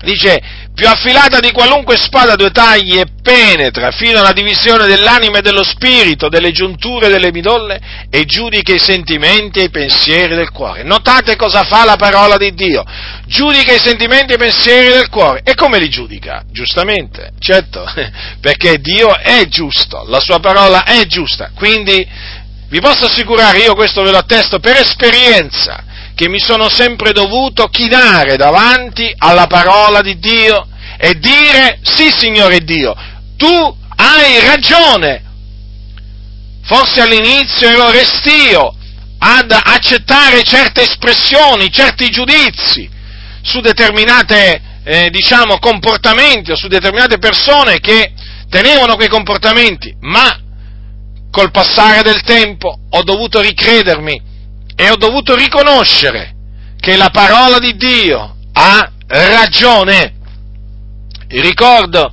dice, 0.04 0.42
più 0.80 0.88
affilata 0.88 1.42
di 1.42 1.52
qualunque 1.52 1.98
spada 1.98 2.38
due 2.38 2.52
tagli 2.52 2.98
e 2.98 3.06
penetra 3.22 3.92
fino 3.92 4.20
alla 4.20 4.32
divisione 4.32 4.88
dell'anima 4.88 5.40
e 5.40 5.42
dello 5.42 5.66
spirito, 5.66 6.30
delle 6.30 6.54
giunture 6.54 7.08
e 7.08 7.10
delle 7.10 7.34
midolle 7.34 8.08
e 8.10 8.24
giudica 8.24 8.74
i 8.74 8.80
sentimenti 8.80 9.60
e 9.60 9.64
i 9.64 9.70
pensieri 9.70 10.36
del 10.36 10.52
cuore. 10.52 10.84
Notate 10.84 11.36
cosa 11.36 11.66
fa 11.66 11.84
la 11.84 11.98
parola 11.98 12.38
di 12.38 12.54
Dio. 12.54 12.86
Giudica 13.26 13.74
i 13.74 13.80
sentimenti 13.80 14.32
e 14.32 14.36
i 14.36 14.40
pensieri 14.40 14.88
del 14.94 15.10
cuore. 15.10 15.42
E 15.44 15.54
come 15.54 15.80
li 15.80 15.90
giudica? 15.90 16.44
Giustamente, 16.50 17.32
certo, 17.40 17.84
perché 18.40 18.80
Dio 18.80 19.18
è 19.18 19.48
giusto, 19.50 20.06
la 20.08 20.22
sua 20.22 20.40
parola 20.40 20.86
è 20.86 21.06
giusta. 21.08 21.52
Quindi 21.56 22.08
vi 22.70 22.80
posso 22.80 23.04
assicurare, 23.04 23.58
io 23.58 23.76
questo 23.76 24.02
ve 24.02 24.12
lo 24.12 24.18
attesto 24.18 24.60
per 24.60 24.78
esperienza, 24.78 25.84
che 26.20 26.28
mi 26.28 26.42
sono 26.42 26.68
sempre 26.68 27.14
dovuto 27.14 27.68
chinare 27.68 28.36
davanti 28.36 29.10
alla 29.20 29.48
parola 29.48 30.02
di 30.02 30.20
Dio 30.20 30.68
e 30.98 31.18
dire 31.18 31.80
sì 31.82 32.12
Signore 32.12 32.60
Dio, 32.60 32.94
tu 33.38 33.78
hai 33.96 34.46
ragione. 34.46 35.24
Forse 36.62 37.00
all'inizio 37.00 37.70
ero 37.70 37.90
restio 37.90 38.76
ad 39.18 39.50
accettare 39.50 40.44
certe 40.44 40.82
espressioni, 40.82 41.72
certi 41.72 42.10
giudizi 42.10 42.90
su 43.42 43.62
determinate, 43.62 44.62
eh, 44.84 45.10
diciamo, 45.10 45.58
comportamenti 45.60 46.52
o 46.52 46.58
su 46.58 46.68
determinate 46.68 47.18
persone 47.18 47.80
che 47.80 48.12
tenevano 48.50 48.98
quei 48.98 49.08
comportamenti, 49.08 49.96
ma 50.02 50.38
col 51.32 51.52
passare 51.52 52.02
del 52.02 52.24
tempo 52.24 52.78
ho 52.90 53.04
dovuto 53.04 53.40
ricredermi 53.40 54.28
e 54.80 54.90
ho 54.90 54.96
dovuto 54.96 55.36
riconoscere 55.36 56.34
che 56.80 56.96
la 56.96 57.10
parola 57.10 57.60
di 57.60 57.76
Dio 57.76 58.38
ha 58.54 58.90
ragione. 59.08 60.14
Ricordo 61.28 62.10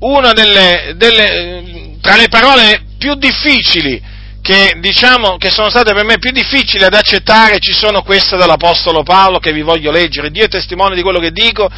una 0.00 0.32
delle, 0.32 0.94
delle, 0.96 1.96
tra 2.00 2.16
le 2.16 2.26
parole 2.26 2.86
più 2.98 3.14
difficili 3.14 4.02
che 4.42 4.78
diciamo 4.80 5.36
che 5.36 5.50
sono 5.50 5.70
state 5.70 5.94
per 5.94 6.04
me 6.04 6.18
più 6.18 6.32
difficili 6.32 6.82
ad 6.82 6.94
accettare 6.94 7.60
ci 7.60 7.72
sono 7.72 8.02
queste 8.02 8.36
dell'Apostolo 8.36 9.04
Paolo 9.04 9.38
che 9.38 9.52
vi 9.52 9.62
voglio 9.62 9.92
leggere. 9.92 10.32
Dio 10.32 10.42
è 10.42 10.48
testimone 10.48 10.96
di 10.96 11.02
quello 11.02 11.20
che 11.20 11.30
dico. 11.30 11.70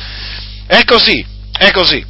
È 0.66 0.82
così, 0.86 1.22
è 1.52 1.70
così. 1.70 2.02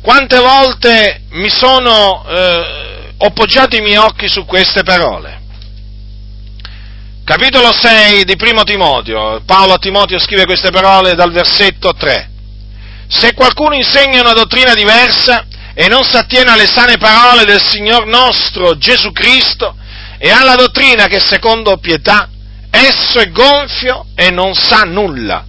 Quante 0.00 0.38
volte 0.38 1.24
mi 1.32 1.50
sono, 1.50 2.24
eh, 2.30 3.12
ho 3.18 3.30
poggiato 3.32 3.76
i 3.76 3.82
miei 3.82 3.96
occhi 3.96 4.26
su 4.26 4.46
queste 4.46 4.82
parole 4.84 5.42
Capitolo 7.24 7.72
6 7.72 8.24
di 8.24 8.36
Primo 8.36 8.64
Timoteo. 8.64 9.40
Paolo 9.46 9.72
a 9.72 9.78
Timoteo 9.78 10.18
scrive 10.18 10.44
queste 10.44 10.70
parole 10.70 11.14
dal 11.14 11.32
versetto 11.32 11.94
3. 11.94 12.28
Se 13.08 13.32
qualcuno 13.32 13.74
insegna 13.74 14.20
una 14.20 14.34
dottrina 14.34 14.74
diversa 14.74 15.46
e 15.72 15.88
non 15.88 16.04
si 16.04 16.18
attiene 16.18 16.50
alle 16.50 16.66
sane 16.66 16.98
parole 16.98 17.46
del 17.46 17.62
Signor 17.62 18.04
nostro 18.06 18.76
Gesù 18.76 19.10
Cristo 19.12 19.74
e 20.18 20.28
alla 20.28 20.54
dottrina 20.54 21.06
che 21.06 21.18
secondo 21.18 21.78
pietà, 21.78 22.28
esso 22.70 23.18
è 23.18 23.30
gonfio 23.30 24.04
e 24.14 24.30
non 24.30 24.54
sa 24.54 24.82
nulla, 24.84 25.46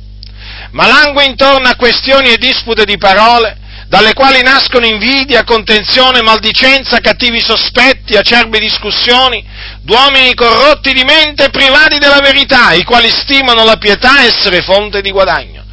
ma 0.71 0.87
langue 0.87 1.25
intorno 1.25 1.67
a 1.67 1.75
questioni 1.75 2.29
e 2.29 2.37
dispute 2.37 2.85
di 2.85 2.97
parole, 2.97 3.57
dalle 3.87 4.13
quali 4.13 4.41
nascono 4.41 4.85
invidia, 4.85 5.43
contenzione, 5.43 6.21
maldicenza, 6.21 6.99
cattivi 6.99 7.39
sospetti, 7.39 8.15
acerbe 8.15 8.59
discussioni, 8.59 9.45
d'uomini 9.81 10.33
corrotti 10.33 10.91
di 10.93 11.03
mente 11.03 11.45
e 11.45 11.49
privati 11.49 11.99
della 11.99 12.19
verità, 12.19 12.73
i 12.73 12.83
quali 12.83 13.09
stimano 13.09 13.63
la 13.63 13.77
pietà 13.77 14.23
essere 14.23 14.61
fonte 14.61 15.01
di 15.01 15.11
guadagno. 15.11 15.63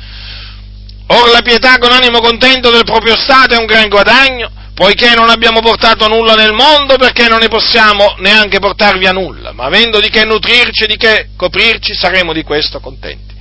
Or 1.06 1.30
la 1.30 1.42
pietà 1.42 1.78
con 1.78 1.92
animo 1.92 2.20
contento 2.20 2.70
del 2.70 2.84
proprio 2.84 3.16
stato 3.16 3.54
è 3.54 3.58
un 3.58 3.66
gran 3.66 3.88
guadagno, 3.88 4.50
poiché 4.74 5.14
non 5.14 5.28
abbiamo 5.28 5.60
portato 5.60 6.06
nulla 6.08 6.34
nel 6.34 6.52
mondo, 6.52 6.96
perché 6.96 7.28
non 7.28 7.38
ne 7.38 7.48
possiamo 7.48 8.14
neanche 8.18 8.58
portar 8.58 8.98
via 8.98 9.12
nulla, 9.12 9.52
ma 9.52 9.64
avendo 9.64 10.00
di 10.00 10.08
che 10.08 10.24
nutrirci 10.24 10.84
e 10.84 10.86
di 10.86 10.96
che 10.96 11.28
coprirci, 11.36 11.94
saremo 11.94 12.32
di 12.32 12.42
questo 12.42 12.80
contenti. 12.80 13.32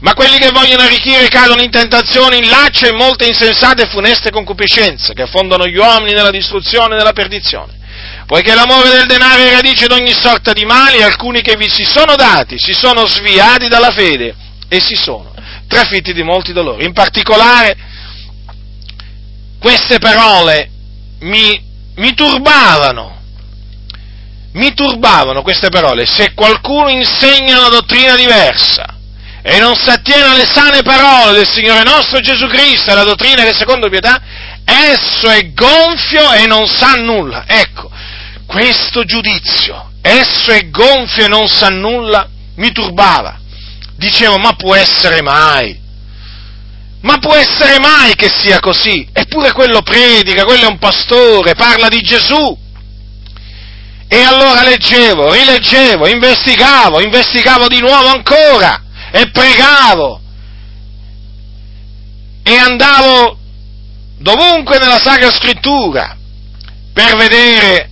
Ma 0.00 0.12
quelli 0.14 0.38
che 0.38 0.50
vogliono 0.50 0.82
arricchire 0.82 1.28
cadono 1.28 1.62
in 1.62 1.70
tentazioni, 1.70 2.38
in 2.38 2.48
laccio 2.48 2.86
e 2.86 2.92
molte 2.92 3.26
insensate 3.26 3.82
e 3.82 3.88
funeste 3.88 4.30
concupiscenze, 4.30 5.14
che 5.14 5.22
affondano 5.22 5.66
gli 5.66 5.76
uomini 5.76 6.12
nella 6.12 6.30
distruzione 6.30 6.94
e 6.94 6.98
nella 6.98 7.12
perdizione. 7.12 7.74
Poiché 8.26 8.54
l'amore 8.54 8.90
del 8.90 9.06
denaro 9.06 9.42
è 9.42 9.52
radice 9.52 9.86
di 9.86 9.94
ogni 9.94 10.12
sorta 10.12 10.52
di 10.52 10.64
mali, 10.64 11.02
alcuni 11.02 11.40
che 11.40 11.56
vi 11.56 11.68
si 11.68 11.84
sono 11.84 12.14
dati, 12.14 12.58
si 12.58 12.72
sono 12.72 13.06
sviati 13.06 13.68
dalla 13.68 13.90
fede 13.90 14.34
e 14.68 14.80
si 14.80 14.96
sono 14.96 15.34
trafitti 15.66 16.12
di 16.12 16.22
molti 16.22 16.52
dolori. 16.52 16.84
In 16.84 16.92
particolare, 16.92 17.76
queste 19.58 19.98
parole 19.98 20.70
mi, 21.20 21.60
mi 21.96 22.14
turbavano, 22.14 23.20
mi 24.52 24.74
turbavano 24.74 25.42
queste 25.42 25.68
parole. 25.68 26.06
Se 26.06 26.32
qualcuno 26.34 26.88
insegna 26.88 27.58
una 27.58 27.68
dottrina 27.68 28.14
diversa, 28.16 28.95
e 29.48 29.60
non 29.60 29.76
si 29.76 29.88
attiene 29.90 30.24
alle 30.24 30.44
sane 30.44 30.82
parole 30.82 31.36
del 31.36 31.48
Signore 31.48 31.84
nostro 31.84 32.18
Gesù 32.18 32.48
Cristo, 32.48 32.90
alla 32.90 33.04
dottrina 33.04 33.44
che 33.44 33.54
secondo 33.54 33.88
pietà, 33.88 34.20
esso 34.64 35.30
è 35.30 35.52
gonfio 35.52 36.32
e 36.32 36.46
non 36.48 36.66
sa 36.66 36.94
nulla. 36.94 37.44
Ecco, 37.46 37.88
questo 38.44 39.04
giudizio, 39.04 39.92
esso 40.02 40.50
è 40.50 40.68
gonfio 40.68 41.26
e 41.26 41.28
non 41.28 41.46
sa 41.46 41.68
nulla, 41.68 42.28
mi 42.56 42.72
turbava. 42.72 43.38
Dicevo, 43.94 44.36
ma 44.38 44.54
può 44.54 44.74
essere 44.74 45.22
mai? 45.22 45.80
Ma 47.02 47.18
può 47.18 47.36
essere 47.36 47.78
mai 47.78 48.16
che 48.16 48.28
sia 48.28 48.58
così? 48.58 49.06
Eppure 49.12 49.52
quello 49.52 49.80
predica, 49.82 50.44
quello 50.44 50.64
è 50.64 50.70
un 50.70 50.78
pastore, 50.78 51.54
parla 51.54 51.86
di 51.86 52.00
Gesù. 52.00 52.58
E 54.08 54.22
allora 54.22 54.64
leggevo, 54.64 55.32
rileggevo, 55.32 56.08
investigavo, 56.08 57.00
investigavo 57.00 57.68
di 57.68 57.78
nuovo 57.78 58.08
ancora 58.08 58.80
e 59.16 59.30
pregavo. 59.30 60.20
E 62.42 62.56
andavo 62.56 63.38
dovunque 64.18 64.78
nella 64.78 64.98
Sacra 64.98 65.30
Scrittura 65.30 66.16
per 66.92 67.16
vedere 67.16 67.90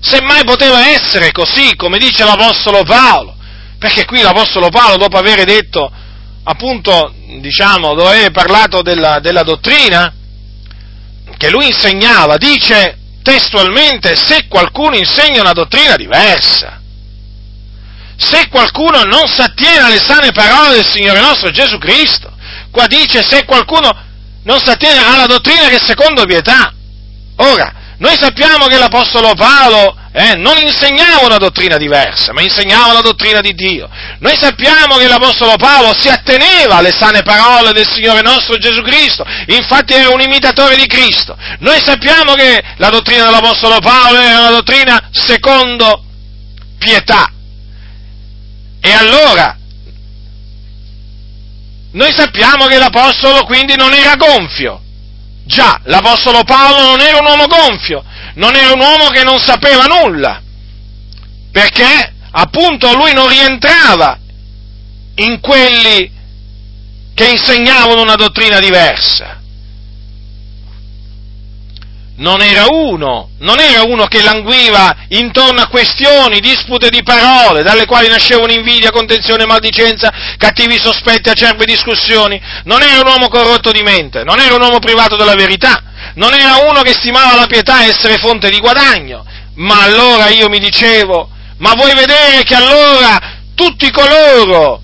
se 0.00 0.22
mai 0.22 0.44
poteva 0.44 0.88
essere 0.88 1.32
così 1.32 1.74
come 1.76 1.98
dice 1.98 2.24
l'Apostolo 2.24 2.84
Paolo, 2.84 3.36
perché 3.78 4.04
qui 4.04 4.22
l'Apostolo 4.22 4.70
Paolo 4.70 4.96
dopo 4.96 5.18
aver 5.18 5.44
detto 5.44 5.90
appunto, 6.44 7.12
diciamo, 7.40 7.94
dove 7.94 8.10
aveva 8.10 8.30
parlato 8.30 8.82
della, 8.82 9.18
della 9.18 9.42
dottrina 9.42 10.12
che 11.36 11.50
lui 11.50 11.66
insegnava, 11.66 12.36
dice 12.36 12.98
testualmente 13.22 14.14
se 14.14 14.46
qualcuno 14.46 14.96
insegna 14.96 15.40
una 15.40 15.52
dottrina 15.52 15.96
diversa 15.96 16.80
se 18.16 18.48
qualcuno 18.48 19.02
non 19.04 19.26
si 19.26 19.40
attiene 19.40 19.80
alle 19.80 19.98
sane 19.98 20.32
parole 20.32 20.76
del 20.76 20.86
Signore 20.86 21.20
nostro 21.20 21.50
Gesù 21.50 21.78
Cristo. 21.78 22.32
Qua 22.70 22.86
dice 22.86 23.22
se 23.22 23.44
qualcuno 23.44 24.04
non 24.44 24.60
si 24.60 24.70
attiene 24.70 25.00
alla 25.04 25.26
dottrina 25.26 25.68
che 25.68 25.76
è 25.76 25.84
secondo 25.84 26.24
pietà. 26.24 26.72
Ora, 27.36 27.72
noi 27.98 28.14
sappiamo 28.18 28.66
che 28.66 28.78
l'Apostolo 28.78 29.34
Paolo 29.34 29.96
eh, 30.12 30.34
non 30.36 30.56
insegnava 30.58 31.24
una 31.24 31.36
dottrina 31.36 31.76
diversa, 31.76 32.32
ma 32.32 32.42
insegnava 32.42 32.92
la 32.92 33.00
dottrina 33.00 33.40
di 33.40 33.54
Dio. 33.54 33.88
Noi 34.18 34.36
sappiamo 34.38 34.96
che 34.96 35.08
l'Apostolo 35.08 35.56
Paolo 35.56 35.94
si 35.94 36.08
atteneva 36.08 36.76
alle 36.76 36.92
sane 36.92 37.22
parole 37.22 37.72
del 37.72 37.86
Signore 37.86 38.22
nostro 38.22 38.56
Gesù 38.56 38.82
Cristo, 38.82 39.24
infatti 39.46 39.94
era 39.94 40.10
un 40.10 40.20
imitatore 40.20 40.76
di 40.76 40.86
Cristo. 40.86 41.36
Noi 41.60 41.80
sappiamo 41.82 42.34
che 42.34 42.62
la 42.76 42.88
dottrina 42.88 43.24
dell'Apostolo 43.24 43.78
Paolo 43.80 44.20
era 44.20 44.38
una 44.40 44.50
dottrina 44.50 45.08
secondo 45.10 46.02
pietà. 46.78 47.30
E 48.86 48.92
allora, 48.92 49.58
noi 51.90 52.12
sappiamo 52.12 52.66
che 52.66 52.78
l'Apostolo 52.78 53.44
quindi 53.44 53.74
non 53.74 53.92
era 53.92 54.14
gonfio. 54.14 54.80
Già, 55.44 55.80
l'Apostolo 55.86 56.44
Paolo 56.44 56.90
non 56.90 57.00
era 57.00 57.18
un 57.18 57.26
uomo 57.26 57.46
gonfio, 57.48 58.04
non 58.34 58.54
era 58.54 58.72
un 58.72 58.78
uomo 58.78 59.08
che 59.08 59.24
non 59.24 59.40
sapeva 59.40 59.86
nulla, 59.86 60.40
perché 61.50 62.14
appunto 62.30 62.94
lui 62.94 63.12
non 63.12 63.28
rientrava 63.28 64.20
in 65.16 65.40
quelli 65.40 66.08
che 67.12 67.28
insegnavano 67.28 68.02
una 68.02 68.14
dottrina 68.14 68.60
diversa 68.60 69.35
non 72.16 72.40
era 72.40 72.66
uno, 72.70 73.30
non 73.40 73.58
era 73.58 73.82
uno 73.82 74.06
che 74.06 74.22
languiva 74.22 74.94
intorno 75.08 75.60
a 75.60 75.66
questioni, 75.66 76.40
dispute 76.40 76.88
di 76.88 77.02
parole, 77.02 77.62
dalle 77.62 77.84
quali 77.84 78.08
nascevano 78.08 78.52
invidia, 78.52 78.90
contenzione, 78.90 79.44
maldicenza, 79.44 80.12
cattivi 80.38 80.78
sospetti, 80.78 81.28
acerbe 81.28 81.64
discussioni, 81.64 82.40
non 82.64 82.82
era 82.82 83.00
un 83.00 83.06
uomo 83.06 83.28
corrotto 83.28 83.70
di 83.70 83.82
mente, 83.82 84.22
non 84.24 84.38
era 84.38 84.54
un 84.54 84.62
uomo 84.62 84.78
privato 84.78 85.16
della 85.16 85.34
verità, 85.34 85.82
non 86.14 86.32
era 86.32 86.68
uno 86.68 86.80
che 86.82 86.92
stimava 86.92 87.36
la 87.36 87.46
pietà 87.46 87.84
essere 87.84 88.16
fonte 88.16 88.48
di 88.48 88.60
guadagno, 88.60 89.24
ma 89.56 89.82
allora 89.82 90.28
io 90.28 90.48
mi 90.48 90.58
dicevo, 90.58 91.28
ma 91.58 91.74
vuoi 91.74 91.94
vedere 91.94 92.42
che 92.44 92.54
allora 92.54 93.18
tutti 93.54 93.90
coloro, 93.90 94.80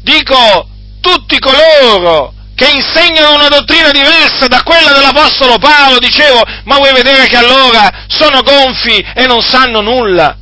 dico 0.00 0.68
tutti 1.00 1.38
coloro 1.38 2.32
che 2.54 2.70
insegnano 2.70 3.34
una 3.34 3.48
dottrina 3.48 3.90
diversa 3.90 4.46
da 4.46 4.62
quella 4.62 4.92
dell'Apostolo 4.92 5.58
Paolo, 5.58 5.98
dicevo, 5.98 6.42
ma 6.64 6.76
vuoi 6.76 6.92
vedere 6.92 7.26
che 7.26 7.36
allora 7.36 8.04
sono 8.06 8.42
gonfi 8.42 9.04
e 9.14 9.26
non 9.26 9.42
sanno 9.42 9.80
nulla? 9.80 10.36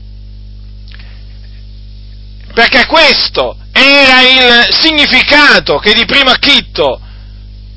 Perché 2.53 2.85
questo 2.87 3.57
era 3.73 4.21
il 4.21 4.67
significato 4.79 5.79
che 5.79 5.95
di 5.95 6.05
primo 6.05 6.31
acchitto 6.31 7.01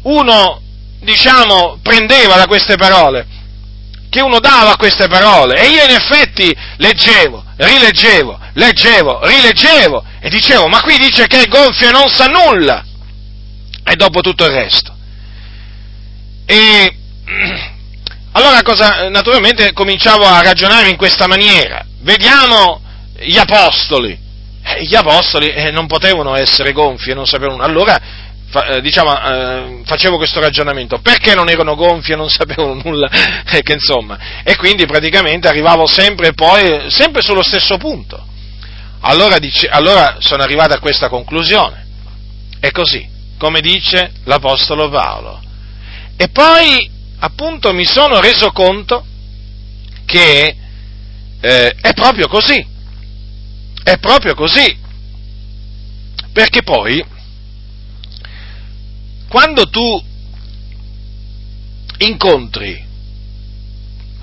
uno, 0.04 0.62
diciamo, 1.00 1.80
prendeva 1.82 2.36
da 2.36 2.46
queste 2.46 2.76
parole, 2.76 3.26
che 4.10 4.22
uno 4.22 4.40
dava 4.40 4.72
a 4.72 4.78
queste 4.78 5.08
parole. 5.08 5.62
E 5.62 5.70
io 5.70 5.84
in 5.86 5.92
effetti 5.92 6.54
leggevo, 6.78 7.42
rileggevo, 7.56 8.38
leggevo, 8.54 9.26
rileggevo 9.26 10.04
e 10.20 10.30
dicevo, 10.30 10.68
ma 10.68 10.82
qui 10.82 10.98
dice 10.98 11.26
che 11.28 11.44
è 11.44 11.48
gonfio 11.48 11.88
e 11.88 11.92
non 11.92 12.10
sa 12.10 12.26
nulla 12.26 12.84
e 13.86 13.96
dopo 13.96 14.22
tutto 14.22 14.46
il 14.46 14.52
resto. 14.52 14.94
E 16.46 16.96
allora 18.34 18.62
cosa, 18.64 19.10
naturalmente 19.10 19.74
cominciavo 19.74 20.26
a 20.26 20.42
ragionare 20.42 20.90
in 20.90 20.98
questa 20.98 21.28
maniera. 21.28 21.86
Vediamo 22.02 22.82
gli 23.20 23.38
apostoli. 23.38 24.18
Eh, 24.64 24.84
gli 24.84 24.96
apostoli 24.96 25.50
eh, 25.50 25.70
non 25.70 25.86
potevano 25.86 26.36
essere 26.36 26.72
gonfi 26.72 27.12
e 27.12 27.14
non 27.14 27.28
sapevano. 27.28 27.62
Allora, 27.62 28.00
fa, 28.50 28.66
eh, 28.66 28.82
diciamo, 28.82 29.22
eh, 29.22 29.82
facevo 29.86 30.18
questo 30.18 30.40
ragionamento. 30.40 31.00
Perché 31.00 31.36
non 31.36 31.50
erano 31.50 31.76
gonfi 31.76 32.14
e 32.14 32.16
non 32.16 32.30
sapevano 32.32 32.82
nulla? 32.84 33.08
Eh, 33.52 33.62
che 33.62 33.74
insomma. 33.74 34.18
E 34.44 34.56
quindi 34.56 34.88
praticamente 34.88 35.48
arrivavo 35.48 35.86
sempre 35.86 36.34
poi, 36.34 36.90
sempre 36.90 37.22
sullo 37.22 37.44
stesso 37.44 37.78
punto. 37.78 38.34
Allora, 39.02 39.38
dice, 39.38 39.68
allora 39.68 40.18
sono 40.20 40.42
arrivato 40.42 40.74
a 40.74 40.80
questa 40.80 41.08
conclusione. 41.08 41.86
È 42.60 42.72
così 42.72 43.14
come 43.46 43.62
dice 43.62 44.12
l'Apostolo 44.24 44.90
Paolo. 44.90 45.40
E 46.18 46.30
poi, 46.30 46.90
appunto, 47.20 47.74
mi 47.74 47.86
sono 47.86 48.20
reso 48.20 48.52
conto 48.52 49.06
che 50.04 50.56
eh, 51.40 51.76
è 51.80 51.94
proprio 51.94 52.28
così, 52.28 52.66
è 53.84 54.00
proprio 54.00 54.34
così, 54.34 54.76
perché 56.34 56.64
poi, 56.64 57.06
quando 59.28 59.70
tu 59.70 60.04
incontri 62.00 62.84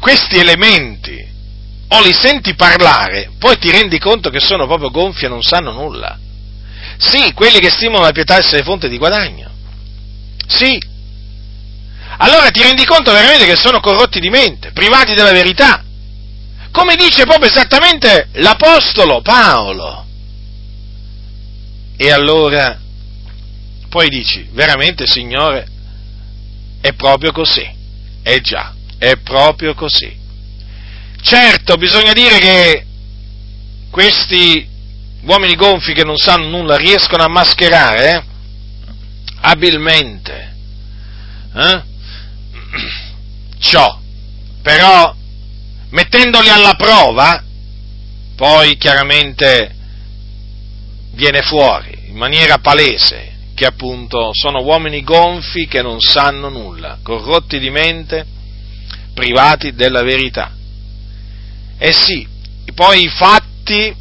questi 0.01 0.37
elementi 0.37 1.31
o 1.87 2.03
li 2.03 2.13
senti 2.13 2.57
parlare, 2.57 3.31
poi 3.39 3.57
ti 3.57 3.71
rendi 3.71 4.01
conto 4.01 4.31
che 4.31 4.41
sono 4.41 4.67
proprio 4.67 4.91
gonfi 4.91 5.27
e 5.27 5.29
non 5.29 5.43
sanno 5.43 5.71
nulla. 5.71 6.19
Sì, 7.03 7.33
quelli 7.33 7.59
che 7.59 7.71
stimano 7.71 8.05
la 8.05 8.13
pietà 8.13 8.37
essere 8.37 8.63
fonte 8.63 8.89
di 8.89 8.97
guadagno. 8.97 9.51
Sì. 10.47 10.81
Allora 12.19 12.51
ti 12.51 12.63
rendi 12.63 12.85
conto 12.85 13.11
veramente 13.11 13.45
che 13.45 13.57
sono 13.57 13.81
corrotti 13.81 14.21
di 14.21 14.31
mente, 14.31 14.71
privati 14.71 15.13
della 15.13 15.33
verità. 15.33 15.83
come 16.73 16.97
dice 16.97 17.25
proprio 17.25 17.49
esattamente 17.49 18.29
l'Apostolo 18.33 19.21
Paolo. 19.21 20.07
E 21.97 22.11
allora, 22.11 22.81
poi 23.89 24.09
dici, 24.09 24.49
veramente 24.53 25.05
Signore, 25.07 25.67
è 26.81 26.95
proprio 26.95 27.31
così. 27.31 27.69
Eh 28.23 28.41
già, 28.41 28.75
è 28.99 29.17
proprio 29.19 29.75
così. 29.75 30.19
Certo, 31.21 31.77
bisogna 31.77 32.13
dire 32.13 32.39
che 32.39 32.87
questi 33.91 34.67
uomini 35.23 35.55
gonfi 35.55 35.93
che 35.93 36.05
non 36.05 36.17
sanno 36.17 36.49
nulla 36.49 36.77
riescono 36.77 37.23
a 37.23 37.29
mascherare 37.29 38.17
eh, 38.17 38.23
abilmente. 39.41 40.55
Eh, 41.55 41.83
ciò, 43.59 44.01
però 44.63 45.15
mettendoli 45.91 46.49
alla 46.49 46.75
prova, 46.75 47.43
poi 48.37 48.77
chiaramente 48.77 49.75
viene 51.13 51.43
fuori 51.43 52.07
in 52.07 52.17
maniera 52.17 52.59
palese 52.59 53.31
che 53.55 53.67
appunto 53.67 54.31
sono 54.33 54.63
uomini 54.63 55.03
gonfi 55.03 55.67
che 55.67 55.83
non 55.83 56.01
sanno 56.01 56.49
nulla, 56.49 56.99
corrotti 57.03 57.59
di 57.59 57.71
mente, 57.71 58.27
privati 59.15 59.75
della 59.75 60.03
verità. 60.03 60.53
Eh 61.79 61.93
sì, 61.93 62.27
poi 62.75 63.05
i 63.05 63.09
fatti, 63.09 63.95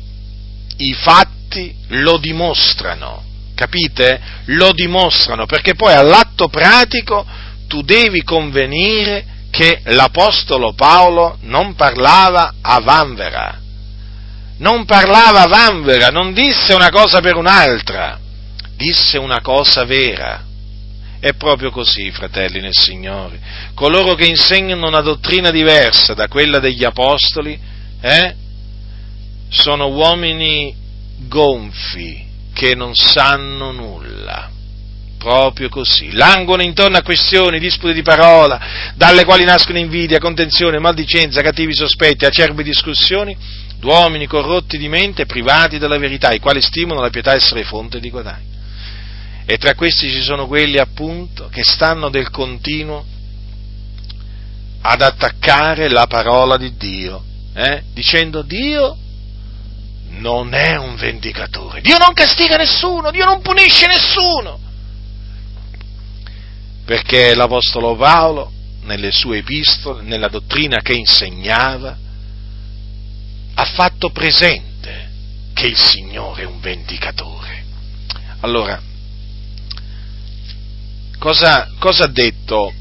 i 0.82 0.94
fatti 0.94 1.76
lo 1.90 2.18
dimostrano, 2.18 3.24
capite? 3.56 4.20
Lo 4.46 4.72
dimostrano, 4.72 5.46
perché 5.46 5.76
poi 5.76 5.94
all'atto 5.94 6.48
pratico 6.48 7.26
tu 7.68 7.82
devi 7.82 8.24
convenire 8.24 9.26
che 9.52 9.82
l'Apostolo 9.86 10.74
Paolo 10.74 11.38
non 11.42 11.76
parlava 11.76 12.56
a 12.62 12.80
vanvera, 12.80 13.60
non 14.58 14.86
parlava 14.86 15.42
a 15.42 15.48
vanvera, 15.48 16.08
non 16.08 16.34
disse 16.34 16.74
una 16.74 16.90
cosa 16.90 17.20
per 17.20 17.36
un'altra, 17.36 18.20
disse 18.76 19.18
una 19.18 19.42
cosa 19.42 19.84
vera. 19.84 20.46
È 21.20 21.34
proprio 21.36 21.70
così, 21.70 22.10
fratelli 22.10 22.62
nel 22.62 22.76
Signore. 22.76 23.40
Coloro 23.76 24.16
che 24.16 24.26
insegnano 24.26 24.88
una 24.88 25.02
dottrina 25.02 25.52
diversa 25.52 26.16
da 26.16 26.28
quella 26.28 26.58
degli 26.58 26.84
Apostoli, 26.84 27.60
eh, 28.02 28.36
sono 29.52 29.88
uomini 29.90 30.74
gonfi 31.28 32.26
che 32.54 32.74
non 32.74 32.96
sanno 32.96 33.72
nulla. 33.72 34.50
Proprio 35.18 35.70
così. 35.70 36.14
Languono 36.14 36.64
intorno 36.64 36.98
a 36.98 37.04
questioni, 37.04 37.60
dispute 37.60 37.94
di 37.94 38.02
parola, 38.02 38.94
dalle 38.96 39.24
quali 39.24 39.44
nascono 39.44 39.78
invidia, 39.78 40.18
contenzione, 40.18 40.80
maldicenza, 40.80 41.42
cattivi 41.42 41.76
sospetti, 41.76 42.26
acerbe 42.26 42.64
discussioni, 42.64 43.38
d'uomini 43.78 44.26
corrotti 44.26 44.80
di 44.80 44.88
mente, 44.88 45.28
privati 45.28 45.78
della 45.78 46.00
verità, 46.00 46.32
i 46.32 46.40
quali 46.40 46.62
stimano 46.62 47.02
la 47.02 47.12
pietà 47.12 47.36
essere 47.36 47.64
fonte 47.64 48.00
di 48.00 48.10
guadagno. 48.10 48.50
E 49.46 49.58
tra 49.58 49.76
questi 49.76 50.10
ci 50.10 50.22
sono 50.22 50.48
quelli 50.48 50.80
appunto 50.80 51.50
che 51.50 51.64
stanno 51.64 52.10
del 52.10 52.32
continuo 52.32 53.06
ad 54.82 55.02
attaccare 55.02 55.88
la 55.88 56.08
parola 56.08 56.58
di 56.58 56.76
Dio, 56.78 57.24
eh? 57.54 57.84
dicendo 57.94 58.42
Dio 58.42 58.98
non 60.12 60.54
è 60.54 60.78
un 60.78 60.96
vendicatore, 60.96 61.82
Dio 61.82 61.98
non 61.98 62.14
castiga 62.14 62.58
nessuno, 62.58 63.12
Dio 63.12 63.26
non 63.26 63.42
punisce 63.42 63.88
nessuno 63.88 64.70
perché 66.92 67.36
l'Apostolo 67.36 67.96
Paolo, 67.96 68.52
nelle 68.82 69.12
sue 69.12 69.38
epistole, 69.38 70.02
nella 70.02 70.28
dottrina 70.28 70.82
che 70.82 70.92
insegnava, 70.92 71.98
ha 73.54 73.66
fatto 73.66 74.10
presente 74.10 75.10
che 75.54 75.68
il 75.68 75.78
Signore 75.78 76.42
è 76.42 76.46
un 76.46 76.60
vendicatore. 76.60 77.64
Allora, 78.42 78.82
cosa, 81.18 81.70
cosa 81.80 82.04
ha 82.04 82.10
detto 82.10 82.74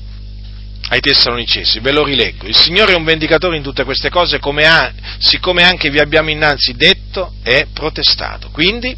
ai 0.90 1.00
Tessalonicesi? 1.00 1.78
Ve 1.80 1.92
lo 1.92 2.04
rileggo. 2.04 2.46
Il 2.46 2.56
Signore 2.56 2.92
è 2.92 2.96
un 2.96 3.04
vendicatore 3.04 3.56
in 3.56 3.62
tutte 3.62 3.84
queste 3.84 4.10
cose, 4.10 4.38
come 4.38 4.66
ha, 4.66 4.92
siccome 5.18 5.62
anche 5.62 5.88
vi 5.88 6.00
abbiamo 6.00 6.30
innanzi 6.30 6.74
detto 6.74 7.34
e 7.42 7.68
protestato. 7.72 8.50
Quindi, 8.50 8.96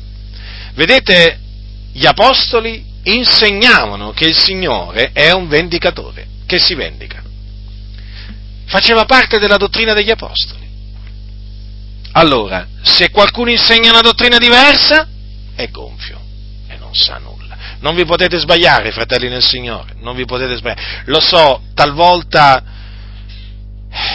vedete, 0.74 1.38
gli 1.93 2.07
apostoli 2.07 2.84
insegnavano 3.05 4.12
che 4.12 4.24
il 4.24 4.36
Signore 4.36 5.11
è 5.12 5.32
un 5.32 5.49
vendicatore, 5.49 6.26
che 6.47 6.59
si 6.59 6.74
vendica. 6.74 7.22
Faceva 8.66 9.05
parte 9.05 9.38
della 9.38 9.59
dottrina 9.59 9.93
degli 9.93 10.11
Apostoli. 10.11 10.61
Allora, 12.12 12.66
se 12.82 13.11
qualcuno 13.11 13.51
insegna 13.51 13.90
una 13.90 14.01
dottrina 14.01 14.38
diversa, 14.38 15.09
è 15.55 15.68
gonfio 15.68 16.20
e 16.68 16.76
non 16.78 16.95
sa 16.95 17.18
nulla. 17.18 17.32
Non 17.83 17.97
vi 17.97 18.05
potete 18.05 18.39
sbagliare, 18.39 18.93
fratelli 18.93 19.28
nel 19.28 19.43
Signore, 19.43 19.95
non 20.01 20.14
vi 20.14 20.24
potete 20.24 20.57
sbagliare. 20.57 21.03
Lo 21.07 21.20
so, 21.20 21.62
talvolta 21.74 22.62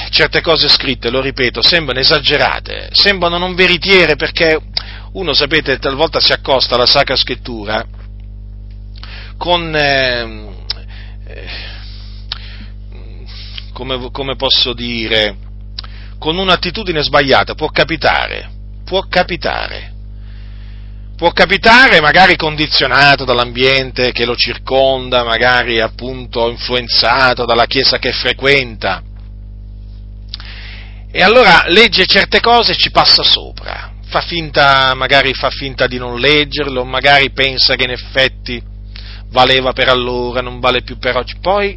certe 0.09 0.41
cose 0.41 0.69
scritte, 0.69 1.09
lo 1.09 1.21
ripeto, 1.21 1.61
sembrano 1.61 1.99
esagerate, 1.99 2.89
sembrano 2.91 3.37
non 3.37 3.55
veritiere 3.55 4.15
perché 4.15 4.57
uno, 5.13 5.33
sapete, 5.33 5.77
talvolta 5.79 6.19
si 6.19 6.31
accosta 6.31 6.75
alla 6.75 6.85
Sacra 6.85 7.15
Scrittura 7.15 7.85
con, 9.37 9.75
eh, 9.75 10.55
come, 13.73 14.09
come 14.11 14.35
posso 14.35 14.73
dire, 14.73 15.35
con 16.17 16.37
un'attitudine 16.37 17.03
sbagliata, 17.03 17.53
può 17.53 17.67
capitare, 17.67 18.49
può 18.85 19.01
capitare. 19.07 19.95
Può 21.17 21.31
capitare 21.31 21.99
magari 21.99 22.35
condizionato 22.35 23.25
dall'ambiente 23.25 24.11
che 24.11 24.23
lo 24.23 24.35
circonda, 24.35 25.23
magari 25.23 25.81
appunto 25.81 26.47
influenzato 26.47 27.43
dalla 27.43 27.65
chiesa 27.65 27.97
che 27.97 28.11
frequenta. 28.11 29.01
E 31.11 31.23
allora 31.23 31.63
legge 31.69 32.05
certe 32.05 32.39
cose 32.39 32.73
e 32.73 32.75
ci 32.75 32.91
passa 32.91 33.23
sopra, 33.23 33.93
fa 34.05 34.21
finta, 34.21 34.93
magari 34.93 35.33
fa 35.33 35.49
finta 35.49 35.87
di 35.87 35.97
non 35.97 36.19
leggerlo, 36.19 36.85
magari 36.85 37.31
pensa 37.31 37.73
che 37.73 37.85
in 37.85 37.91
effetti 37.91 38.61
valeva 39.31 39.73
per 39.73 39.89
allora, 39.89 40.41
non 40.41 40.59
vale 40.59 40.83
più 40.83 40.99
per 40.99 41.15
oggi. 41.15 41.37
Poi 41.41 41.75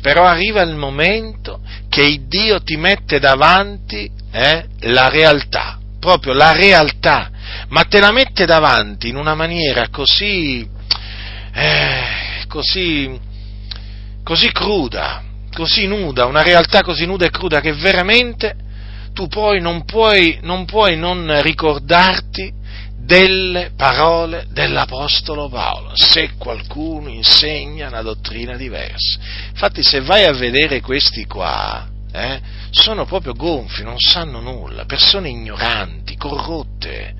però 0.00 0.24
arriva 0.24 0.62
il 0.62 0.76
momento 0.76 1.62
che 1.88 2.20
Dio 2.28 2.62
ti 2.62 2.76
mette 2.76 3.18
davanti 3.18 4.08
eh, 4.30 4.66
la 4.82 5.08
realtà, 5.08 5.80
proprio 5.98 6.32
la 6.32 6.52
realtà, 6.52 7.32
ma 7.68 7.84
te 7.84 8.00
la 8.00 8.12
mette 8.12 8.44
davanti 8.46 9.08
in 9.08 9.16
una 9.16 9.34
maniera 9.34 9.88
così, 9.88 10.68
eh, 11.52 12.46
così, 12.46 13.18
così 14.22 14.52
cruda, 14.52 15.22
così 15.52 15.86
nuda, 15.86 16.26
una 16.26 16.42
realtà 16.42 16.82
così 16.82 17.06
nuda 17.06 17.26
e 17.26 17.30
cruda 17.30 17.60
che 17.60 17.72
veramente 17.72 18.56
tu 19.12 19.26
poi 19.26 19.60
non 19.60 19.84
puoi 19.84 20.38
non, 20.42 20.64
puoi 20.64 20.96
non 20.96 21.42
ricordarti 21.42 22.54
delle 23.08 23.72
parole 23.74 24.46
dell'Apostolo 24.50 25.48
Paolo, 25.48 25.92
se 25.94 26.32
qualcuno 26.36 27.08
insegna 27.08 27.88
una 27.88 28.02
dottrina 28.02 28.54
diversa. 28.54 29.18
Infatti 29.48 29.82
se 29.82 30.02
vai 30.02 30.24
a 30.24 30.32
vedere 30.32 30.82
questi 30.82 31.24
qua, 31.24 31.88
eh, 32.12 32.40
sono 32.70 33.06
proprio 33.06 33.32
gonfi, 33.32 33.82
non 33.82 33.98
sanno 33.98 34.40
nulla, 34.40 34.84
persone 34.84 35.30
ignoranti, 35.30 36.16
corrotte, 36.16 37.14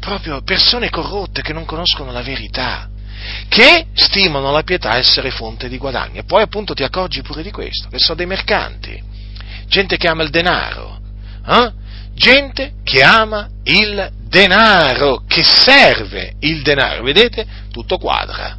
proprio 0.00 0.42
persone 0.42 0.90
corrotte 0.90 1.42
che 1.42 1.52
non 1.52 1.64
conoscono 1.64 2.10
la 2.10 2.22
verità, 2.22 2.88
che 3.48 3.86
stimano 3.92 4.50
la 4.50 4.62
pietà 4.62 4.96
essere 4.96 5.30
fonte 5.30 5.68
di 5.68 5.78
guadagno. 5.78 6.18
E 6.18 6.24
poi 6.24 6.42
appunto 6.42 6.74
ti 6.74 6.82
accorgi 6.82 7.22
pure 7.22 7.42
di 7.42 7.52
questo, 7.52 7.88
che 7.88 7.98
sono 7.98 8.16
dei 8.16 8.26
mercanti, 8.26 9.00
gente 9.66 9.96
che 9.96 10.08
ama 10.08 10.24
il 10.24 10.30
denaro, 10.30 11.00
eh? 11.46 11.72
gente 12.14 12.74
che 12.82 13.02
ama 13.02 13.48
il 13.64 14.10
denaro, 14.26 15.22
che 15.26 15.44
serve 15.44 16.34
il 16.40 16.62
denaro. 16.62 17.02
Vedete? 17.02 17.46
Tutto 17.70 17.98
quadra. 17.98 18.58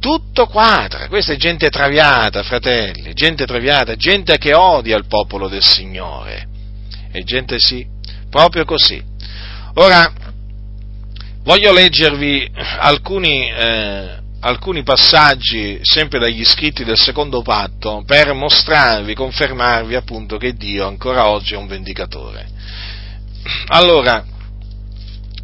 Tutto 0.00 0.46
quadra. 0.46 1.08
Questa 1.08 1.34
è 1.34 1.36
gente 1.36 1.68
traviata, 1.68 2.42
fratelli, 2.42 3.12
gente 3.12 3.44
traviata, 3.44 3.94
gente 3.96 4.38
che 4.38 4.54
odia 4.54 4.96
il 4.96 5.06
popolo 5.06 5.48
del 5.48 5.62
Signore. 5.62 6.48
E 7.12 7.22
gente 7.22 7.58
sì, 7.58 7.86
proprio 8.30 8.64
così. 8.64 9.02
Ora, 9.74 10.12
voglio 11.42 11.72
leggervi 11.72 12.50
alcuni, 12.78 13.50
eh, 13.50 14.18
alcuni 14.40 14.82
passaggi 14.82 15.78
sempre 15.82 16.18
dagli 16.18 16.44
scritti 16.44 16.84
del 16.84 16.98
secondo 16.98 17.42
patto 17.42 18.02
per 18.06 18.32
mostrarvi, 18.32 19.14
confermarvi 19.14 19.94
appunto 19.94 20.36
che 20.36 20.54
Dio 20.54 20.86
ancora 20.86 21.28
oggi 21.28 21.54
è 21.54 21.56
un 21.56 21.66
vendicatore. 21.66 22.48
Allora, 23.68 24.24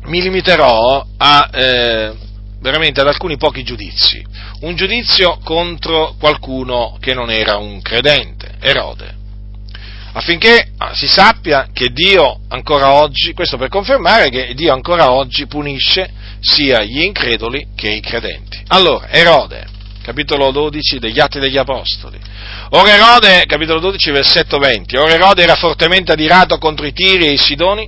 mi 0.05 0.21
limiterò 0.21 1.05
a, 1.17 1.51
eh, 1.53 2.15
veramente 2.61 3.01
ad 3.01 3.09
alcuni 3.09 3.37
pochi 3.37 3.63
giudizi. 3.63 4.25
Un 4.61 4.75
giudizio 4.77 5.39
contro 5.43 6.15
qualcuno 6.19 6.97
che 7.01 7.15
non 7.15 7.31
era 7.31 7.57
un 7.57 7.81
credente, 7.81 8.57
Erode. 8.61 9.16
Affinché 10.17 10.73
ah, 10.79 10.95
si 10.95 11.07
sappia 11.07 11.69
che 11.75 11.91
Dio 11.93 12.41
ancora 12.49 12.95
oggi, 12.95 13.35
questo 13.35 13.59
per 13.59 13.69
confermare 13.69 14.31
che 14.31 14.55
Dio 14.55 14.73
ancora 14.73 15.13
oggi 15.13 15.47
punisce 15.47 16.11
sia 16.41 16.83
gli 16.83 17.03
increduli 17.03 17.69
che 17.77 17.91
i 17.91 18.01
credenti. 18.01 18.63
Allora, 18.69 19.11
Erode, 19.11 19.67
capitolo 20.03 20.51
12 20.53 20.99
degli 20.99 21.21
Atti 21.21 21.39
degli 21.39 21.59
Apostoli. 21.59 22.19
Ora 22.71 22.95
Erode, 22.95 23.45
capitolo 23.47 23.79
12, 23.79 24.11
versetto 24.11 24.57
20, 24.57 24.97
ora 24.97 25.13
Erode 25.13 25.43
era 25.43 25.55
fortemente 25.55 26.13
adirato 26.13 26.57
contro 26.57 26.87
i 26.87 26.95
Tiri 26.95 27.27
e 27.27 27.33
i 27.33 27.39
Sidoni, 27.39 27.87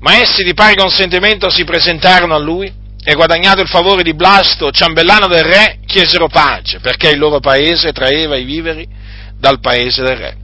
ma 0.00 0.16
essi 0.16 0.42
di 0.44 0.54
pari 0.54 0.74
consentimento 0.74 1.50
si 1.50 1.64
presentarono 1.64 2.34
a 2.34 2.38
lui 2.38 2.72
e 3.04 3.14
guadagnato 3.14 3.60
il 3.60 3.68
favore 3.68 4.02
di 4.02 4.14
Blasto, 4.14 4.70
ciambellano 4.70 5.26
del 5.26 5.44
re, 5.44 5.80
chiesero 5.84 6.28
pace, 6.28 6.80
perché 6.80 7.10
il 7.10 7.18
loro 7.18 7.40
paese 7.40 7.92
traeva 7.92 8.38
i 8.38 8.44
viveri 8.44 8.88
dal 9.38 9.60
paese 9.60 10.02
del 10.02 10.16
re. 10.16 10.36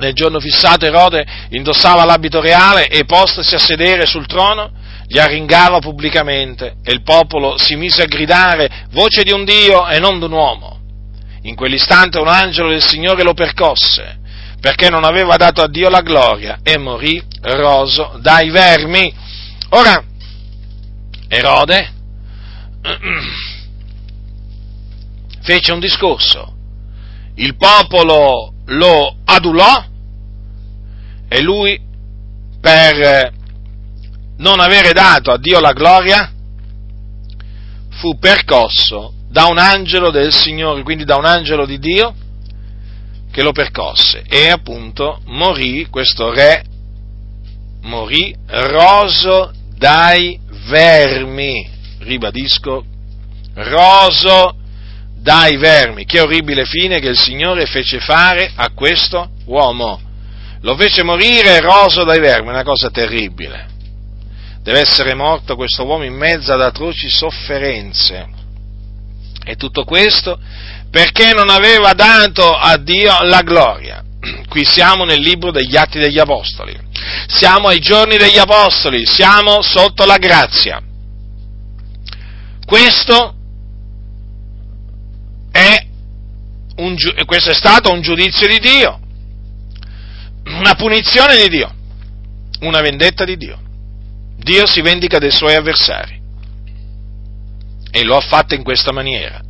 Nel 0.00 0.14
giorno 0.14 0.40
fissato 0.40 0.86
Erode 0.86 1.26
indossava 1.50 2.06
l'abito 2.06 2.40
reale 2.40 2.88
e 2.88 3.04
postasi 3.04 3.54
a 3.54 3.58
sedere 3.58 4.06
sul 4.06 4.26
trono, 4.26 4.72
li 5.08 5.18
arringava 5.18 5.78
pubblicamente 5.78 6.76
e 6.82 6.92
il 6.92 7.02
popolo 7.02 7.58
si 7.58 7.76
mise 7.76 8.02
a 8.02 8.06
gridare 8.06 8.86
voce 8.92 9.22
di 9.24 9.30
un 9.30 9.44
Dio 9.44 9.86
e 9.88 9.98
non 9.98 10.18
di 10.18 10.24
un 10.24 10.32
uomo. 10.32 10.80
In 11.42 11.54
quell'istante 11.54 12.18
un 12.18 12.28
angelo 12.28 12.70
del 12.70 12.82
Signore 12.82 13.22
lo 13.22 13.34
percosse, 13.34 14.20
perché 14.58 14.88
non 14.88 15.04
aveva 15.04 15.36
dato 15.36 15.60
a 15.60 15.68
Dio 15.68 15.90
la 15.90 16.00
gloria 16.00 16.60
e 16.62 16.78
morì 16.78 17.22
roso 17.42 18.18
dai 18.22 18.48
vermi. 18.48 19.14
Ora, 19.70 20.02
Erode 21.28 21.92
fece 25.42 25.72
un 25.72 25.78
discorso, 25.78 26.54
il 27.34 27.54
popolo 27.56 28.54
lo 28.64 29.16
adulò 29.26 29.88
e 31.32 31.40
lui, 31.42 31.80
per 32.60 33.32
non 34.38 34.58
avere 34.58 34.92
dato 34.92 35.30
a 35.30 35.38
Dio 35.38 35.60
la 35.60 35.72
gloria, 35.72 36.28
fu 38.00 38.18
percosso 38.18 39.12
da 39.28 39.44
un 39.44 39.58
angelo 39.58 40.10
del 40.10 40.32
Signore, 40.32 40.82
quindi 40.82 41.04
da 41.04 41.14
un 41.14 41.24
angelo 41.24 41.66
di 41.66 41.78
Dio, 41.78 42.12
che 43.30 43.42
lo 43.44 43.52
percosse. 43.52 44.24
E 44.28 44.48
appunto 44.48 45.20
morì, 45.26 45.86
questo 45.88 46.32
re 46.32 46.64
morì 47.82 48.34
roso 48.48 49.52
dai 49.76 50.36
vermi, 50.66 51.70
ribadisco, 52.00 52.84
roso 53.54 54.56
dai 55.14 55.56
vermi. 55.58 56.04
Che 56.06 56.18
orribile 56.18 56.64
fine 56.64 56.98
che 56.98 57.10
il 57.10 57.18
Signore 57.18 57.66
fece 57.66 58.00
fare 58.00 58.50
a 58.52 58.70
questo 58.70 59.30
uomo 59.44 60.08
lo 60.62 60.76
fece 60.76 61.02
morire 61.02 61.60
roso 61.60 62.04
dai 62.04 62.20
vermi, 62.20 62.48
una 62.48 62.62
cosa 62.62 62.90
terribile. 62.90 63.68
Deve 64.62 64.80
essere 64.80 65.14
morto 65.14 65.56
questo 65.56 65.84
uomo 65.84 66.04
in 66.04 66.14
mezzo 66.14 66.52
ad 66.52 66.60
atroci 66.60 67.08
sofferenze. 67.08 68.38
E 69.42 69.56
tutto 69.56 69.84
questo 69.84 70.38
perché 70.90 71.32
non 71.32 71.48
aveva 71.48 71.94
dato 71.94 72.52
a 72.52 72.76
Dio 72.76 73.22
la 73.22 73.40
gloria. 73.40 74.04
Qui 74.48 74.64
siamo 74.66 75.04
nel 75.04 75.20
libro 75.20 75.50
degli 75.50 75.76
Atti 75.76 75.98
degli 75.98 76.18
Apostoli. 76.18 76.78
Siamo 77.26 77.68
ai 77.68 77.78
giorni 77.78 78.18
degli 78.18 78.36
Apostoli, 78.36 79.06
siamo 79.06 79.62
sotto 79.62 80.04
la 80.04 80.18
grazia. 80.18 80.82
Questo 82.66 83.34
è, 85.50 85.86
un, 86.76 86.96
questo 87.24 87.50
è 87.50 87.54
stato 87.54 87.90
un 87.90 88.02
giudizio 88.02 88.46
di 88.46 88.58
Dio 88.58 88.99
una 90.58 90.74
punizione 90.74 91.36
di 91.36 91.48
Dio, 91.48 91.74
una 92.60 92.80
vendetta 92.80 93.24
di 93.24 93.36
Dio. 93.36 93.58
Dio 94.36 94.66
si 94.66 94.80
vendica 94.80 95.18
dei 95.18 95.30
suoi 95.30 95.54
avversari 95.54 96.18
e 97.90 98.04
lo 98.04 98.16
ha 98.16 98.20
fatto 98.20 98.54
in 98.54 98.62
questa 98.62 98.92
maniera, 98.92 99.40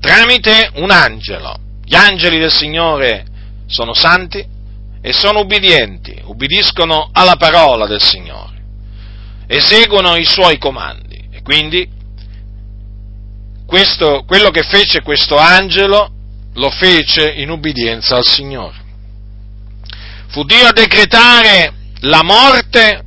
tramite 0.00 0.70
un 0.74 0.90
angelo. 0.90 1.56
Gli 1.84 1.94
angeli 1.94 2.38
del 2.38 2.52
Signore 2.52 3.24
sono 3.66 3.94
santi 3.94 4.44
e 5.00 5.12
sono 5.12 5.40
ubbidienti, 5.40 6.20
ubbidiscono 6.24 7.08
alla 7.12 7.36
parola 7.36 7.86
del 7.86 8.02
Signore, 8.02 8.62
eseguono 9.46 10.16
i 10.16 10.24
suoi 10.24 10.58
comandi 10.58 11.28
e 11.30 11.42
quindi 11.42 11.88
questo, 13.66 14.24
quello 14.26 14.50
che 14.50 14.62
fece 14.62 15.00
questo 15.00 15.36
angelo 15.36 16.12
lo 16.54 16.70
fece 16.70 17.32
in 17.32 17.50
ubbidienza 17.50 18.16
al 18.16 18.24
Signore. 18.24 18.79
Fu 20.30 20.44
Dio 20.44 20.68
a 20.68 20.72
decretare 20.72 21.72
la 22.02 22.22
morte, 22.22 23.02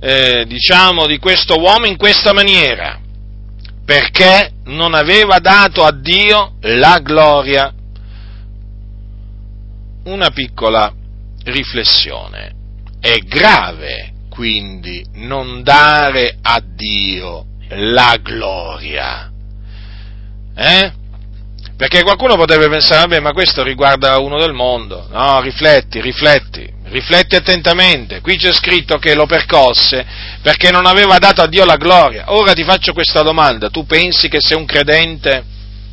eh, 0.00 0.44
diciamo, 0.46 1.06
di 1.06 1.18
questo 1.18 1.58
uomo 1.58 1.86
in 1.86 1.96
questa 1.96 2.34
maniera, 2.34 3.00
perché 3.84 4.52
non 4.64 4.94
aveva 4.94 5.38
dato 5.38 5.82
a 5.82 5.92
Dio 5.92 6.56
la 6.60 6.98
gloria. 7.02 7.72
Una 10.04 10.30
piccola 10.30 10.92
riflessione. 11.44 12.54
È 13.00 13.16
grave 13.20 14.12
quindi 14.28 15.04
non 15.14 15.62
dare 15.62 16.36
a 16.40 16.62
Dio 16.62 17.46
la 17.68 18.18
gloria. 18.22 19.30
Eh? 20.54 20.92
Perché 21.82 22.04
qualcuno 22.04 22.36
potrebbe 22.36 22.68
pensare, 22.68 23.00
vabbè, 23.00 23.18
ma 23.18 23.32
questo 23.32 23.64
riguarda 23.64 24.16
uno 24.18 24.38
del 24.38 24.52
mondo. 24.52 25.08
No, 25.10 25.40
rifletti, 25.40 26.00
rifletti, 26.00 26.64
rifletti 26.84 27.34
attentamente. 27.34 28.20
Qui 28.20 28.36
c'è 28.36 28.52
scritto 28.52 28.98
che 28.98 29.16
lo 29.16 29.26
percosse 29.26 30.06
perché 30.42 30.70
non 30.70 30.86
aveva 30.86 31.18
dato 31.18 31.42
a 31.42 31.48
Dio 31.48 31.64
la 31.64 31.74
gloria. 31.74 32.26
Ora 32.28 32.52
ti 32.52 32.62
faccio 32.62 32.92
questa 32.92 33.22
domanda, 33.22 33.68
tu 33.68 33.84
pensi 33.84 34.28
che 34.28 34.38
se 34.40 34.54
un 34.54 34.64
credente, 34.64 35.44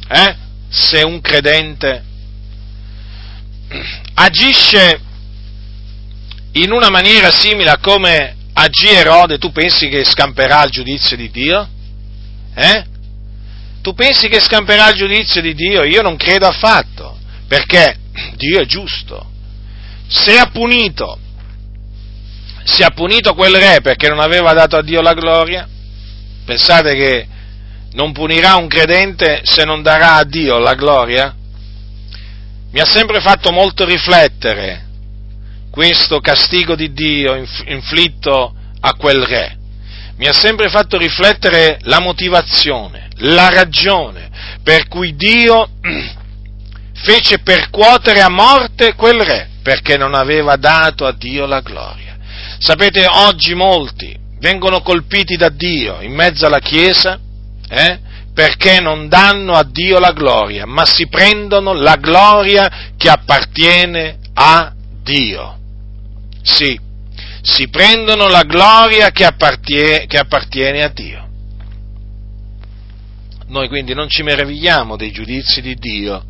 eh, 0.07 0.35
se 0.69 1.01
un 1.01 1.21
credente 1.21 2.03
agisce 4.13 4.99
in 6.51 6.71
una 6.71 6.91
maniera 6.91 7.31
simile 7.31 7.71
a 7.71 7.79
come 7.79 8.35
agì 8.53 8.89
Erode, 8.89 9.39
tu 9.39 9.51
pensi 9.51 9.89
che 9.89 10.03
scamperà 10.03 10.65
il 10.65 10.69
giudizio 10.69 11.17
di 11.17 11.31
Dio? 11.31 11.67
Eh? 12.53 12.97
Tu 13.81 13.93
pensi 13.93 14.27
che 14.27 14.39
scamperà 14.39 14.89
il 14.89 14.95
giudizio 14.95 15.41
di 15.41 15.53
Dio? 15.53 15.83
Io 15.83 16.01
non 16.01 16.17
credo 16.17 16.47
affatto, 16.47 17.17
perché 17.47 17.95
Dio 18.35 18.61
è 18.61 18.65
giusto. 18.65 19.31
Se 20.07 20.37
ha 20.37 20.49
punito, 20.51 21.17
se 22.63 22.83
ha 22.83 22.89
punito 22.91 23.33
quel 23.33 23.55
re 23.55 23.81
perché 23.81 24.09
non 24.09 24.19
aveva 24.19 24.53
dato 24.53 24.75
a 24.75 24.81
Dio 24.81 25.01
la 25.01 25.13
gloria, 25.13 25.67
pensate 26.45 26.95
che 26.95 27.27
non 27.91 28.11
punirà 28.11 28.55
un 28.55 28.67
credente 28.67 29.41
se 29.43 29.63
non 29.63 29.81
darà 29.81 30.15
a 30.15 30.23
Dio 30.23 30.57
la 30.57 30.75
gloria? 30.75 31.35
Mi 32.71 32.79
ha 32.79 32.85
sempre 32.85 33.19
fatto 33.19 33.51
molto 33.51 33.85
riflettere 33.85 34.87
questo 35.71 36.19
castigo 36.19 36.75
di 36.75 36.91
Dio 36.91 37.35
inflitto 37.65 38.53
a 38.79 38.93
quel 38.93 39.23
re. 39.23 39.58
Mi 40.19 40.27
ha 40.27 40.33
sempre 40.33 40.69
fatto 40.69 40.97
riflettere 40.97 41.79
la 41.83 41.99
motivazione, 42.01 43.07
la 43.19 43.49
ragione 43.49 44.29
per 44.61 44.87
cui 44.87 45.15
Dio 45.15 45.67
fece 46.93 47.39
percuotere 47.39 48.21
a 48.21 48.29
morte 48.29 48.93
quel 48.93 49.21
re, 49.21 49.49
perché 49.63 49.97
non 49.97 50.13
aveva 50.13 50.57
dato 50.57 51.05
a 51.05 51.13
Dio 51.13 51.45
la 51.45 51.61
gloria. 51.61 52.17
Sapete, 52.59 53.07
oggi 53.07 53.55
molti 53.55 54.15
vengono 54.39 54.81
colpiti 54.81 55.37
da 55.37 55.49
Dio 55.49 56.01
in 56.01 56.13
mezzo 56.13 56.45
alla 56.45 56.59
Chiesa, 56.59 57.17
eh, 57.69 57.99
perché 58.33 58.79
non 58.79 59.07
danno 59.07 59.53
a 59.53 59.63
Dio 59.63 59.99
la 59.99 60.11
gloria, 60.11 60.65
ma 60.65 60.85
si 60.85 61.07
prendono 61.07 61.73
la 61.73 61.95
gloria 61.95 62.91
che 62.97 63.09
appartiene 63.09 64.19
a 64.33 64.71
Dio. 65.01 65.57
Sì, 66.43 66.79
si 67.41 67.69
prendono 67.69 68.27
la 68.27 68.43
gloria 68.43 69.11
che 69.11 69.25
appartiene, 69.25 70.05
che 70.05 70.17
appartiene 70.17 70.83
a 70.83 70.89
Dio. 70.89 71.27
Noi 73.47 73.67
quindi 73.67 73.93
non 73.93 74.09
ci 74.09 74.21
meravigliamo 74.23 74.95
dei 74.95 75.11
giudizi 75.11 75.61
di 75.61 75.75
Dio 75.75 76.23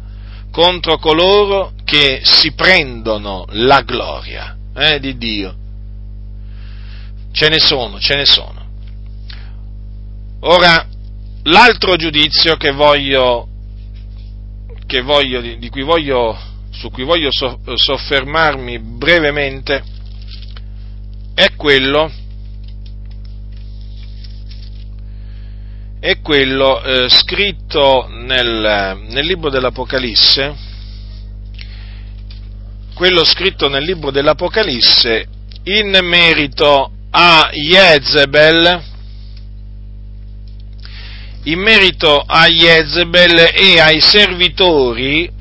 contro 0.52 0.98
coloro 0.98 1.74
che 1.84 2.22
si 2.24 2.54
prendono 2.54 3.46
la 3.50 3.82
gloria 3.82 4.58
eh, 4.76 5.00
di 5.00 5.18
Dio. 5.18 5.56
Ce 7.32 7.50
ne 7.50 7.60
sono, 7.60 8.00
ce 8.00 8.16
ne 8.16 8.26
sono. 8.26 8.68
Ora, 10.42 10.88
l'altro 11.44 11.96
giudizio 11.96 12.56
che 12.56 12.72
voglio, 12.72 13.48
che 14.86 15.02
voglio, 15.02 15.42
di 15.42 15.70
cui 15.70 15.84
voglio, 15.84 16.38
su 16.72 16.90
cui 16.90 17.04
voglio 17.04 17.30
soffermarmi 17.32 18.80
brevemente 18.80 19.84
è 21.40 21.56
quello 21.56 22.12
è 26.02 26.20
quello 26.20 26.84
eh, 26.84 27.08
scritto 27.08 28.08
nel, 28.10 29.00
nel 29.08 29.26
libro 29.26 29.50
dell'Apocalisse 29.50 30.54
quello 32.94 33.24
scritto 33.24 33.70
nel 33.70 33.86
libro 33.86 34.12
dell'Apocalisse 34.12 35.28
in 35.64 35.98
merito 36.04 36.92
a 37.12 37.50
Jezebel, 37.54 38.84
in 41.44 41.60
merito 41.60 42.20
a 42.20 42.48
Jezebel 42.48 43.52
e 43.54 43.80
ai 43.80 44.02
servitori 44.02 45.32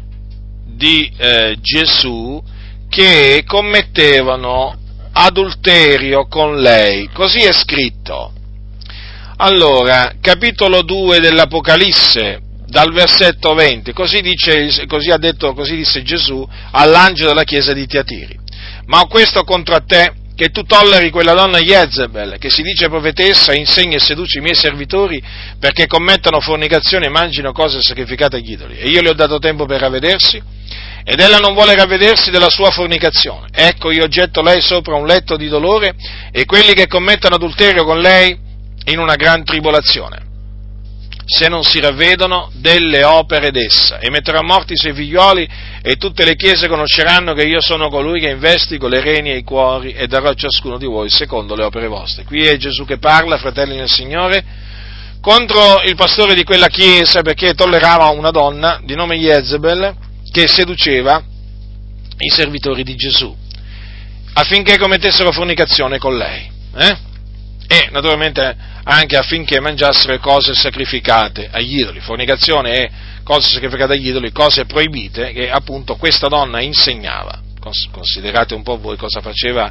di 0.64 1.12
eh, 1.16 1.56
Gesù 1.60 2.40
che 2.88 3.42
commettevano 3.44 4.86
adulterio 5.20 6.26
con 6.28 6.60
lei. 6.60 7.08
Così 7.12 7.40
è 7.40 7.52
scritto. 7.52 8.32
Allora, 9.38 10.14
capitolo 10.20 10.82
2 10.82 11.20
dell'Apocalisse, 11.20 12.40
dal 12.66 12.92
versetto 12.92 13.54
20, 13.54 13.92
così, 13.92 14.20
dice, 14.20 14.86
così, 14.86 15.12
detto, 15.18 15.54
così 15.54 15.76
disse 15.76 16.02
Gesù 16.02 16.46
all'angelo 16.72 17.28
della 17.28 17.44
chiesa 17.44 17.72
di 17.72 17.86
Tiatiri. 17.86 18.38
Ma 18.86 19.00
ho 19.00 19.06
questo 19.06 19.42
contro 19.44 19.82
te, 19.84 20.12
che 20.38 20.50
tu 20.50 20.62
tolleri 20.62 21.10
quella 21.10 21.34
donna 21.34 21.58
Jezebel, 21.58 22.36
che 22.38 22.48
si 22.48 22.62
dice 22.62 22.88
profetessa, 22.88 23.54
insegna 23.54 23.96
e 23.96 23.98
seduce 23.98 24.38
i 24.38 24.40
miei 24.40 24.54
servitori 24.54 25.20
perché 25.58 25.88
commettano 25.88 26.38
fornicazione 26.40 27.06
e 27.06 27.08
mangino 27.08 27.50
cose 27.50 27.82
sacrificate 27.82 28.36
agli 28.36 28.52
idoli. 28.52 28.78
E 28.78 28.88
io 28.88 29.02
le 29.02 29.08
ho 29.08 29.14
dato 29.14 29.40
tempo 29.40 29.66
per 29.66 29.80
ravvedersi, 29.80 30.40
ed 31.02 31.18
ella 31.18 31.38
non 31.38 31.54
vuole 31.54 31.74
ravvedersi 31.74 32.30
della 32.30 32.50
sua 32.50 32.70
fornicazione. 32.70 33.48
Ecco, 33.52 33.90
io 33.90 34.06
getto 34.06 34.40
lei 34.40 34.60
sopra 34.60 34.94
un 34.94 35.06
letto 35.06 35.36
di 35.36 35.48
dolore 35.48 35.96
e 36.30 36.44
quelli 36.44 36.72
che 36.72 36.86
commettono 36.86 37.34
adulterio 37.34 37.84
con 37.84 37.98
lei 37.98 38.38
in 38.84 38.98
una 39.00 39.16
gran 39.16 39.42
tribolazione 39.42 40.27
se 41.30 41.48
non 41.48 41.62
si 41.62 41.78
ravvedono 41.78 42.50
delle 42.54 43.04
opere 43.04 43.50
d'essa, 43.50 43.98
e 43.98 44.08
metterò 44.08 44.38
a 44.38 44.42
morte 44.42 44.72
i 44.72 44.78
suoi 44.78 44.94
figlioli, 44.94 45.46
e 45.82 45.96
tutte 45.96 46.24
le 46.24 46.36
chiese 46.36 46.68
conosceranno 46.68 47.34
che 47.34 47.42
io 47.42 47.60
sono 47.60 47.90
colui 47.90 48.18
che 48.18 48.30
investigo 48.30 48.88
le 48.88 49.02
reni 49.02 49.32
e 49.32 49.36
i 49.36 49.42
cuori, 49.42 49.92
e 49.92 50.06
darò 50.06 50.30
a 50.30 50.34
ciascuno 50.34 50.78
di 50.78 50.86
voi 50.86 51.10
secondo 51.10 51.54
le 51.54 51.64
opere 51.64 51.86
vostre. 51.86 52.24
Qui 52.24 52.46
è 52.46 52.56
Gesù 52.56 52.86
che 52.86 52.96
parla, 52.96 53.36
fratelli 53.36 53.76
del 53.76 53.90
Signore, 53.90 54.42
contro 55.20 55.82
il 55.84 55.96
pastore 55.96 56.34
di 56.34 56.44
quella 56.44 56.68
chiesa, 56.68 57.20
perché 57.20 57.52
tollerava 57.52 58.06
una 58.06 58.30
donna 58.30 58.80
di 58.82 58.94
nome 58.94 59.18
Jezebel, 59.18 59.94
che 60.32 60.48
seduceva 60.48 61.22
i 62.16 62.30
servitori 62.30 62.82
di 62.82 62.94
Gesù, 62.94 63.36
affinché 64.32 64.78
commettessero 64.78 65.30
fornicazione 65.30 65.98
con 65.98 66.16
lei. 66.16 66.50
Eh? 66.74 67.07
E 67.70 67.88
naturalmente 67.90 68.56
anche 68.82 69.16
affinché 69.16 69.60
mangiassero 69.60 70.18
cose 70.18 70.54
sacrificate 70.54 71.50
agli 71.52 71.80
idoli, 71.80 72.00
fornicazione 72.00 72.72
e 72.72 72.90
cose 73.22 73.50
sacrificate 73.50 73.92
agli 73.92 74.08
idoli, 74.08 74.32
cose 74.32 74.64
proibite 74.64 75.32
che 75.32 75.50
appunto 75.50 75.96
questa 75.96 76.28
donna 76.28 76.60
insegnava. 76.62 77.42
Considerate 77.92 78.54
un 78.54 78.62
po' 78.62 78.78
voi 78.78 78.96
cosa 78.96 79.20
faceva, 79.20 79.70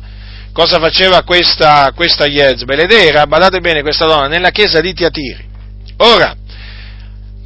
cosa 0.54 0.78
faceva 0.78 1.24
questa, 1.24 1.92
questa 1.96 2.28
Jezbel 2.28 2.82
ed 2.82 2.92
era, 2.92 3.26
badate 3.26 3.60
bene, 3.60 3.82
questa 3.82 4.06
donna 4.06 4.28
nella 4.28 4.52
chiesa 4.52 4.80
di 4.80 4.94
Tiatiri. 4.94 5.46
Ora, 5.98 6.36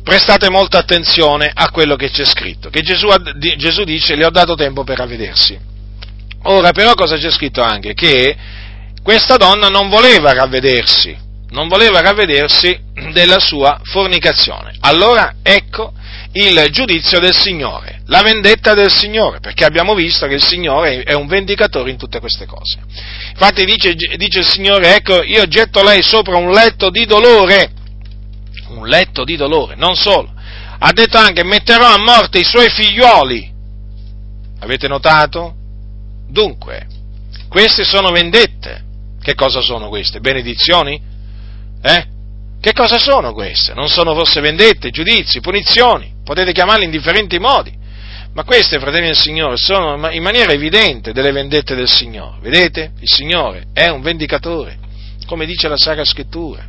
prestate 0.04 0.50
molta 0.50 0.80
attenzione 0.80 1.50
a 1.54 1.70
quello 1.70 1.96
che 1.96 2.10
c'è 2.10 2.26
scritto, 2.26 2.70
che 2.70 2.82
Gesù, 2.82 3.08
Gesù 3.56 3.86
dice 3.86 4.16
le 4.16 4.26
ho 4.26 4.32
dato 4.32 4.56
tempo 4.56 4.84
per 4.84 4.98
ravvedersi. 4.98 5.58
Ora 6.44 6.72
però 6.72 6.94
cosa 6.96 7.16
c'è 7.16 7.32
scritto 7.32 7.62
anche? 7.62 7.94
Che 7.94 8.36
questa 9.04 9.38
donna 9.38 9.68
non 9.68 9.90
voleva 9.90 10.32
ravvedersi, 10.32 11.18
non 11.50 11.68
voleva 11.68 12.02
ravvedersi 12.02 12.80
della 13.12 13.40
sua 13.40 13.80
fornicazione. 13.84 14.76
Allora 14.82 15.36
ecco 15.42 15.94
il 16.34 16.68
giudizio 16.70 17.20
del 17.20 17.34
Signore, 17.34 18.02
la 18.06 18.22
vendetta 18.22 18.74
del 18.74 18.92
Signore, 18.92 19.40
perché 19.40 19.66
abbiamo 19.66 19.96
visto 19.96 20.28
che 20.28 20.36
il 20.36 20.44
Signore 20.44 21.04
è 21.04 21.14
un 21.14 21.28
vendicatore 21.28 21.90
in 21.90 21.98
tutte 21.98 22.20
queste 22.20 22.46
cose. 22.46 22.80
Infatti 23.32 23.66
dice, 23.66 23.94
dice 23.94 24.40
il 24.40 24.48
Signore, 24.48 24.96
ecco, 24.96 25.24
io 25.24 25.46
getto 25.48 25.84
lei 25.84 26.04
sopra 26.04 26.38
un 26.38 26.52
letto 26.52 26.90
di 26.90 27.06
dolore, 27.06 27.72
un 28.70 28.88
letto 28.88 29.24
di 29.24 29.36
dolore, 29.36 29.76
non 29.76 29.96
solo. 29.96 30.32
Ha 30.84 30.92
detto 30.94 31.18
anche, 31.18 31.44
metterò 31.44 31.86
a 31.86 31.98
morte 31.98 32.40
i 32.40 32.44
suoi 32.44 32.70
figlioli. 32.70 33.52
Avete 34.60 34.88
notato? 34.88 35.56
Dunque, 36.30 36.88
queste 37.50 37.84
sono 37.84 38.12
vendette 38.12 38.90
che 39.22 39.36
cosa 39.36 39.62
sono 39.62 39.88
queste? 39.90 40.20
Benedizioni? 40.20 41.00
Eh? 41.82 42.06
Che 42.60 42.74
cosa 42.74 43.00
sono 43.00 43.34
queste? 43.34 43.74
Non 43.74 43.88
sono 43.88 44.14
forse 44.14 44.42
vendette, 44.42 44.92
giudizi, 44.92 45.40
punizioni? 45.40 46.14
Potete 46.24 46.52
chiamarle 46.52 46.86
in 46.86 46.92
differenti 46.92 47.40
modi. 47.40 47.80
Ma 48.34 48.44
queste, 48.44 48.80
fratelli 48.80 49.08
del 49.08 49.18
Signore, 49.18 49.58
sono 49.58 50.10
in 50.12 50.24
maniera 50.24 50.54
evidente 50.54 51.12
delle 51.12 51.32
vendette 51.32 51.76
del 51.76 51.90
Signore. 51.90 52.38
Vedete? 52.40 52.92
Il 53.00 53.10
Signore 53.10 53.66
è 53.74 53.90
un 53.90 54.02
vendicatore, 54.02 54.78
come 55.26 55.46
dice 55.46 55.68
la 55.68 55.78
Sacra 55.78 56.06
Scrittura. 56.06 56.66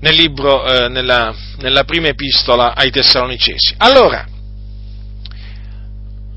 Nel 0.00 0.14
libro, 0.14 0.66
eh, 0.66 0.88
nella, 0.88 1.34
nella 1.58 1.84
prima 1.84 2.08
epistola 2.08 2.74
ai 2.74 2.90
Tessalonicesi. 2.90 3.74
Allora, 3.78 4.26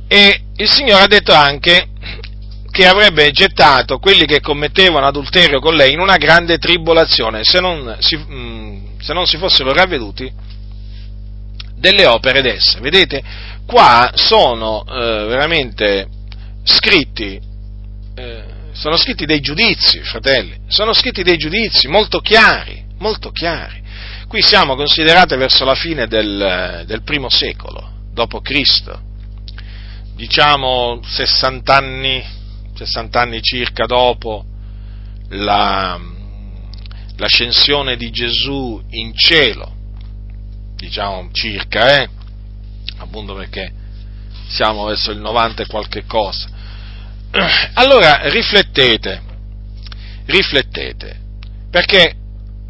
e 0.07 0.41
il 0.55 0.69
Signore 0.69 1.03
ha 1.03 1.07
detto 1.07 1.33
anche 1.33 1.87
che 2.79 2.87
avrebbe 2.87 3.29
gettato 3.31 3.97
quelli 3.97 4.25
che 4.25 4.39
commettevano 4.39 5.05
adulterio 5.05 5.59
con 5.59 5.75
lei 5.75 5.91
in 5.91 5.99
una 5.99 6.15
grande 6.15 6.57
tribolazione 6.57 7.43
se 7.43 7.59
non 7.59 7.97
si, 7.99 8.15
mh, 8.15 8.33
mm, 8.33 8.99
se 9.01 9.11
non 9.11 9.25
si 9.25 9.35
fossero 9.35 9.73
ravveduti 9.73 10.31
delle 11.75 12.05
opere 12.05 12.41
d'esse. 12.41 12.79
Vedete, 12.79 13.21
qua 13.65 14.13
sono 14.15 14.85
eh, 14.87 15.25
veramente 15.25 16.07
scritti, 16.63 17.37
eh, 18.15 18.43
sono 18.71 18.95
scritti 18.95 19.25
dei 19.25 19.41
giudizi, 19.41 19.99
fratelli, 19.99 20.57
sono 20.69 20.93
scritti 20.93 21.21
dei 21.21 21.35
giudizi 21.35 21.89
molto 21.89 22.21
chiari, 22.21 22.85
molto 22.99 23.31
chiari. 23.31 23.83
Qui 24.25 24.41
siamo 24.41 24.77
considerati 24.77 25.35
verso 25.35 25.65
la 25.65 25.75
fine 25.75 26.07
del, 26.07 26.85
del 26.85 27.03
primo 27.03 27.27
secolo, 27.27 27.91
Cristo, 28.41 29.01
diciamo 30.15 31.01
60 31.03 31.75
anni 31.75 32.37
60 32.85 33.19
anni 33.19 33.41
circa 33.41 33.85
dopo 33.85 34.45
la, 35.29 35.99
l'ascensione 37.17 37.97
di 37.97 38.09
Gesù 38.09 38.81
in 38.91 39.13
cielo, 39.15 39.75
diciamo 40.75 41.29
circa, 41.33 42.01
eh? 42.01 42.09
appunto 42.97 43.35
perché 43.35 43.71
siamo 44.47 44.85
verso 44.85 45.11
il 45.11 45.19
90 45.19 45.63
e 45.63 45.67
qualche 45.67 46.05
cosa. 46.05 46.47
Allora 47.73 48.29
riflettete, 48.29 49.21
riflettete, 50.25 51.19
perché 51.69 52.15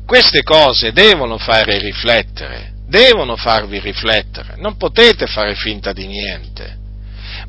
queste 0.07 0.41
cose 0.41 0.91
devono 0.91 1.37
fare 1.37 1.77
riflettere, 1.77 2.73
devono 2.87 3.35
farvi 3.35 3.79
riflettere, 3.79 4.55
non 4.57 4.75
potete 4.75 5.27
fare 5.27 5.53
finta 5.53 5.93
di 5.93 6.07
niente. 6.07 6.77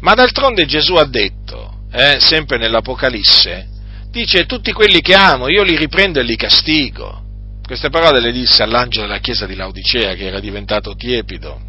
Ma 0.01 0.13
d'altronde 0.13 0.67
Gesù 0.67 0.95
ha 0.95 1.07
detto, 1.07 1.70
eh, 1.93 2.19
sempre 2.21 2.59
nell'Apocalisse, 2.59 3.69
dice 4.11 4.47
tutti 4.47 4.73
quelli 4.73 5.01
che 5.01 5.15
amo 5.15 5.49
io 5.49 5.63
li 5.63 5.77
riprendo 5.77 6.21
e 6.21 6.23
li 6.23 6.37
castigo. 6.37 7.25
Queste 7.65 7.91
parole 7.91 8.21
le 8.21 8.33
disse 8.33 8.63
all'angelo 8.63 9.07
della 9.07 9.21
chiesa 9.21 9.47
di 9.47 9.55
Laodicea 9.55 10.15
che 10.15 10.27
era 10.27 10.41
diventato 10.41 10.95
tiepido. 10.97 11.61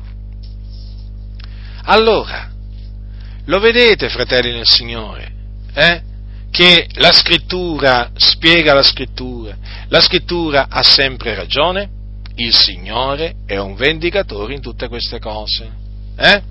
Allora, 1.84 2.50
lo 3.46 3.60
vedete, 3.60 4.10
fratelli 4.10 4.52
nel 4.52 4.66
Signore, 4.66 5.32
eh? 5.74 6.02
che 6.52 6.88
la 6.96 7.12
scrittura 7.12 8.12
spiega 8.16 8.74
la 8.74 8.84
scrittura, 8.84 9.56
la 9.88 10.02
scrittura 10.02 10.68
ha 10.70 10.84
sempre 10.84 11.34
ragione, 11.34 11.90
il 12.36 12.54
Signore 12.54 13.36
è 13.46 13.58
un 13.58 13.76
vendicatore 13.76 14.54
in 14.54 14.62
tutte 14.62 14.88
queste 14.88 15.20
cose. 15.20 15.70
Eh? 16.18 16.42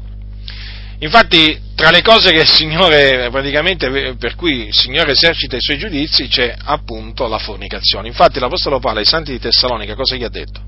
Infatti, 0.99 1.61
tra 1.81 1.89
le 1.89 2.03
cose 2.03 2.31
che 2.31 2.41
il 2.41 2.47
Signore, 2.47 3.31
praticamente, 3.31 4.15
per 4.19 4.35
cui 4.35 4.67
il 4.67 4.75
Signore 4.75 5.13
esercita 5.13 5.57
i 5.57 5.63
suoi 5.63 5.79
giudizi, 5.79 6.29
c'è 6.29 6.55
appunto 6.63 7.27
la 7.27 7.39
fornicazione. 7.39 8.07
Infatti, 8.07 8.39
l'Apostolo 8.39 8.79
Paolo 8.79 8.99
ai 8.99 9.07
Santi 9.07 9.33
di 9.33 9.39
Tessalonica 9.39 9.95
cosa 9.95 10.15
gli 10.15 10.23
ha 10.23 10.29
detto? 10.29 10.61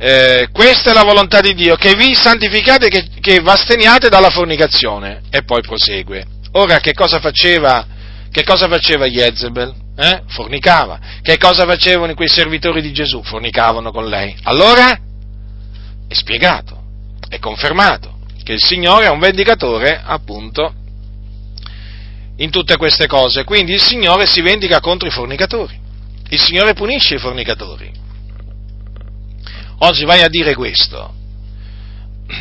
Eh, 0.00 0.48
questa 0.50 0.90
è 0.90 0.94
la 0.94 1.04
volontà 1.04 1.40
di 1.40 1.54
Dio, 1.54 1.76
che 1.76 1.94
vi 1.94 2.12
santificate 2.16 2.88
che, 2.88 3.06
che 3.20 3.38
vasteniate 3.38 4.08
dalla 4.08 4.30
fornicazione. 4.30 5.20
E 5.30 5.44
poi 5.44 5.60
prosegue. 5.60 6.26
Ora, 6.54 6.78
che 6.78 6.92
cosa 6.92 7.20
faceva, 7.20 7.86
che 8.32 8.42
cosa 8.42 8.66
faceva 8.66 9.06
Jezebel? 9.06 9.72
Eh? 9.96 10.22
Fornicava. 10.26 10.98
Che 11.22 11.38
cosa 11.38 11.64
facevano 11.66 12.14
quei 12.14 12.28
servitori 12.28 12.82
di 12.82 12.92
Gesù? 12.92 13.22
Fornicavano 13.22 13.92
con 13.92 14.08
lei. 14.08 14.36
Allora? 14.42 14.90
È 16.08 16.14
spiegato, 16.14 16.82
è 17.28 17.38
confermato 17.38 18.18
che 18.50 18.56
il 18.56 18.62
Signore 18.64 19.04
è 19.04 19.10
un 19.10 19.20
vendicatore, 19.20 20.02
appunto, 20.04 20.74
in 22.38 22.50
tutte 22.50 22.76
queste 22.76 23.06
cose. 23.06 23.44
Quindi 23.44 23.74
il 23.74 23.80
Signore 23.80 24.26
si 24.26 24.40
vendica 24.40 24.80
contro 24.80 25.06
i 25.06 25.12
fornicatori. 25.12 25.78
Il 26.30 26.40
Signore 26.40 26.74
punisce 26.74 27.14
i 27.14 27.18
fornicatori. 27.18 27.92
Oggi 29.78 30.04
vai 30.04 30.22
a 30.22 30.28
dire 30.28 30.54
questo. 30.56 31.14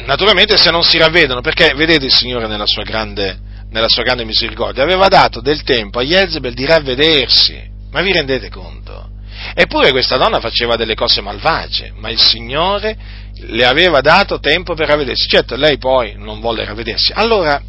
naturalmente 0.05 0.57
se 0.57 0.71
non 0.71 0.83
si 0.83 0.97
ravvedono, 0.97 1.41
perché 1.41 1.73
vedete 1.75 2.05
il 2.05 2.13
Signore 2.13 2.47
nella 2.47 2.65
sua 2.65 2.83
grande, 2.83 3.37
nella 3.69 3.87
sua 3.87 4.01
grande 4.01 4.25
misericordia, 4.25 4.81
aveva 4.81 5.07
dato 5.09 5.41
del 5.41 5.61
tempo 5.61 5.99
a 5.99 6.03
Jezebel 6.03 6.55
di 6.55 6.65
ravvedersi, 6.65 7.69
ma 7.91 8.01
vi 8.01 8.11
rendete 8.11 8.49
conto? 8.49 9.09
Eppure 9.53 9.91
questa 9.91 10.17
donna 10.17 10.39
faceva 10.39 10.75
delle 10.75 10.95
cose 10.95 11.21
malvagie, 11.21 11.93
ma 11.95 12.09
il 12.09 12.19
Signore 12.19 12.97
le 13.41 13.65
aveva 13.65 14.01
dato 14.01 14.39
tempo 14.39 14.73
per 14.73 14.87
ravvedersi. 14.87 15.27
Certo, 15.27 15.55
lei 15.55 15.77
poi 15.77 16.15
non 16.17 16.39
volle 16.39 16.65
ravvedersi. 16.65 17.11
Allora, 17.13 17.61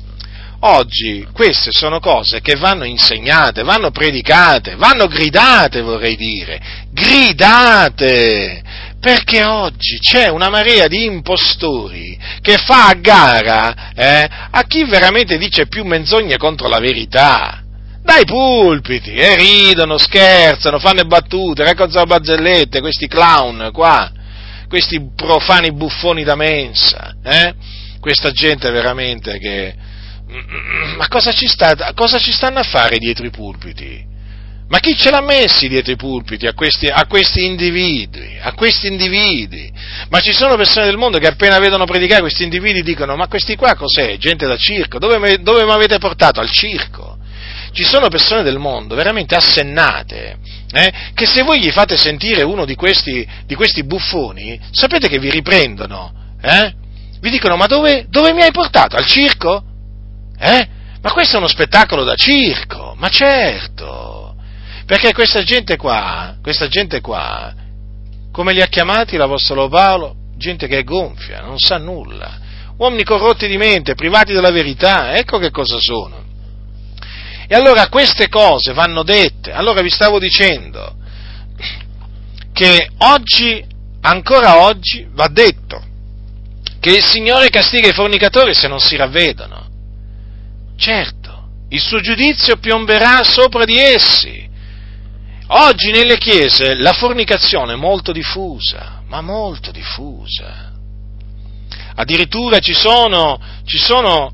oggi 0.61 1.27
queste 1.33 1.71
sono 1.73 2.01
cose 2.01 2.41
che 2.41 2.57
vanno 2.57 2.85
insegnate, 2.85 3.63
vanno 3.63 3.91
predicate, 3.91 4.77
vanno 4.77 5.07
gridate, 5.07 5.81
vorrei 5.81 6.17
dire. 6.17 6.61
Gridate! 6.91 8.63
Perché 9.01 9.45
oggi 9.45 9.99
c'è 9.99 10.29
una 10.29 10.51
marea 10.51 10.87
di 10.87 11.05
impostori 11.05 12.19
che 12.43 12.59
fa 12.59 12.89
a 12.89 12.95
gara 12.95 13.93
eh, 13.95 14.29
a 14.51 14.63
chi 14.65 14.85
veramente 14.85 15.39
dice 15.39 15.69
più 15.69 15.85
menzogne 15.85 16.37
contro 16.37 16.69
la 16.69 16.81
verità 16.81 17.60
dai 18.11 18.25
pulpiti 18.25 19.13
e 19.13 19.37
ridono, 19.37 19.97
scherzano, 19.97 20.81
fanno 20.81 21.05
battute, 21.05 21.63
raccontano 21.63 22.07
barzellette, 22.07 22.81
questi 22.81 23.07
clown 23.07 23.71
qua, 23.73 24.11
questi 24.69 25.13
profani 25.15 25.73
buffoni 25.73 26.25
da 26.25 26.35
mensa, 26.35 27.15
eh? 27.23 27.55
questa 28.01 28.33
gente 28.33 28.69
veramente 28.71 29.39
che... 29.39 29.75
Ma 30.99 31.07
cosa 31.07 31.31
ci, 31.31 31.47
sta, 31.47 31.93
cosa 31.95 32.19
ci 32.19 32.33
stanno 32.33 32.59
a 32.59 32.65
fare 32.65 32.99
dietro 32.99 33.25
i 33.27 33.31
pulpiti? 33.31 34.09
Ma 34.69 34.79
chi 34.79 34.97
ce 34.97 35.11
l'ha 35.11 35.23
messi 35.23 35.69
dietro 35.69 35.93
i 35.93 35.97
pulpiti 35.97 36.47
a 36.47 36.55
questi, 36.55 36.87
a 36.87 37.07
questi, 37.07 37.45
individui? 37.45 38.39
A 38.41 38.53
questi 38.55 38.87
individui? 38.87 39.73
Ma 40.09 40.21
ci 40.21 40.33
sono 40.33 40.55
persone 40.55 40.87
del 40.87 40.97
mondo 40.97 41.19
che 41.19 41.27
appena 41.27 41.59
vedono 41.59 41.85
predicare 41.87 42.21
questi 42.21 42.45
individui 42.45 42.83
dicono: 42.83 43.17
Ma 43.17 43.27
questi 43.27 43.57
qua 43.57 43.75
cos'è? 43.75 44.17
Gente 44.19 44.47
da 44.47 44.57
circo? 44.57 45.01
Dove 45.01 45.19
mi 45.19 45.73
avete 45.73 45.99
portato? 45.99 46.39
Al 46.39 46.51
circo? 46.53 47.19
Ci 47.73 47.85
sono 47.85 48.09
persone 48.09 48.43
del 48.43 48.59
mondo 48.59 48.95
veramente 48.95 49.35
assennate, 49.35 50.39
eh, 50.73 50.93
che 51.15 51.27
se 51.27 51.43
voi 51.43 51.61
gli 51.61 51.71
fate 51.71 51.97
sentire 51.97 52.43
uno 52.43 52.65
di 52.65 52.75
questi, 52.75 53.27
di 53.47 53.55
questi 53.55 53.85
buffoni, 53.85 54.59
sapete 54.73 55.09
che 55.09 55.19
vi 55.19 55.31
riprendono, 55.31 56.13
eh? 56.41 56.75
vi 57.21 57.31
dicono 57.31 57.57
ma 57.57 57.67
dove, 57.67 58.07
dove, 58.09 58.33
mi 58.33 58.43
hai 58.43 58.51
portato? 58.51 58.97
Al 58.97 59.07
circo? 59.07 59.63
Eh? 60.39 60.69
Ma 61.01 61.13
questo 61.13 61.37
è 61.37 61.39
uno 61.39 61.49
spettacolo 61.49 62.05
da 62.05 62.15
circo, 62.15 62.95
ma 62.99 63.09
certo, 63.09 64.35
perché 64.87 65.13
questa 65.13 65.43
gente 65.43 65.77
qua, 65.77 66.37
questa 66.43 66.69
gente 66.69 67.01
qua, 67.01 67.55
come 68.33 68.53
li 68.53 68.61
ha 68.61 68.67
chiamati 68.67 69.17
l'Apostolo 69.17 69.69
Paolo? 69.69 70.17
Gente 70.37 70.67
che 70.67 70.79
è 70.79 70.85
gonfia, 70.85 71.41
non 71.41 71.59
sa 71.59 71.77
nulla, 71.79 72.39
uomini 72.79 73.05
corrotti 73.05 73.47
di 73.47 73.57
mente, 73.57 73.95
privati 73.95 74.33
della 74.33 74.51
verità, 74.51 75.15
ecco 75.15 75.39
che 75.39 75.51
cosa 75.51 75.79
sono. 75.79 76.20
E 77.53 77.57
allora 77.57 77.89
queste 77.89 78.29
cose 78.29 78.73
vanno 78.73 79.03
dette. 79.03 79.51
Allora 79.51 79.83
vi 79.83 79.91
stavo 79.91 80.21
dicendo 80.21 80.95
che 82.53 82.91
oggi, 82.99 83.67
ancora 84.03 84.61
oggi, 84.61 85.05
va 85.11 85.27
detto 85.27 85.83
che 86.79 86.93
il 86.93 87.05
Signore 87.05 87.49
castiga 87.51 87.89
i 87.89 87.93
fornicatori 87.93 88.55
se 88.55 88.69
non 88.69 88.79
si 88.79 88.95
ravvedono. 88.95 89.69
Certo, 90.77 91.49
il 91.71 91.81
suo 91.81 92.01
giudizio 92.01 92.57
piomberà 92.59 93.25
sopra 93.25 93.65
di 93.65 93.79
essi. 93.79 94.49
Oggi 95.49 95.91
nelle 95.91 96.19
chiese 96.19 96.77
la 96.77 96.93
fornicazione 96.93 97.73
è 97.73 97.77
molto 97.77 98.13
diffusa, 98.13 99.03
ma 99.09 99.21
molto 99.23 99.73
diffusa. 99.73 100.71
Addirittura 101.97 102.61
ci 102.61 102.75
sono, 102.75 103.41
ci 103.65 103.79
sono 103.79 104.31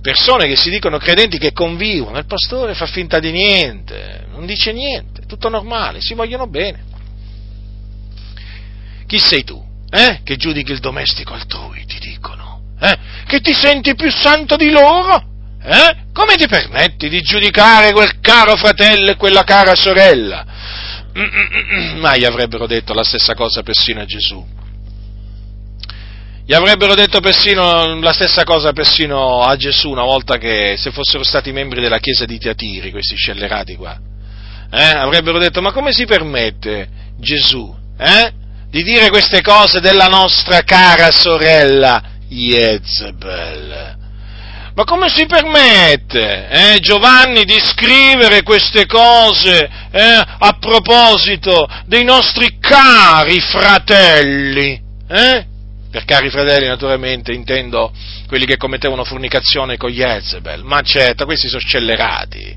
persone 0.00 0.46
che 0.46 0.56
si 0.56 0.70
dicono 0.70 0.98
credenti 0.98 1.38
che 1.38 1.52
convivono, 1.52 2.18
il 2.18 2.26
pastore 2.26 2.74
fa 2.74 2.86
finta 2.86 3.18
di 3.18 3.30
niente, 3.30 4.26
non 4.30 4.46
dice 4.46 4.72
niente, 4.72 5.22
tutto 5.26 5.48
normale, 5.48 6.00
si 6.00 6.14
vogliono 6.14 6.46
bene. 6.46 6.84
Chi 9.06 9.18
sei 9.18 9.44
tu? 9.44 9.62
Eh? 9.90 10.20
Che 10.22 10.36
giudichi 10.36 10.72
il 10.72 10.80
domestico 10.80 11.32
altrui, 11.32 11.84
ti 11.86 11.98
dicono. 11.98 12.60
Eh? 12.80 12.96
Che 13.26 13.40
ti 13.40 13.52
senti 13.52 13.94
più 13.94 14.10
santo 14.10 14.56
di 14.56 14.70
loro? 14.70 15.22
Eh? 15.62 16.06
Come 16.12 16.36
ti 16.36 16.46
permetti 16.46 17.08
di 17.08 17.20
giudicare 17.20 17.92
quel 17.92 18.20
caro 18.20 18.54
fratello 18.56 19.10
e 19.10 19.16
quella 19.16 19.44
cara 19.44 19.74
sorella? 19.74 20.44
Mai 21.96 22.24
avrebbero 22.24 22.66
detto 22.66 22.94
la 22.94 23.02
stessa 23.02 23.34
cosa 23.34 23.62
persino 23.62 24.00
a 24.00 24.04
Gesù. 24.04 24.56
Gli 26.48 26.54
avrebbero 26.54 26.94
detto 26.94 27.20
persino 27.20 28.00
la 28.00 28.14
stessa 28.14 28.42
cosa 28.42 28.72
persino 28.72 29.42
a 29.42 29.54
Gesù 29.56 29.90
una 29.90 30.04
volta 30.04 30.38
che 30.38 30.76
se 30.78 30.90
fossero 30.92 31.22
stati 31.22 31.52
membri 31.52 31.82
della 31.82 31.98
chiesa 31.98 32.24
di 32.24 32.38
Tiatiri, 32.38 32.90
questi 32.90 33.16
scellerati 33.16 33.76
qua. 33.76 33.94
Eh? 34.72 34.82
Avrebbero 34.82 35.38
detto, 35.38 35.60
ma 35.60 35.72
come 35.72 35.92
si 35.92 36.06
permette 36.06 36.88
Gesù 37.18 37.70
eh? 37.98 38.32
di 38.70 38.82
dire 38.82 39.10
queste 39.10 39.42
cose 39.42 39.80
della 39.80 40.06
nostra 40.06 40.62
cara 40.62 41.10
sorella 41.10 42.02
Jezebel? 42.30 43.96
Ma 44.74 44.84
come 44.84 45.10
si 45.10 45.26
permette 45.26 46.48
eh, 46.48 46.78
Giovanni 46.80 47.44
di 47.44 47.60
scrivere 47.60 48.42
queste 48.42 48.86
cose 48.86 49.68
eh, 49.90 50.24
a 50.38 50.56
proposito 50.58 51.68
dei 51.84 52.04
nostri 52.04 52.56
cari 52.58 53.38
fratelli? 53.38 54.80
Per 55.90 56.04
cari 56.04 56.28
fratelli, 56.28 56.66
naturalmente, 56.66 57.32
intendo 57.32 57.90
quelli 58.26 58.44
che 58.44 58.58
commettevano 58.58 59.04
fornicazione 59.04 59.78
con 59.78 59.90
Jezebel. 59.90 60.62
Ma 60.62 60.82
certo, 60.82 61.24
questi 61.24 61.48
sono 61.48 61.62
scellerati. 61.62 62.56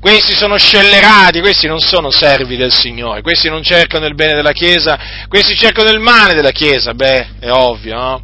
Questi 0.00 0.32
sono 0.34 0.58
scellerati, 0.58 1.40
questi 1.40 1.68
non 1.68 1.78
sono 1.78 2.10
servi 2.10 2.56
del 2.56 2.72
Signore. 2.72 3.22
Questi 3.22 3.48
non 3.48 3.62
cercano 3.62 4.06
il 4.06 4.16
bene 4.16 4.34
della 4.34 4.50
Chiesa, 4.50 4.98
questi 5.28 5.54
cercano 5.54 5.90
il 5.90 6.00
male 6.00 6.34
della 6.34 6.50
Chiesa. 6.50 6.92
Beh, 6.92 7.28
è 7.38 7.50
ovvio, 7.50 7.94
no? 7.94 8.22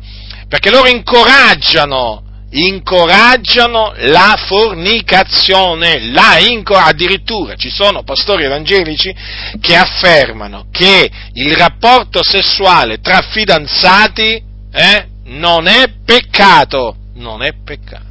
Perché 0.49 0.71
loro 0.71 0.89
incoraggiano 0.89 2.25
incoraggiano 2.51 3.93
la 3.97 4.35
fornicazione, 4.47 6.11
la 6.11 6.39
incor- 6.39 6.83
addirittura 6.83 7.57
ci 7.57 7.69
sono 7.69 8.05
pastori 8.05 8.45
evangelici 8.45 9.15
che 9.61 9.77
affermano 9.77 10.69
che 10.71 11.11
il 11.35 11.55
rapporto 11.55 12.23
sessuale 12.23 13.01
tra 13.01 13.21
fidanzati 13.21 14.48
eh, 14.79 15.07
non 15.25 15.67
è 15.67 15.93
peccato, 16.05 16.95
non 17.15 17.43
è 17.43 17.53
peccato. 17.65 18.07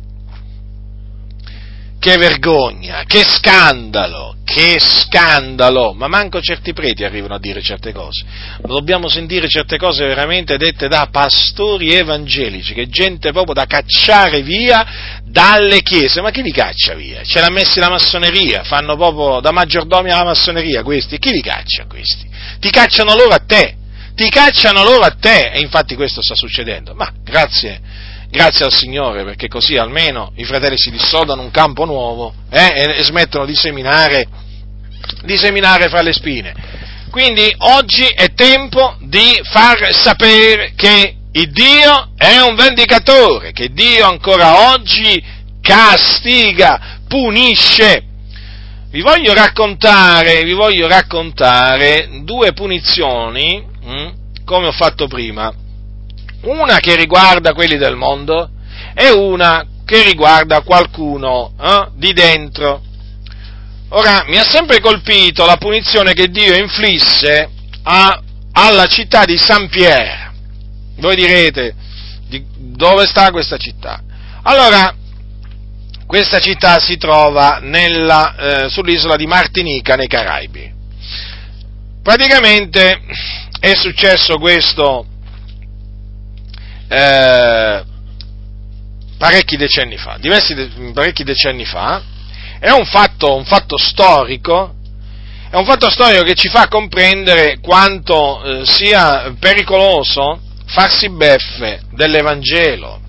Che 1.98 2.18
vergogna, 2.18 3.04
che 3.08 3.24
scandalo, 3.24 4.36
che 4.44 4.78
scandalo, 4.80 5.94
ma 5.94 6.08
manco 6.08 6.42
certi 6.42 6.74
preti 6.74 7.06
arrivano 7.06 7.36
a 7.36 7.40
dire 7.40 7.62
certe 7.62 7.94
cose. 7.94 8.26
Dobbiamo 8.62 9.08
sentire 9.08 9.48
certe 9.48 9.78
cose 9.78 10.06
veramente 10.06 10.58
dette 10.58 10.90
da 10.90 11.08
pastori 11.10 11.94
evangelici, 11.94 12.74
che 12.74 12.90
gente 12.90 13.32
proprio 13.32 13.54
da 13.54 13.66
cacciare 13.66 14.42
via 14.42 15.22
dalle 15.24 15.82
chiese. 15.82 16.22
Ma 16.22 16.32
chi 16.32 16.42
li 16.42 16.52
caccia 16.52 16.96
via? 16.96 17.24
Ce 17.24 17.40
l'ha 17.40 17.50
messi 17.50 17.80
la 17.80 17.90
massoneria, 17.90 18.64
fanno 18.64 18.96
proprio 18.98 19.40
da 19.40 19.52
maggiordomi 19.52 20.12
alla 20.12 20.26
massoneria 20.26 20.84
questi. 20.84 21.18
Chi 21.18 21.32
li 21.32 21.42
caccia 21.42 21.86
questi? 21.88 22.30
Ti 22.60 22.70
cacciano 22.70 23.16
loro 23.16 23.34
a 23.34 23.40
te 23.40 23.86
ti 24.18 24.30
cacciano 24.30 24.84
loro 24.84 25.04
a 25.04 25.12
te 25.12 25.52
e 25.52 25.60
infatti 25.60 25.94
questo 25.94 26.24
sta 26.24 26.34
succedendo. 26.34 26.96
Ma 26.96 27.14
grazie, 27.24 27.80
grazie 28.32 28.66
al 28.66 28.74
Signore 28.74 29.24
perché 29.24 29.48
così 29.48 29.78
almeno 29.78 30.32
i 30.38 30.44
fratelli 30.44 30.76
si 30.76 30.90
dissodano 30.90 31.44
un 31.44 31.52
campo 31.52 31.86
nuovo 31.86 32.34
eh, 32.50 32.96
e, 32.98 33.04
smettono 33.04 33.46
di 33.46 33.54
seminare, 33.54 34.28
di 35.22 35.38
seminare 35.38 35.88
fra 35.88 36.02
le 36.02 36.14
spine. 36.14 36.52
Quindi 37.12 37.54
oggi 37.60 38.08
è 38.08 38.34
tempo 38.34 38.98
di 39.02 39.40
far 39.44 39.94
sapere 39.94 40.74
che 40.76 41.16
il 41.34 41.52
Dio 41.52 42.10
è 42.18 42.40
un 42.40 42.56
vendicatore, 42.56 43.52
che 43.52 43.70
Dio 43.70 44.04
ancora 44.04 44.72
oggi 44.74 45.24
castiga, 45.62 47.02
punisce. 47.08 48.04
Vi 48.90 49.02
voglio 49.02 49.36
raccontare, 49.36 50.44
vi 50.44 50.54
voglio 50.54 50.88
raccontare 50.88 52.22
due 52.24 52.54
punizioni 52.54 53.76
Mm? 53.88 54.26
come 54.48 54.68
ho 54.68 54.72
fatto 54.72 55.08
prima, 55.08 55.54
una 56.44 56.80
che 56.80 56.96
riguarda 56.96 57.54
quelli 57.54 57.78
del 57.78 57.98
mondo 57.98 58.50
e 58.94 59.12
una 59.12 59.66
che 59.86 60.04
riguarda 60.04 60.62
qualcuno 60.62 61.54
eh, 61.60 61.90
di 61.96 62.14
dentro. 62.14 62.82
Ora, 63.90 64.24
mi 64.28 64.38
ha 64.38 64.44
sempre 64.44 64.80
colpito 64.80 65.46
la 65.46 65.58
punizione 65.58 66.14
che 66.14 66.28
Dio 66.30 66.56
inflisse 66.56 67.50
a, 67.84 68.22
alla 68.54 68.86
città 68.86 69.26
di 69.26 69.38
Saint 69.38 69.70
Pierre. 69.70 70.32
Voi 71.00 71.16
direte, 71.16 71.74
di, 72.28 72.46
dove 72.58 73.06
sta 73.06 73.32
questa 73.32 73.58
città? 73.58 74.02
Allora, 74.44 74.94
questa 76.06 76.40
città 76.40 76.80
si 76.80 76.98
trova 76.98 77.60
nella, 77.62 78.36
eh, 78.36 78.70
sull'isola 78.70 79.18
di 79.18 79.28
Martinica, 79.28 79.96
nei 79.96 80.08
Caraibi. 80.08 80.74
Praticamente 82.02 83.02
è 83.60 83.74
successo 83.76 84.38
questo, 84.38 85.06
eh, 86.88 87.84
parecchi 89.18 89.58
decenni 89.58 89.98
fa, 89.98 90.18
diversi 90.20 90.54
parecchi 90.94 91.24
decenni 91.24 91.66
fa, 91.66 92.02
è 92.60 92.70
un 92.70 92.86
fatto, 92.86 93.36
un 93.36 93.46
fatto 93.46 93.78
storico, 93.78 94.76
è 95.50 95.56
un 95.56 95.66
fatto 95.66 95.90
storico 95.90 96.24
che 96.24 96.34
ci 96.34 96.50
fa 96.50 96.68
comprendere 96.68 97.60
quanto 97.60 98.44
eh, 98.44 98.66
sia 98.66 99.34
pericoloso 99.40 100.42
farsi 100.66 101.10
beffe 101.10 101.82
dell'Evangelo. 101.92 103.02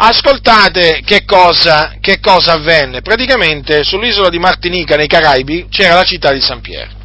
Ascoltate 0.00 1.02
che 1.04 1.24
cosa, 1.24 1.96
che 2.00 2.20
cosa 2.20 2.52
avvenne. 2.52 3.00
Praticamente 3.00 3.82
sull'isola 3.82 4.28
di 4.28 4.38
Martinica, 4.38 4.94
nei 4.94 5.08
Caraibi, 5.08 5.66
c'era 5.68 5.94
la 5.94 6.04
città 6.04 6.32
di 6.32 6.40
San 6.40 6.60
Piero. 6.60 6.97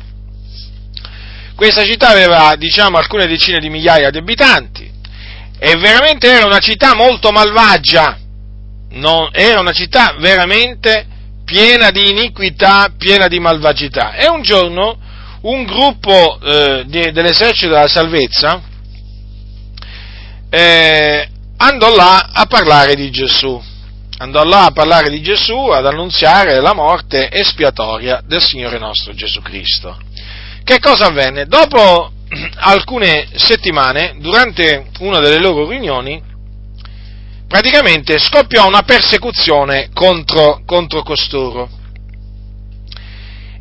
Questa 1.56 1.84
città 1.84 2.10
aveva, 2.10 2.56
diciamo, 2.56 2.98
alcune 2.98 3.28
decine 3.28 3.60
di 3.60 3.70
migliaia 3.70 4.10
di 4.10 4.18
abitanti 4.18 4.92
e 5.60 5.76
veramente 5.78 6.28
era 6.28 6.46
una 6.46 6.60
città 6.60 6.96
molto 6.96 7.32
malvagia, 7.32 8.18
non, 8.92 9.30
era 9.32 9.60
una 9.60 9.72
città 9.72 10.16
veramente 10.20 11.08
piena 11.46 11.90
di 11.92 12.10
iniquità, 12.10 12.92
piena 12.98 13.28
di 13.28 13.40
malvagità. 13.40 14.14
E 14.14 14.28
un 14.28 14.42
giorno 14.42 14.98
un 15.42 15.64
gruppo 15.66 16.40
eh, 16.42 16.84
di, 16.88 17.12
dell'esercito 17.12 17.74
della 17.74 17.88
salvezza 17.88 18.62
eh, 20.50 21.30
andò 21.58 21.94
là 21.96 22.30
a 22.32 22.46
parlare 22.46 22.96
di 22.96 23.10
Gesù, 23.10 23.62
andò 24.20 24.44
là 24.44 24.66
a 24.66 24.72
parlare 24.72 25.10
di 25.10 25.22
Gesù, 25.22 25.56
ad 25.70 25.86
annunziare 25.86 26.62
la 26.62 26.74
morte 26.74 27.30
espiatoria 27.32 28.22
del 28.26 28.42
Signore 28.42 28.78
nostro 28.78 29.14
Gesù 29.14 29.42
Cristo. 29.42 29.98
Che 30.64 30.80
cosa 30.80 31.08
avvenne? 31.08 31.46
Dopo 31.46 32.12
alcune 32.60 33.28
settimane, 33.36 34.16
durante 34.20 34.86
una 35.00 35.20
delle 35.20 35.40
loro 35.40 35.68
riunioni, 35.68 36.22
praticamente 37.48 38.18
scoppiò 38.18 38.66
una 38.66 38.84
persecuzione 38.84 39.90
contro, 39.94 40.62
contro 40.66 41.04
costoro. 41.04 41.70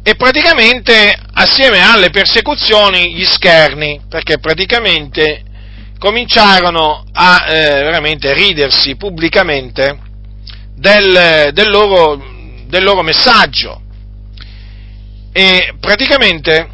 E 0.04 0.14
praticamente 0.14 1.16
assieme 1.32 1.80
alle 1.80 2.10
persecuzioni 2.10 3.14
gli 3.14 3.24
scherni, 3.24 4.02
perché 4.08 4.38
praticamente 4.38 5.42
cominciarono 5.98 7.04
a 7.12 7.46
eh, 7.46 7.82
veramente 7.82 8.32
ridersi 8.32 8.94
pubblicamente 8.94 9.98
del, 10.76 11.50
del, 11.52 11.68
loro, 11.68 12.24
del 12.66 12.82
loro 12.84 13.02
messaggio. 13.02 13.80
E 15.32 15.74
praticamente 15.80 16.71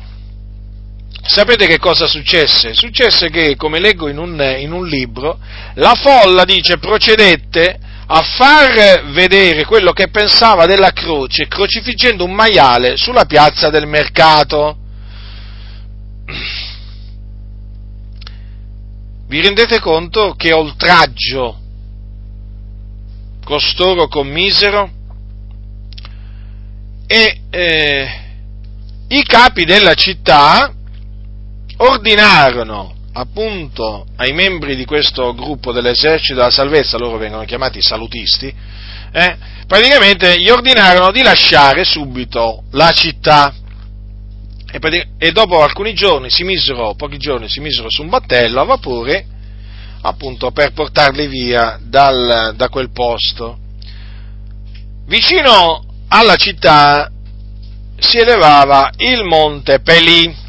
sapete 1.29 1.67
che 1.67 1.79
cosa 1.79 2.07
successe? 2.07 2.75
Successe 2.75 3.29
che, 3.29 3.55
come 3.55 3.79
leggo 3.79 4.09
in 4.09 4.19
un, 4.19 4.57
in 4.59 4.73
un 4.73 4.87
libro, 4.87 5.39
la 5.75 5.95
folla, 5.95 6.45
dice, 6.45 6.79
procedette 6.79 7.79
a 8.07 8.23
far 8.23 9.11
vedere 9.13 9.67
quello 9.67 9.93
che 9.93 10.09
pensava 10.09 10.65
della 10.65 10.93
croce, 10.93 11.47
crocifiggendo 11.47 12.25
un 12.25 12.33
maiale 12.33 12.97
sulla 12.97 13.27
piazza 13.27 13.69
del 13.69 13.87
mercato. 13.87 14.79
Vi 19.27 19.41
rendete 19.43 19.79
conto 19.79 20.35
che 20.35 20.55
oltraggio 20.55 21.61
costoro 23.45 24.09
commisero? 24.09 24.91
E 27.07 27.41
eh, 27.51 28.09
i 29.09 29.23
capi 29.23 29.65
della 29.65 29.95
città 29.95 30.73
ordinarono 31.79 32.95
appunto 33.13 34.07
ai 34.17 34.33
membri 34.33 34.77
di 34.77 34.85
questo 34.85 35.35
gruppo 35.35 35.73
dell'esercito 35.73 36.39
della 36.39 36.51
salvezza, 36.51 36.99
loro 36.99 37.17
vengono 37.17 37.45
chiamati 37.45 37.83
salutisti, 37.83 38.53
eh, 39.11 39.37
praticamente 39.67 40.41
gli 40.41 40.49
ordinarono 40.49 41.11
di 41.11 41.23
lasciare 41.23 41.85
subito 41.85 42.65
la 42.73 42.93
città 42.93 43.53
e, 44.71 45.09
e 45.19 45.33
dopo 45.33 45.63
alcuni 45.63 45.95
giorni 45.95 46.31
si 46.31 46.45
misero, 46.45 46.95
pochi 46.95 47.17
giorni 47.17 47.49
si 47.49 47.61
misero 47.61 47.91
su 47.91 48.03
un 48.03 48.09
battello 48.09 48.61
a 48.61 48.65
vapore 48.65 49.27
appunto 50.03 50.53
per 50.53 50.73
portarli 50.73 51.27
via 51.27 51.79
dal, 51.83 52.55
da 52.55 52.69
quel 52.69 52.91
posto. 52.93 53.59
Vicino 55.07 55.85
alla 56.09 56.37
città 56.37 57.11
si 57.99 58.19
elevava 58.19 58.91
il 58.99 59.25
monte 59.25 59.81
Pelì, 59.81 60.47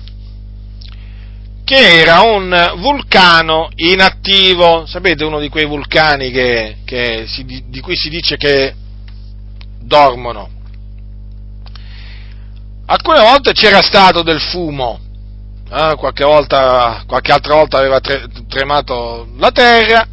che 1.70 2.00
era 2.00 2.22
un 2.22 2.74
vulcano 2.78 3.70
inattivo, 3.76 4.88
sapete 4.88 5.24
uno 5.24 5.40
di 5.40 5.50
quei 5.50 5.66
vulcani 5.66 6.32
che, 6.32 6.78
che 6.84 7.26
si, 7.28 7.46
di 7.46 7.80
cui 7.80 7.96
si 7.96 8.10
dice 8.10 8.38
che 8.38 8.74
dormono. 9.80 10.50
Alcune 12.88 13.20
volte 13.20 13.52
c'era 13.52 13.84
stato 13.84 14.24
del 14.24 14.42
fumo, 14.42 15.00
eh, 15.72 15.94
qualche, 15.96 16.24
volta, 16.24 17.04
qualche 17.06 17.32
altra 17.32 17.54
volta 17.54 17.78
aveva 17.78 18.00
tre, 18.00 18.26
tremato 18.48 19.28
la 19.38 19.52
terra, 19.52 20.08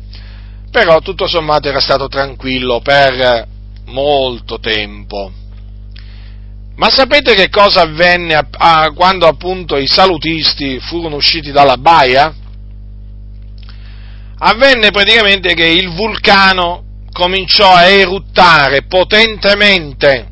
però 0.71 1.01
tutto 1.01 1.27
sommato 1.27 1.69
era 1.71 1.81
stato 1.81 2.07
tranquillo 2.07 2.83
per 2.83 3.49
molto 3.87 4.61
tempo. 4.61 5.33
Ma 6.77 6.91
sapete 6.91 7.35
che 7.35 7.49
cosa 7.49 7.83
avvenne 7.83 8.35
a, 8.35 8.47
a, 8.51 8.93
quando 8.93 9.27
appunto 9.27 9.79
i 9.79 9.87
salutisti 9.87 10.79
furono 10.81 11.17
usciti 11.17 11.51
dalla 11.51 11.79
baia? 11.79 12.35
Avvenne 14.39 14.91
praticamente 14.91 15.55
che 15.55 15.67
il 15.67 15.89
vulcano 15.95 16.85
cominciò 17.11 17.73
a 17.73 17.89
eruttare 17.89 18.83
potentemente 18.83 20.29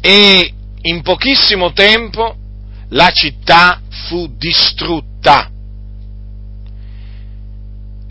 e 0.00 0.52
in 0.80 1.02
pochissimo 1.02 1.72
tempo 1.72 2.36
la 2.88 3.10
città 3.10 3.82
fu 4.06 4.34
distrutta. 4.38 5.50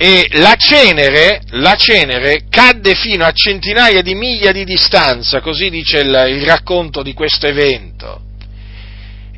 E 0.03 0.27
la 0.31 0.55
cenere, 0.57 1.43
la 1.51 1.75
cenere 1.75 2.47
cadde 2.49 2.93
fino 2.93 3.23
a 3.23 3.31
centinaia 3.31 4.01
di 4.01 4.15
miglia 4.15 4.51
di 4.51 4.65
distanza, 4.65 5.39
così 5.39 5.69
dice 5.69 5.99
il, 5.99 6.25
il 6.27 6.43
racconto 6.43 7.01
di 7.01 7.13
questo 7.13 7.47
evento. 7.47 8.21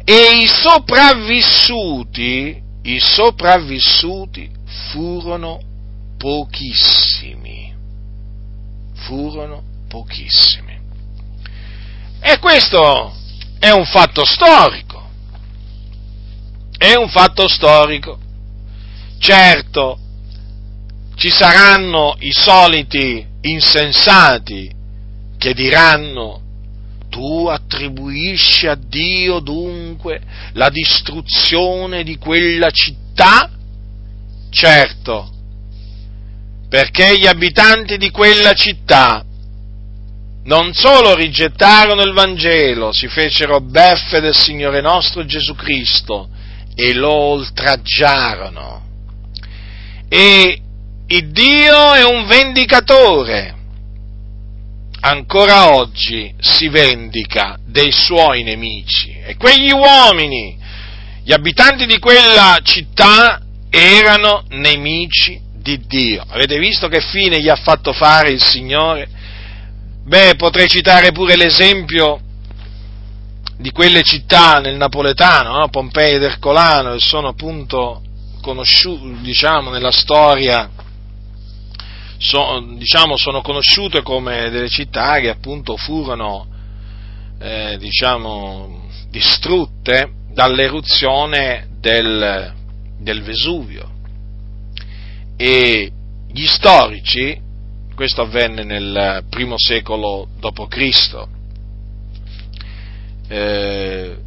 E 0.03 0.39
i 0.41 0.47
sopravvissuti, 0.47 2.59
i 2.81 2.99
sopravvissuti 2.99 4.49
furono 4.89 5.61
pochissimi. 6.17 7.71
Furono 9.05 9.61
pochissimi. 9.87 10.79
E 12.21 12.39
questo 12.39 13.13
è 13.59 13.69
un 13.69 13.85
fatto 13.85 14.25
storico, 14.25 15.09
è 16.75 16.95
un 16.95 17.09
fatto 17.09 17.47
storico. 17.47 18.17
Certo, 19.19 19.99
ci 21.15 21.29
saranno 21.29 22.15
i 22.19 22.31
soliti 22.31 23.25
insensati 23.41 24.71
che 25.37 25.53
diranno 25.53 26.41
tu 27.09 27.47
attribuisci 27.47 28.67
a 28.67 28.75
Dio 28.75 29.39
dunque 29.39 30.21
la 30.53 30.69
distruzione 30.69 32.03
di 32.03 32.17
quella 32.17 32.69
città? 32.71 33.49
Certo, 34.49 35.31
perché 36.69 37.17
gli 37.17 37.27
abitanti 37.27 37.97
di 37.97 38.09
quella 38.09 38.53
città 38.53 39.23
non 40.43 40.73
solo 40.73 41.15
rigettarono 41.15 42.01
il 42.03 42.13
Vangelo, 42.13 42.91
si 42.91 43.07
fecero 43.07 43.61
beffe 43.61 44.19
del 44.19 44.35
Signore 44.35 44.81
nostro 44.81 45.25
Gesù 45.25 45.55
Cristo 45.55 46.29
e 46.75 46.93
lo 46.93 47.11
oltraggiarono. 47.11 48.83
E 50.09 50.59
il 51.07 51.31
Dio 51.31 51.93
è 51.93 52.03
un 52.03 52.25
vendicatore. 52.25 53.53
Ancora 55.01 55.75
oggi 55.75 56.33
si 56.39 56.67
vendica 56.67 57.59
dei 57.63 57.91
suoi 57.91 58.41
nemici. 58.41 59.15
E 59.23 59.35
quegli 59.35 59.71
uomini, 59.71 60.57
gli 61.23 61.31
abitanti 61.31 61.85
di 61.85 61.99
quella 61.99 62.57
città, 62.63 63.39
erano 63.69 64.45
nemici 64.49 65.39
di 65.53 65.85
Dio. 65.85 66.23
Avete 66.27 66.57
visto 66.57 66.87
che 66.87 67.01
fine 67.01 67.39
gli 67.39 67.49
ha 67.49 67.55
fatto 67.55 67.93
fare 67.93 68.31
il 68.31 68.41
Signore? 68.41 69.07
Beh, 70.05 70.35
potrei 70.37 70.67
citare 70.67 71.11
pure 71.11 71.35
l'esempio 71.35 72.19
di 73.57 73.71
quelle 73.71 74.01
città 74.01 74.59
nel 74.59 74.75
napoletano, 74.75 75.59
no? 75.59 75.69
Pompei 75.69 76.15
ed 76.15 76.23
Ercolano, 76.23 76.93
che 76.93 76.99
sono 76.99 77.27
appunto 77.27 78.01
conosciute, 78.41 79.21
diciamo, 79.21 79.69
nella 79.69 79.91
storia, 79.91 80.69
so, 82.17 82.63
diciamo, 82.77 83.17
sono 83.17 83.41
conosciute 83.41 84.01
come 84.01 84.49
delle 84.49 84.69
città 84.69 85.19
che 85.19 85.29
appunto 85.29 85.77
furono, 85.77 86.47
eh, 87.39 87.77
diciamo, 87.77 88.87
distrutte 89.09 90.11
dall'eruzione 90.31 91.67
del, 91.79 92.53
del 92.99 93.21
Vesuvio. 93.23 93.91
E 95.37 95.91
gli 96.31 96.45
storici 96.45 97.43
questo 97.95 98.21
avvenne 98.21 98.63
nel 98.63 99.23
primo 99.29 99.55
secolo 99.57 100.27
d.C. 100.37 101.27
Eh, 103.27 104.17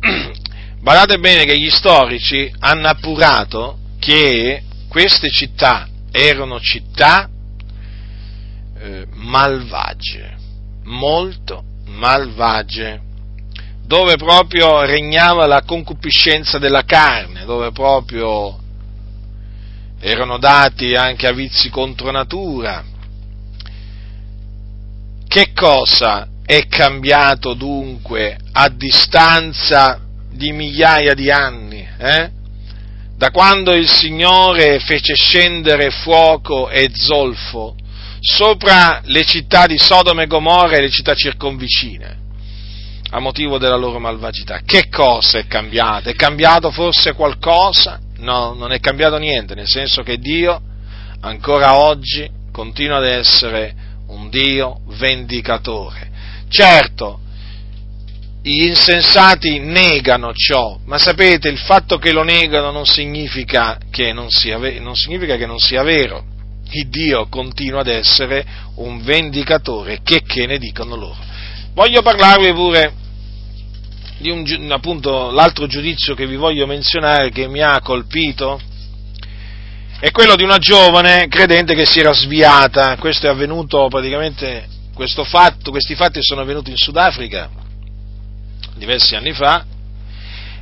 badate 0.80 1.18
bene 1.18 1.44
che 1.44 1.58
gli 1.58 1.70
storici 1.70 2.50
hanno 2.58 2.88
appurato 2.88 3.78
che 3.98 4.62
queste 4.88 5.30
città 5.30 5.86
erano 6.10 6.58
città 6.58 7.28
eh, 8.80 9.06
malvagie, 9.12 10.36
molto 10.84 11.64
malvagie, 11.86 13.00
dove 13.84 14.16
proprio 14.16 14.84
regnava 14.84 15.46
la 15.46 15.62
concupiscenza 15.62 16.58
della 16.58 16.84
carne, 16.84 17.44
dove 17.44 17.72
proprio 17.72 18.58
erano 20.00 20.38
dati 20.38 20.94
anche 20.94 21.26
a 21.26 21.32
vizi 21.32 21.70
contro 21.70 22.10
natura. 22.10 22.84
Che 25.26 25.52
cosa 25.52 26.28
è 26.44 26.66
cambiato 26.66 27.54
dunque 27.54 28.38
a 28.52 28.68
distanza 28.68 30.00
di 30.30 30.52
migliaia 30.52 31.14
di 31.14 31.30
anni? 31.30 31.86
Eh? 31.98 32.30
Da 33.16 33.30
quando 33.30 33.74
il 33.74 33.88
Signore 33.88 34.78
fece 34.78 35.14
scendere 35.14 35.90
fuoco 35.90 36.68
e 36.68 36.90
zolfo 36.94 37.74
sopra 38.20 39.00
le 39.04 39.24
città 39.24 39.66
di 39.66 39.78
Sodoma 39.78 40.22
e 40.22 40.26
Gomorra 40.26 40.76
e 40.76 40.80
le 40.82 40.90
città 40.90 41.14
circonvicine 41.14 42.16
a 43.10 43.20
motivo 43.20 43.58
della 43.58 43.76
loro 43.76 43.98
malvagità. 43.98 44.60
Che 44.64 44.88
cosa 44.88 45.38
è 45.38 45.46
cambiato? 45.46 46.10
È 46.10 46.14
cambiato 46.14 46.70
forse 46.70 47.14
qualcosa? 47.14 47.98
No, 48.18 48.52
non 48.54 48.72
è 48.72 48.80
cambiato 48.80 49.16
niente, 49.16 49.54
nel 49.54 49.68
senso 49.68 50.02
che 50.02 50.18
Dio 50.18 50.60
ancora 51.20 51.78
oggi 51.78 52.28
continua 52.52 52.98
ad 52.98 53.06
essere 53.06 53.74
un 54.08 54.28
Dio 54.28 54.80
vendicatore. 54.86 56.10
Certo, 56.48 57.20
gli 58.42 58.64
insensati 58.64 59.58
negano 59.58 60.32
ciò, 60.34 60.78
ma 60.84 60.98
sapete, 60.98 61.48
il 61.48 61.58
fatto 61.58 61.98
che 61.98 62.12
lo 62.12 62.22
negano 62.22 62.70
non 62.70 62.86
significa 62.86 63.78
che 63.90 64.12
non 64.12 64.30
sia, 64.30 64.58
non 64.80 64.96
significa 64.96 65.36
che 65.36 65.46
non 65.46 65.58
sia 65.58 65.82
vero. 65.82 66.36
Dio 66.88 67.26
continua 67.28 67.80
ad 67.80 67.88
essere 67.88 68.44
un 68.76 69.02
vendicatore, 69.02 70.00
che, 70.02 70.22
che 70.22 70.46
ne 70.46 70.58
dicono 70.58 70.96
loro. 70.96 71.16
Voglio 71.74 72.02
parlarvi 72.02 72.52
pure 72.52 72.92
di 74.18 74.30
un, 74.30 74.70
appunto, 74.72 75.30
l'altro 75.30 75.66
giudizio 75.66 76.14
che 76.14 76.26
vi 76.26 76.36
voglio 76.36 76.66
menzionare 76.66 77.30
che 77.30 77.46
mi 77.48 77.62
ha 77.62 77.80
colpito 77.80 78.60
è 80.00 80.10
quello 80.10 80.36
di 80.36 80.44
una 80.44 80.58
giovane 80.58 81.26
credente 81.28 81.74
che 81.74 81.86
si 81.86 82.00
era 82.00 82.12
sviata. 82.12 82.96
Questo 82.96 83.26
è 83.26 83.30
avvenuto 83.30 83.88
praticamente, 83.88 84.66
questo 84.94 85.24
fatto, 85.24 85.70
questi 85.70 85.94
fatti 85.94 86.18
sono 86.22 86.40
avvenuti 86.40 86.70
in 86.70 86.76
Sudafrica 86.76 87.50
diversi 88.78 89.16
anni 89.16 89.32
fa 89.32 89.64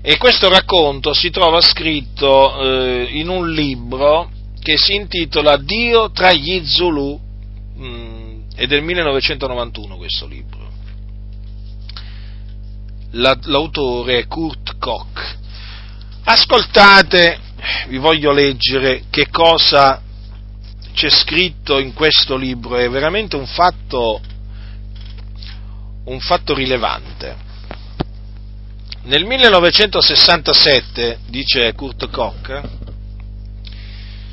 e 0.01 0.17
questo 0.17 0.49
racconto 0.49 1.13
si 1.13 1.31
trova 1.31 1.61
scritto 1.61 2.63
eh, 2.63 3.09
in 3.11 3.29
un 3.29 3.53
libro 3.53 4.31
che 4.67 4.77
si 4.77 4.97
intitola 4.97 5.57
Dio 5.59 6.11
tra 6.11 6.33
gli 6.33 6.61
Zulu, 6.67 7.17
mh, 7.77 7.87
mm, 7.87 8.41
è 8.57 8.67
del 8.67 8.83
1991 8.83 9.97
questo 9.97 10.27
libro. 10.27 10.69
La, 13.13 13.39
l'autore 13.43 14.19
è 14.19 14.27
Kurt 14.27 14.77
Koch. 14.79 15.37
Ascoltate, 16.25 17.39
vi 17.87 17.99
voglio 17.99 18.33
leggere 18.33 19.05
che 19.09 19.29
cosa 19.31 20.03
c'è 20.93 21.11
scritto 21.11 21.79
in 21.79 21.93
questo 21.93 22.35
libro, 22.35 22.77
è 22.77 22.91
veramente 22.91 23.37
un 23.37 23.47
fatto, 23.47 24.21
un 26.07 26.19
fatto 26.19 26.55
rilevante. 26.55 27.37
Nel 29.05 29.25
1967, 29.25 31.21
dice 31.29 31.73
Kurt 31.75 32.11
Koch, 32.11 32.86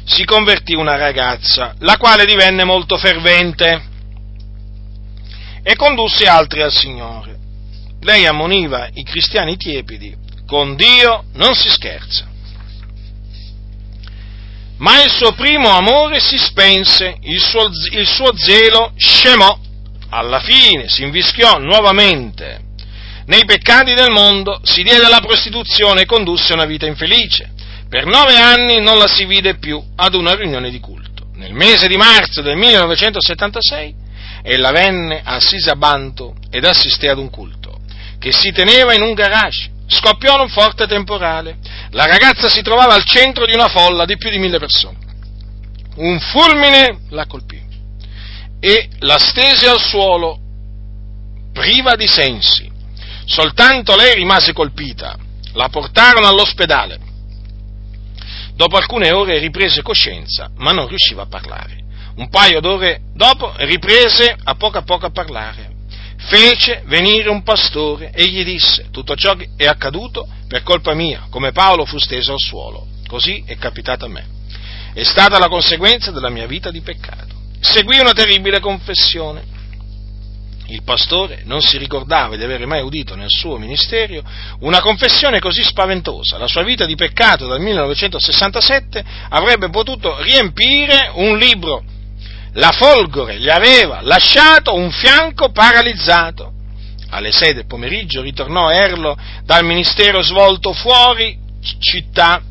si 0.06 0.26
convertì 0.26 0.74
una 0.74 0.96
ragazza, 0.96 1.76
la 1.80 1.98
quale 1.98 2.26
divenne 2.26 2.64
molto 2.64 2.98
fervente 2.98 3.92
e 5.64 5.76
condusse 5.76 6.26
altri 6.26 6.62
al 6.62 6.72
Signore. 6.72 7.38
Lei 8.02 8.26
ammoniva 8.26 8.90
i 8.94 9.04
cristiani 9.04 9.56
tiepidi, 9.56 10.16
con 10.46 10.76
Dio 10.76 11.26
non 11.34 11.56
si 11.56 11.70
scherza. 11.70 12.28
Ma 14.78 15.02
il 15.02 15.10
suo 15.10 15.32
primo 15.34 15.70
amore 15.70 16.20
si 16.20 16.38
spense, 16.38 17.18
il 17.22 17.40
suo, 17.40 17.70
il 17.92 18.08
suo 18.08 18.36
zelo 18.36 18.92
scemò, 18.98 19.58
alla 20.10 20.42
fine 20.42 20.90
si 20.90 21.04
invischiò 21.04 21.58
nuovamente 21.60 22.64
nei 23.26 23.46
peccati 23.46 23.94
del 23.94 24.12
mondo, 24.12 24.60
si 24.64 24.84
diede 24.84 25.06
alla 25.06 25.22
prostituzione 25.22 26.02
e 26.02 26.06
condusse 26.06 26.54
una 26.54 26.66
vita 26.66 26.86
infelice. 26.86 27.53
Per 27.94 28.08
nove 28.08 28.36
anni 28.36 28.82
non 28.82 28.98
la 28.98 29.06
si 29.06 29.24
vide 29.26 29.60
più 29.60 29.80
ad 29.96 30.16
una 30.16 30.34
riunione 30.34 30.72
di 30.72 30.80
culto. 30.80 31.28
Nel 31.36 31.54
mese 31.54 31.88
di 31.88 31.96
marzo 31.96 32.42
del 32.42 32.56
1976 32.56 33.94
ella 34.42 34.72
venne 34.72 35.22
a 35.24 35.40
Sisabanto 35.40 36.34
ed 36.50 36.66
assisté 36.66 37.08
ad 37.08 37.20
un 37.20 37.30
culto 37.30 37.82
che 38.18 38.32
si 38.32 38.52
teneva 38.52 38.96
in 38.96 39.04
un 39.04 39.14
garage. 39.14 39.70
Scoppiò 39.86 40.42
un 40.42 40.50
forte 40.50 40.88
temporale. 40.88 41.58
La 41.92 42.08
ragazza 42.08 42.50
si 42.50 42.64
trovava 42.64 42.96
al 42.96 43.04
centro 43.06 43.46
di 43.46 43.54
una 43.54 43.68
folla 43.68 44.06
di 44.06 44.18
più 44.18 44.32
di 44.32 44.40
mille 44.40 44.58
persone. 44.58 44.98
Un 45.98 46.20
fulmine 46.20 46.98
la 47.12 47.28
colpì 47.28 47.62
e 48.60 48.90
la 49.02 49.20
stese 49.20 49.68
al 49.68 49.80
suolo, 49.80 50.40
priva 51.54 51.96
di 51.96 52.08
sensi. 52.08 52.68
Soltanto 53.26 53.96
lei 53.96 54.16
rimase 54.16 54.52
colpita. 54.52 55.16
La 55.52 55.70
portarono 55.70 56.28
all'ospedale 56.28 57.12
Dopo 58.56 58.78
alcune 58.78 59.12
ore 59.12 59.40
riprese 59.40 59.82
coscienza, 59.82 60.52
ma 60.58 60.72
non 60.72 60.88
riusciva 60.88 61.24
a 61.24 61.28
parlare. 61.28 61.82
Un 62.16 62.30
paio 62.30 62.60
d'ore 62.60 63.02
dopo 63.14 63.52
riprese 63.58 64.36
a 64.44 64.56
poco 64.56 64.78
a 64.78 64.84
poco 64.84 65.08
a 65.08 65.12
parlare. 65.12 65.72
Fece 66.18 66.84
venire 66.86 67.30
un 67.30 67.44
pastore 67.44 68.12
e 68.14 68.28
gli 68.28 68.44
disse, 68.44 68.88
tutto 68.92 69.16
ciò 69.16 69.36
è 69.58 69.66
accaduto 69.66 70.28
per 70.48 70.64
colpa 70.64 70.94
mia, 70.94 71.28
come 71.30 71.52
Paolo 71.52 71.86
fu 71.86 71.98
steso 71.98 72.34
al 72.34 72.40
suolo. 72.40 72.88
Così 73.08 73.44
è 73.46 73.58
capitato 73.58 74.06
a 74.06 74.10
me. 74.10 74.26
È 74.94 75.04
stata 75.04 75.40
la 75.40 75.50
conseguenza 75.50 76.12
della 76.12 76.30
mia 76.30 76.46
vita 76.46 76.70
di 76.70 76.82
peccato. 76.82 77.42
Seguì 77.60 78.00
una 78.00 78.14
terribile 78.14 78.60
confessione 78.60 79.53
il 80.68 80.84
pastore 80.84 81.42
non 81.46 81.62
si 81.62 81.78
ricordava 81.78 82.38
di 82.38 82.44
avere 82.44 82.66
mai 82.66 82.82
udito 82.82 83.16
nel 83.16 83.30
suo 83.30 83.58
ministero 83.58 84.24
una 84.60 84.80
confessione 84.80 85.40
così 85.40 85.62
spaventosa. 85.62 86.38
La 86.38 86.48
sua 86.48 86.64
vita 86.64 86.86
di 86.86 86.96
peccato 86.96 87.48
dal 87.48 87.60
1967 87.60 89.04
avrebbe 89.30 89.70
potuto 89.70 90.22
riempire 90.22 91.12
un 91.16 91.38
libro. 91.38 91.84
La 92.54 92.72
folgore 92.72 93.40
gli 93.40 93.50
aveva 93.50 94.00
lasciato 94.02 94.74
un 94.74 94.92
fianco 94.92 95.52
paralizzato. 95.52 96.52
Alle 97.10 97.32
sei 97.32 97.54
del 97.54 97.68
pomeriggio 97.68 98.22
ritornò 98.22 98.70
Erlo 98.70 99.18
dal 99.44 99.66
ministero 99.66 100.22
svolto 100.22 100.72
fuori 100.72 101.38
città. 101.80 102.42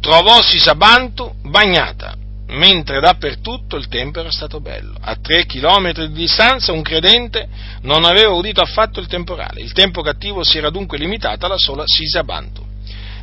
Trovò 0.00 0.40
Sisabantu 0.42 1.34
bagnata 1.42 2.17
mentre 2.48 3.00
dappertutto 3.00 3.76
il 3.76 3.88
tempo 3.88 4.20
era 4.20 4.30
stato 4.30 4.60
bello. 4.60 4.94
A 5.00 5.16
tre 5.16 5.44
chilometri 5.46 6.08
di 6.08 6.14
distanza 6.14 6.72
un 6.72 6.82
credente 6.82 7.48
non 7.82 8.04
aveva 8.04 8.32
udito 8.32 8.60
affatto 8.60 9.00
il 9.00 9.06
temporale. 9.06 9.60
Il 9.60 9.72
tempo 9.72 10.02
cattivo 10.02 10.42
si 10.44 10.58
era 10.58 10.70
dunque 10.70 10.98
limitato 10.98 11.46
alla 11.46 11.58
sola 11.58 11.84
Sisabantu. 11.86 12.66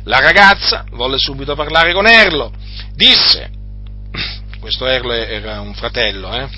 La 0.04 0.20
ragazza 0.20 0.84
volle 0.90 1.18
subito 1.18 1.54
parlare 1.54 1.92
con 1.92 2.06
Erlo. 2.06 2.52
Disse, 2.94 3.50
questo 4.60 4.86
Erlo 4.86 5.12
era 5.12 5.60
un 5.60 5.74
fratello, 5.74 6.32
eh? 6.32 6.48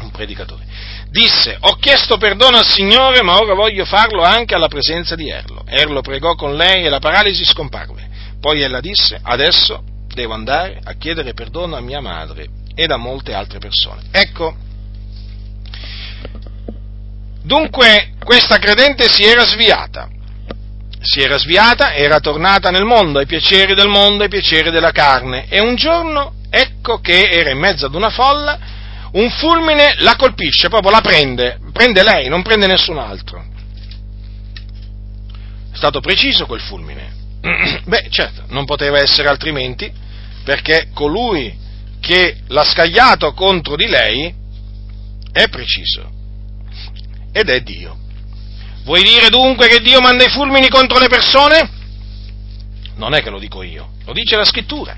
un 0.00 0.10
predicatore, 0.10 0.64
disse, 1.10 1.58
ho 1.60 1.74
chiesto 1.74 2.16
perdono 2.16 2.56
al 2.56 2.66
Signore, 2.66 3.22
ma 3.22 3.38
ora 3.38 3.52
voglio 3.52 3.84
farlo 3.84 4.22
anche 4.22 4.54
alla 4.54 4.68
presenza 4.68 5.14
di 5.14 5.28
Erlo. 5.28 5.62
Erlo 5.66 6.00
pregò 6.00 6.34
con 6.34 6.56
lei 6.56 6.84
e 6.84 6.88
la 6.88 7.00
paralisi 7.00 7.44
scomparve. 7.44 8.08
Poi 8.40 8.62
ella 8.62 8.80
disse, 8.80 9.20
adesso 9.22 9.82
devo 10.14 10.34
andare 10.34 10.80
a 10.82 10.94
chiedere 10.94 11.34
perdono 11.34 11.76
a 11.76 11.80
mia 11.80 12.00
madre 12.00 12.48
e 12.74 12.84
a 12.84 12.96
molte 12.96 13.34
altre 13.34 13.58
persone. 13.58 14.02
Ecco, 14.10 14.56
dunque 17.42 18.14
questa 18.24 18.58
credente 18.58 19.08
si 19.08 19.24
era 19.24 19.44
sviata, 19.44 20.08
si 21.00 21.20
era 21.20 21.38
sviata, 21.38 21.94
era 21.94 22.20
tornata 22.20 22.70
nel 22.70 22.84
mondo, 22.84 23.18
ai 23.18 23.26
piaceri 23.26 23.74
del 23.74 23.88
mondo, 23.88 24.22
ai 24.22 24.28
piaceri 24.28 24.70
della 24.70 24.92
carne, 24.92 25.46
e 25.48 25.60
un 25.60 25.74
giorno, 25.74 26.34
ecco 26.50 27.00
che 27.00 27.28
era 27.30 27.50
in 27.50 27.58
mezzo 27.58 27.86
ad 27.86 27.94
una 27.94 28.10
folla, 28.10 28.58
un 29.12 29.28
fulmine 29.30 29.94
la 29.98 30.16
colpisce, 30.16 30.68
proprio 30.68 30.92
la 30.92 31.00
prende, 31.00 31.58
prende 31.72 32.02
lei, 32.02 32.28
non 32.28 32.42
prende 32.42 32.66
nessun 32.66 32.98
altro. 32.98 33.44
È 35.72 35.76
stato 35.76 36.00
preciso 36.00 36.46
quel 36.46 36.60
fulmine. 36.60 37.19
Beh, 37.84 38.08
certo, 38.10 38.44
non 38.48 38.64
poteva 38.64 38.98
essere 38.98 39.28
altrimenti, 39.28 39.90
perché 40.44 40.88
colui 40.92 41.56
che 42.00 42.38
l'ha 42.48 42.64
scagliato 42.64 43.32
contro 43.32 43.76
di 43.76 43.86
lei 43.86 44.34
è 45.32 45.48
preciso 45.48 46.10
ed 47.32 47.48
è 47.48 47.60
Dio. 47.60 47.96
Vuoi 48.84 49.02
dire 49.02 49.28
dunque 49.28 49.68
che 49.68 49.80
Dio 49.80 50.00
manda 50.00 50.24
i 50.24 50.30
fulmini 50.30 50.68
contro 50.68 50.98
le 50.98 51.08
persone? 51.08 51.70
Non 52.96 53.14
è 53.14 53.22
che 53.22 53.30
lo 53.30 53.38
dico 53.38 53.62
io, 53.62 53.92
lo 54.04 54.12
dice 54.12 54.36
la 54.36 54.44
scrittura. 54.44 54.96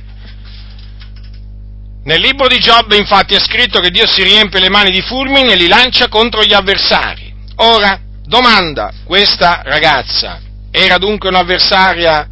Nel 2.04 2.20
libro 2.20 2.48
di 2.48 2.58
Giobbe 2.58 2.96
infatti 2.96 3.34
è 3.34 3.40
scritto 3.40 3.80
che 3.80 3.90
Dio 3.90 4.06
si 4.06 4.22
riempie 4.22 4.58
le 4.58 4.70
mani 4.70 4.90
di 4.90 5.02
fulmini 5.02 5.52
e 5.52 5.56
li 5.56 5.68
lancia 5.68 6.08
contro 6.08 6.42
gli 6.42 6.52
avversari. 6.52 7.32
Ora, 7.56 8.00
domanda, 8.24 8.92
questa 9.04 9.62
ragazza 9.64 10.40
era 10.72 10.96
dunque 10.96 11.28
un'avversaria, 11.28 12.28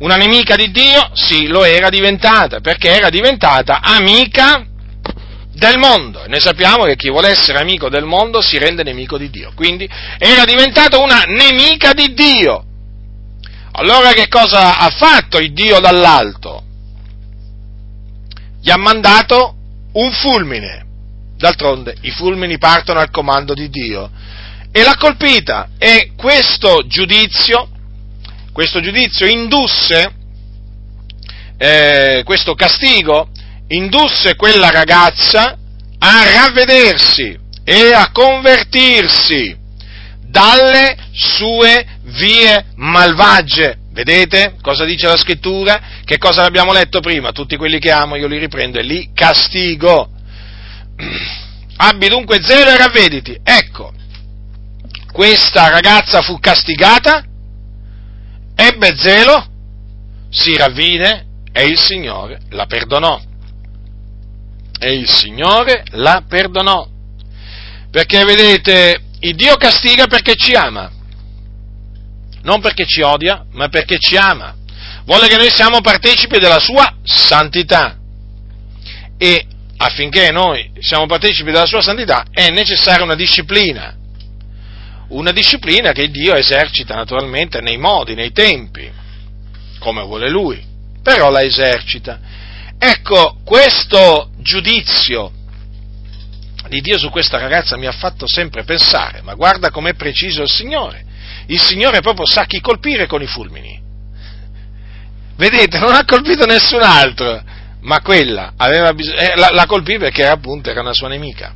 una 0.00 0.16
nemica 0.16 0.56
di 0.56 0.70
Dio? 0.72 1.10
Sì, 1.14 1.46
lo 1.46 1.64
era 1.64 1.88
diventata, 1.88 2.60
perché 2.60 2.88
era 2.88 3.08
diventata 3.08 3.80
amica 3.80 4.66
del 5.54 5.78
mondo. 5.78 6.24
E 6.24 6.28
noi 6.28 6.40
sappiamo 6.40 6.84
che 6.84 6.96
chi 6.96 7.08
vuole 7.08 7.28
essere 7.28 7.60
amico 7.60 7.88
del 7.88 8.04
mondo 8.04 8.40
si 8.42 8.58
rende 8.58 8.82
nemico 8.82 9.16
di 9.16 9.30
Dio. 9.30 9.52
Quindi 9.54 9.88
era 10.18 10.44
diventata 10.44 10.98
una 10.98 11.22
nemica 11.22 11.92
di 11.92 12.12
Dio. 12.14 12.64
Allora 13.74 14.12
che 14.12 14.26
cosa 14.28 14.76
ha 14.78 14.90
fatto 14.90 15.38
il 15.38 15.52
Dio 15.52 15.78
dall'alto? 15.78 16.64
Gli 18.60 18.70
ha 18.70 18.76
mandato 18.76 19.54
un 19.92 20.10
fulmine. 20.10 20.80
D'altronde 21.36 21.96
i 22.02 22.10
fulmini 22.10 22.58
partono 22.58 22.98
al 22.98 23.10
comando 23.10 23.54
di 23.54 23.68
Dio. 23.68 24.10
E 24.72 24.82
l'ha 24.82 24.96
colpita. 24.96 25.68
E 25.78 26.12
questo 26.16 26.86
giudizio, 26.86 27.68
questo 28.52 28.80
giudizio 28.80 29.26
indusse, 29.26 30.14
eh, 31.58 32.22
questo 32.24 32.54
castigo, 32.54 33.28
indusse 33.68 34.34
quella 34.34 34.70
ragazza 34.70 35.56
a 35.98 36.24
ravvedersi 36.24 37.38
e 37.64 37.92
a 37.92 38.10
convertirsi 38.10 39.56
dalle 40.26 40.96
sue 41.12 41.86
vie 42.04 42.66
malvagie. 42.76 43.76
Vedete 43.92 44.54
cosa 44.62 44.84
dice 44.84 45.06
la 45.06 45.18
scrittura? 45.18 46.00
Che 46.04 46.16
cosa 46.16 46.44
abbiamo 46.44 46.72
letto 46.72 47.00
prima? 47.00 47.30
Tutti 47.32 47.56
quelli 47.56 47.78
che 47.78 47.90
amo 47.90 48.16
io 48.16 48.26
li 48.26 48.38
riprendo 48.38 48.78
e 48.78 48.82
li 48.82 49.10
castigo. 49.14 50.10
Abbi 51.76 52.08
dunque 52.08 52.42
zelo 52.42 52.70
e 52.70 52.76
ravvediti. 52.78 53.38
Ecco, 53.42 53.92
questa 55.12 55.68
ragazza 55.68 56.22
fu 56.22 56.38
castigata, 56.38 57.22
ebbe 58.56 58.96
zelo, 58.96 59.46
si 60.30 60.56
ravvide 60.56 61.26
e 61.52 61.66
il 61.66 61.78
Signore 61.78 62.40
la 62.50 62.66
perdonò. 62.66 63.20
E 64.78 64.92
il 64.94 65.08
Signore 65.08 65.84
la 65.90 66.24
perdonò. 66.26 66.88
Perché 67.90 68.24
vedete, 68.24 69.02
il 69.20 69.36
Dio 69.36 69.56
castiga 69.56 70.06
perché 70.06 70.34
ci 70.34 70.54
ama 70.54 70.90
non 72.42 72.60
perché 72.60 72.86
ci 72.86 73.02
odia, 73.02 73.44
ma 73.52 73.68
perché 73.68 73.98
ci 73.98 74.16
ama. 74.16 74.54
Vuole 75.04 75.28
che 75.28 75.36
noi 75.36 75.50
siamo 75.50 75.80
partecipi 75.80 76.38
della 76.38 76.60
sua 76.60 76.96
santità. 77.02 77.98
E 79.18 79.46
affinché 79.76 80.30
noi 80.30 80.70
siamo 80.80 81.06
partecipi 81.06 81.50
della 81.50 81.66
sua 81.66 81.82
santità 81.82 82.24
è 82.30 82.50
necessaria 82.50 83.04
una 83.04 83.14
disciplina. 83.14 83.96
Una 85.12 85.32
disciplina 85.32 85.92
che 85.92 86.10
Dio 86.10 86.34
esercita 86.34 86.94
naturalmente 86.94 87.60
nei 87.60 87.76
modi, 87.76 88.14
nei 88.14 88.32
tempi, 88.32 88.90
come 89.78 90.02
vuole 90.02 90.28
Lui, 90.28 90.62
però 91.02 91.30
la 91.30 91.42
esercita. 91.42 92.20
Ecco, 92.78 93.38
questo 93.44 94.30
giudizio 94.38 95.32
di 96.68 96.80
Dio 96.80 96.98
su 96.98 97.10
questa 97.10 97.38
ragazza 97.38 97.76
mi 97.76 97.86
ha 97.86 97.92
fatto 97.92 98.26
sempre 98.26 98.64
pensare, 98.64 99.22
ma 99.22 99.34
guarda 99.34 99.70
com'è 99.70 99.94
preciso 99.94 100.42
il 100.42 100.50
Signore 100.50 101.10
il 101.46 101.60
Signore 101.60 102.00
proprio 102.00 102.26
sa 102.26 102.44
chi 102.44 102.60
colpire 102.60 103.06
con 103.06 103.22
i 103.22 103.26
fulmini. 103.26 103.80
Vedete, 105.36 105.78
non 105.78 105.94
ha 105.94 106.04
colpito 106.04 106.44
nessun 106.46 106.82
altro, 106.82 107.42
ma 107.80 108.00
quella 108.00 108.52
aveva 108.56 108.92
bisogno, 108.92 109.18
eh, 109.18 109.36
la, 109.36 109.48
la 109.50 109.66
colpì 109.66 109.98
perché 109.98 110.26
appunto 110.26 110.70
era 110.70 110.80
una 110.80 110.92
sua 110.92 111.08
nemica 111.08 111.54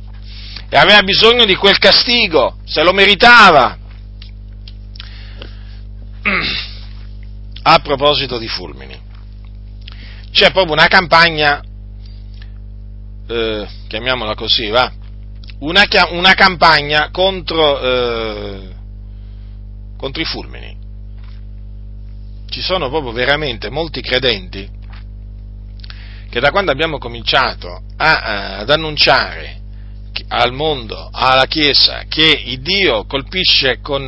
e 0.69 0.77
aveva 0.77 1.01
bisogno 1.01 1.45
di 1.45 1.55
quel 1.55 1.77
castigo, 1.77 2.57
se 2.65 2.83
lo 2.83 2.93
meritava. 2.93 3.77
A 7.61 7.79
proposito 7.79 8.37
di 8.37 8.47
fulmini, 8.47 8.99
c'è 10.31 10.51
proprio 10.51 10.73
una 10.73 10.87
campagna, 10.87 11.61
eh, 13.27 13.67
chiamiamola 13.87 14.35
così, 14.35 14.67
va, 14.69 14.91
una, 15.59 15.85
una 16.11 16.33
campagna 16.33 17.09
contro 17.11 17.81
eh, 17.81 18.75
contro 19.97 20.21
i 20.21 20.25
fulmini. 20.25 20.77
Ci 22.49 22.61
sono 22.61 22.89
proprio 22.89 23.11
veramente 23.11 23.69
molti 23.69 24.01
credenti 24.01 24.69
che 26.29 26.39
da 26.39 26.51
quando 26.51 26.71
abbiamo 26.71 26.97
cominciato 26.97 27.81
a, 27.97 28.57
ad 28.59 28.69
annunciare 28.69 29.56
al 30.27 30.53
mondo, 30.53 31.09
alla 31.11 31.45
Chiesa, 31.45 32.03
che 32.07 32.43
il 32.45 32.61
Dio 32.61 33.05
colpisce 33.05 33.79
con, 33.81 34.07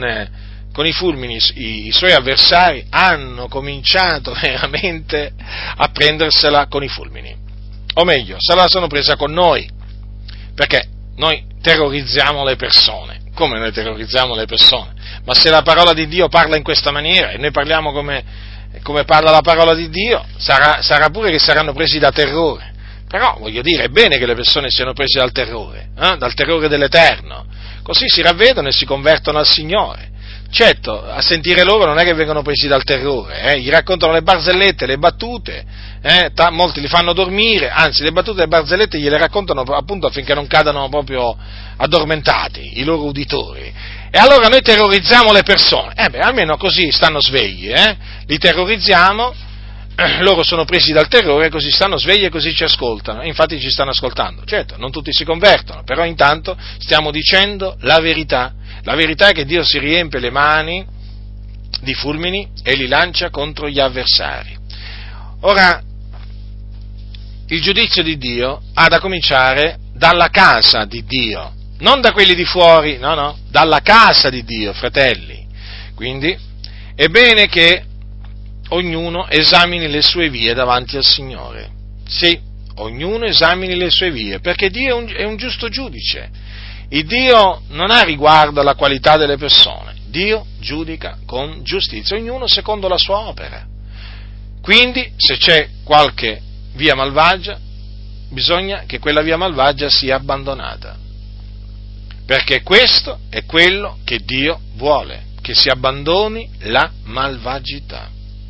con 0.73 0.85
i 0.85 0.91
fulmini 0.91 1.37
i, 1.55 1.87
i, 1.87 1.91
suoi 1.91 2.13
avversari, 2.13 2.85
hanno 2.89 3.47
cominciato 3.47 4.33
veramente 4.39 5.33
a 5.75 5.87
prendersela 5.89 6.67
con 6.67 6.83
i 6.83 6.87
fulmini. 6.87 7.35
O 7.95 8.03
meglio, 8.03 8.35
se 8.39 8.55
la 8.55 8.67
sono 8.67 8.87
presa 8.87 9.15
con 9.15 9.31
noi, 9.31 9.69
perché 10.55 10.87
noi 11.15 11.43
terrorizziamo 11.61 12.43
le 12.43 12.55
persone. 12.55 13.17
Come 13.33 13.59
noi 13.59 13.71
terrorizziamo 13.71 14.35
le 14.35 14.45
persone? 14.45 14.93
Ma 15.23 15.33
se 15.33 15.49
la 15.49 15.61
parola 15.61 15.93
di 15.93 16.07
Dio 16.07 16.27
parla 16.27 16.57
in 16.57 16.63
questa 16.63 16.91
maniera 16.91 17.31
e 17.31 17.37
noi 17.37 17.51
parliamo 17.51 17.91
come, 17.91 18.23
come 18.83 19.03
parla 19.03 19.31
la 19.31 19.41
parola 19.41 19.73
di 19.73 19.89
Dio, 19.89 20.23
sarà, 20.37 20.81
sarà, 20.81 21.09
pure 21.09 21.31
che 21.31 21.39
saranno 21.39 21.73
presi 21.73 21.99
da 21.99 22.11
terrore. 22.11 22.68
Però 23.09 23.37
voglio 23.39 23.63
dire, 23.63 23.85
è 23.85 23.87
bene 23.87 24.19
che 24.19 24.27
le 24.27 24.35
persone 24.35 24.69
siano 24.69 24.93
prese 24.93 25.17
dal 25.17 25.31
terrore, 25.31 25.89
eh? 25.97 26.15
dal 26.17 26.35
terrore 26.35 26.67
dell'Eterno. 26.67 27.43
Così 27.81 28.05
si 28.07 28.21
ravvedono 28.21 28.67
e 28.67 28.71
si 28.71 28.85
convertono 28.85 29.39
al 29.39 29.47
Signore. 29.47 30.11
Certo, 30.51 31.03
a 31.03 31.19
sentire 31.19 31.63
loro 31.63 31.85
non 31.85 31.97
è 31.97 32.03
che 32.03 32.13
vengono 32.13 32.43
presi 32.43 32.67
dal 32.67 32.83
terrore, 32.83 33.41
eh? 33.41 33.59
gli 33.59 33.69
raccontano 33.69 34.13
le 34.13 34.21
barzellette, 34.21 34.85
le 34.85 34.97
battute, 34.97 35.63
eh? 36.01 36.31
Ta- 36.33 36.51
molti 36.51 36.81
li 36.81 36.87
fanno 36.87 37.13
dormire, 37.13 37.69
anzi 37.69 38.03
le 38.03 38.11
battute 38.11 38.37
e 38.37 38.41
le 38.41 38.47
barzellette 38.47 38.99
gliele 38.99 39.17
raccontano 39.17 39.61
appunto 39.61 40.05
affinché 40.05 40.35
non 40.35 40.45
cadano 40.45 40.87
proprio 40.89 41.35
addormentati 41.77 42.79
i 42.79 42.83
loro 42.83 43.05
uditori. 43.05 43.73
E 44.11 44.17
allora 44.19 44.47
noi 44.47 44.61
terrorizziamo 44.61 45.31
le 45.31 45.43
persone, 45.43 45.93
eh 45.95 46.09
beh, 46.09 46.19
almeno 46.19 46.57
così 46.57 46.91
stanno 46.91 47.21
svegli, 47.21 47.71
eh? 47.71 47.97
li 48.25 48.37
terrorizziamo, 48.37 49.33
loro 50.21 50.43
sono 50.43 50.65
presi 50.65 50.91
dal 50.91 51.07
terrore, 51.07 51.49
così 51.49 51.71
stanno 51.71 51.97
svegli 51.97 52.25
e 52.25 52.29
così 52.29 52.53
ci 52.53 52.63
ascoltano, 52.63 53.23
infatti 53.23 53.59
ci 53.59 53.69
stanno 53.69 53.91
ascoltando. 53.91 54.43
Certo, 54.45 54.75
non 54.77 54.91
tutti 54.91 55.11
si 55.13 55.25
convertono, 55.25 55.83
però 55.83 56.05
intanto 56.05 56.57
stiamo 56.79 57.11
dicendo 57.11 57.75
la 57.81 57.99
verità. 57.99 58.53
La 58.83 58.95
verità 58.95 59.29
è 59.29 59.33
che 59.33 59.45
Dio 59.45 59.63
si 59.63 59.77
riempie 59.77 60.19
le 60.19 60.31
mani 60.31 60.85
di 61.81 61.93
fulmini 61.93 62.49
e 62.63 62.75
li 62.75 62.87
lancia 62.87 63.29
contro 63.29 63.67
gli 63.69 63.79
avversari. 63.79 64.57
Ora, 65.41 65.81
il 67.47 67.61
giudizio 67.61 68.03
di 68.03 68.17
Dio 68.17 68.61
ha 68.73 68.87
da 68.87 68.99
cominciare 68.99 69.77
dalla 69.93 70.29
casa 70.29 70.85
di 70.85 71.03
Dio, 71.03 71.53
non 71.79 71.99
da 71.99 72.11
quelli 72.11 72.35
di 72.35 72.45
fuori, 72.45 72.97
no, 72.97 73.15
no, 73.15 73.37
dalla 73.49 73.81
casa 73.81 74.29
di 74.29 74.43
Dio, 74.43 74.73
fratelli. 74.73 75.47
Quindi 75.95 76.37
è 76.95 77.07
bene 77.07 77.47
che 77.47 77.83
ognuno 78.69 79.27
esamini 79.29 79.87
le 79.87 80.01
sue 80.01 80.29
vie 80.29 80.53
davanti 80.53 80.97
al 80.97 81.05
Signore. 81.05 81.69
Sì, 82.07 82.39
ognuno 82.75 83.25
esamini 83.25 83.75
le 83.75 83.89
sue 83.89 84.11
vie, 84.11 84.39
perché 84.39 84.69
Dio 84.69 84.89
è 84.89 84.93
un, 84.93 85.13
è 85.13 85.23
un 85.23 85.37
giusto 85.37 85.69
giudice. 85.69 86.29
Il 86.89 87.05
Dio 87.05 87.61
non 87.69 87.91
ha 87.91 88.01
riguardo 88.01 88.61
alla 88.61 88.75
qualità 88.75 89.17
delle 89.17 89.37
persone, 89.37 89.95
Dio 90.07 90.45
giudica 90.59 91.19
con 91.25 91.63
giustizia, 91.63 92.17
ognuno 92.17 92.47
secondo 92.47 92.87
la 92.87 92.97
sua 92.97 93.19
opera. 93.27 93.65
Quindi, 94.61 95.13
se 95.17 95.37
c'è 95.37 95.69
qualche 95.83 96.41
via 96.73 96.95
malvagia, 96.95 97.59
bisogna 98.29 98.83
che 98.85 98.99
quella 98.99 99.21
via 99.21 99.37
malvagia 99.37 99.89
sia 99.89 100.15
abbandonata 100.15 101.07
perché 102.29 102.61
questo 102.61 103.21
è 103.31 103.43
quello 103.43 103.97
che 104.03 104.19
Dio 104.19 104.59
vuole, 104.75 105.29
che 105.41 105.55
si 105.55 105.67
abbandoni 105.67 106.47
la 106.59 106.91
malvagità, 107.05 108.07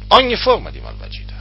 ogni 0.09 0.35
forma 0.35 0.69
di 0.69 0.79
malvagità. 0.79 1.37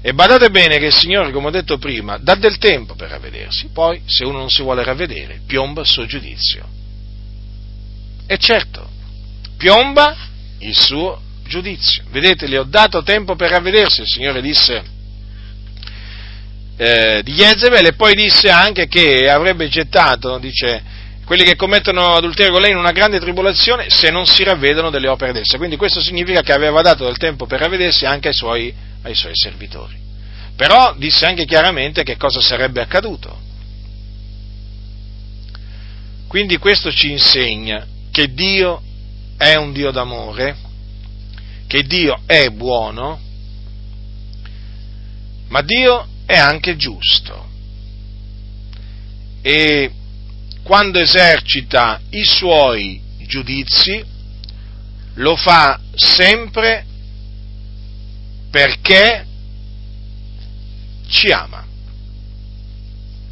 E 0.00 0.12
badate 0.12 0.50
bene 0.50 0.78
che 0.78 0.86
il 0.86 0.94
Signore, 0.94 1.32
come 1.32 1.46
ho 1.46 1.50
detto 1.50 1.78
prima, 1.78 2.18
dà 2.18 2.34
del 2.34 2.58
tempo 2.58 2.94
per 2.94 3.08
ravvedersi, 3.08 3.68
poi 3.72 4.02
se 4.04 4.24
uno 4.24 4.38
non 4.38 4.50
si 4.50 4.62
vuole 4.62 4.84
ravvedere, 4.84 5.40
piomba 5.46 5.80
il 5.80 5.86
suo 5.86 6.04
giudizio. 6.04 6.68
E 8.26 8.36
certo, 8.38 8.86
piomba 9.56 10.14
il 10.58 10.74
suo 10.74 11.20
giudizio. 11.46 12.04
Vedete, 12.10 12.46
le 12.46 12.58
ho 12.58 12.64
dato 12.64 13.02
tempo 13.02 13.34
per 13.34 13.50
ravvedersi, 13.50 14.02
il 14.02 14.06
Signore 14.06 14.42
disse 14.42 14.92
eh, 16.76 17.22
di 17.22 17.32
Jezebel 17.32 17.86
e 17.86 17.92
poi 17.94 18.14
disse 18.14 18.50
anche 18.50 18.88
che 18.88 19.28
avrebbe 19.30 19.68
gettato, 19.68 20.38
dice, 20.38 20.82
quelli 21.24 21.44
che 21.44 21.56
commettono 21.56 22.14
adulterio 22.14 22.52
con 22.52 22.60
lei 22.60 22.72
in 22.72 22.76
una 22.76 22.92
grande 22.92 23.18
tribolazione 23.18 23.88
se 23.88 24.10
non 24.10 24.26
si 24.26 24.44
ravvedono 24.44 24.90
delle 24.90 25.08
opere 25.08 25.32
d'essa. 25.32 25.56
Quindi 25.56 25.76
questo 25.76 26.00
significa 26.00 26.42
che 26.42 26.52
aveva 26.52 26.82
dato 26.82 27.04
del 27.04 27.16
tempo 27.16 27.46
per 27.46 27.60
ravvedersi 27.60 28.04
anche 28.04 28.28
ai 28.28 28.34
suoi, 28.34 28.74
ai 29.02 29.14
suoi 29.14 29.32
servitori. 29.34 29.96
Però 30.56 30.94
disse 30.96 31.26
anche 31.26 31.46
chiaramente 31.46 32.02
che 32.02 32.16
cosa 32.16 32.40
sarebbe 32.40 32.80
accaduto. 32.80 33.40
Quindi 36.28 36.58
questo 36.58 36.92
ci 36.92 37.10
insegna 37.10 37.86
che 38.10 38.32
Dio 38.32 38.82
è 39.36 39.54
un 39.54 39.72
Dio 39.72 39.90
d'amore, 39.90 40.56
che 41.66 41.84
Dio 41.84 42.20
è 42.26 42.48
buono, 42.50 43.18
ma 45.48 45.62
Dio 45.62 46.06
è 46.26 46.36
anche 46.36 46.76
giusto. 46.76 47.48
E 49.42 49.90
quando 50.64 50.98
esercita 50.98 52.00
i 52.10 52.24
suoi 52.24 53.00
giudizi, 53.26 54.02
lo 55.14 55.36
fa 55.36 55.78
sempre 55.94 56.84
perché 58.50 59.26
ci 61.06 61.30
ama. 61.30 61.64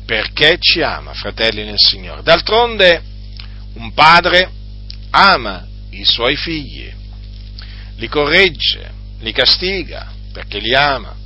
Perché 0.04 0.58
ci 0.60 0.82
ama, 0.82 1.14
fratelli 1.14 1.64
nel 1.64 1.78
Signore. 1.78 2.22
D'altronde 2.22 3.02
un 3.74 3.94
padre 3.94 4.50
ama 5.10 5.66
i 5.90 6.04
suoi 6.04 6.36
figli, 6.36 6.92
li 7.96 8.08
corregge, 8.08 8.92
li 9.20 9.32
castiga 9.32 10.12
perché 10.32 10.58
li 10.58 10.74
ama 10.74 11.16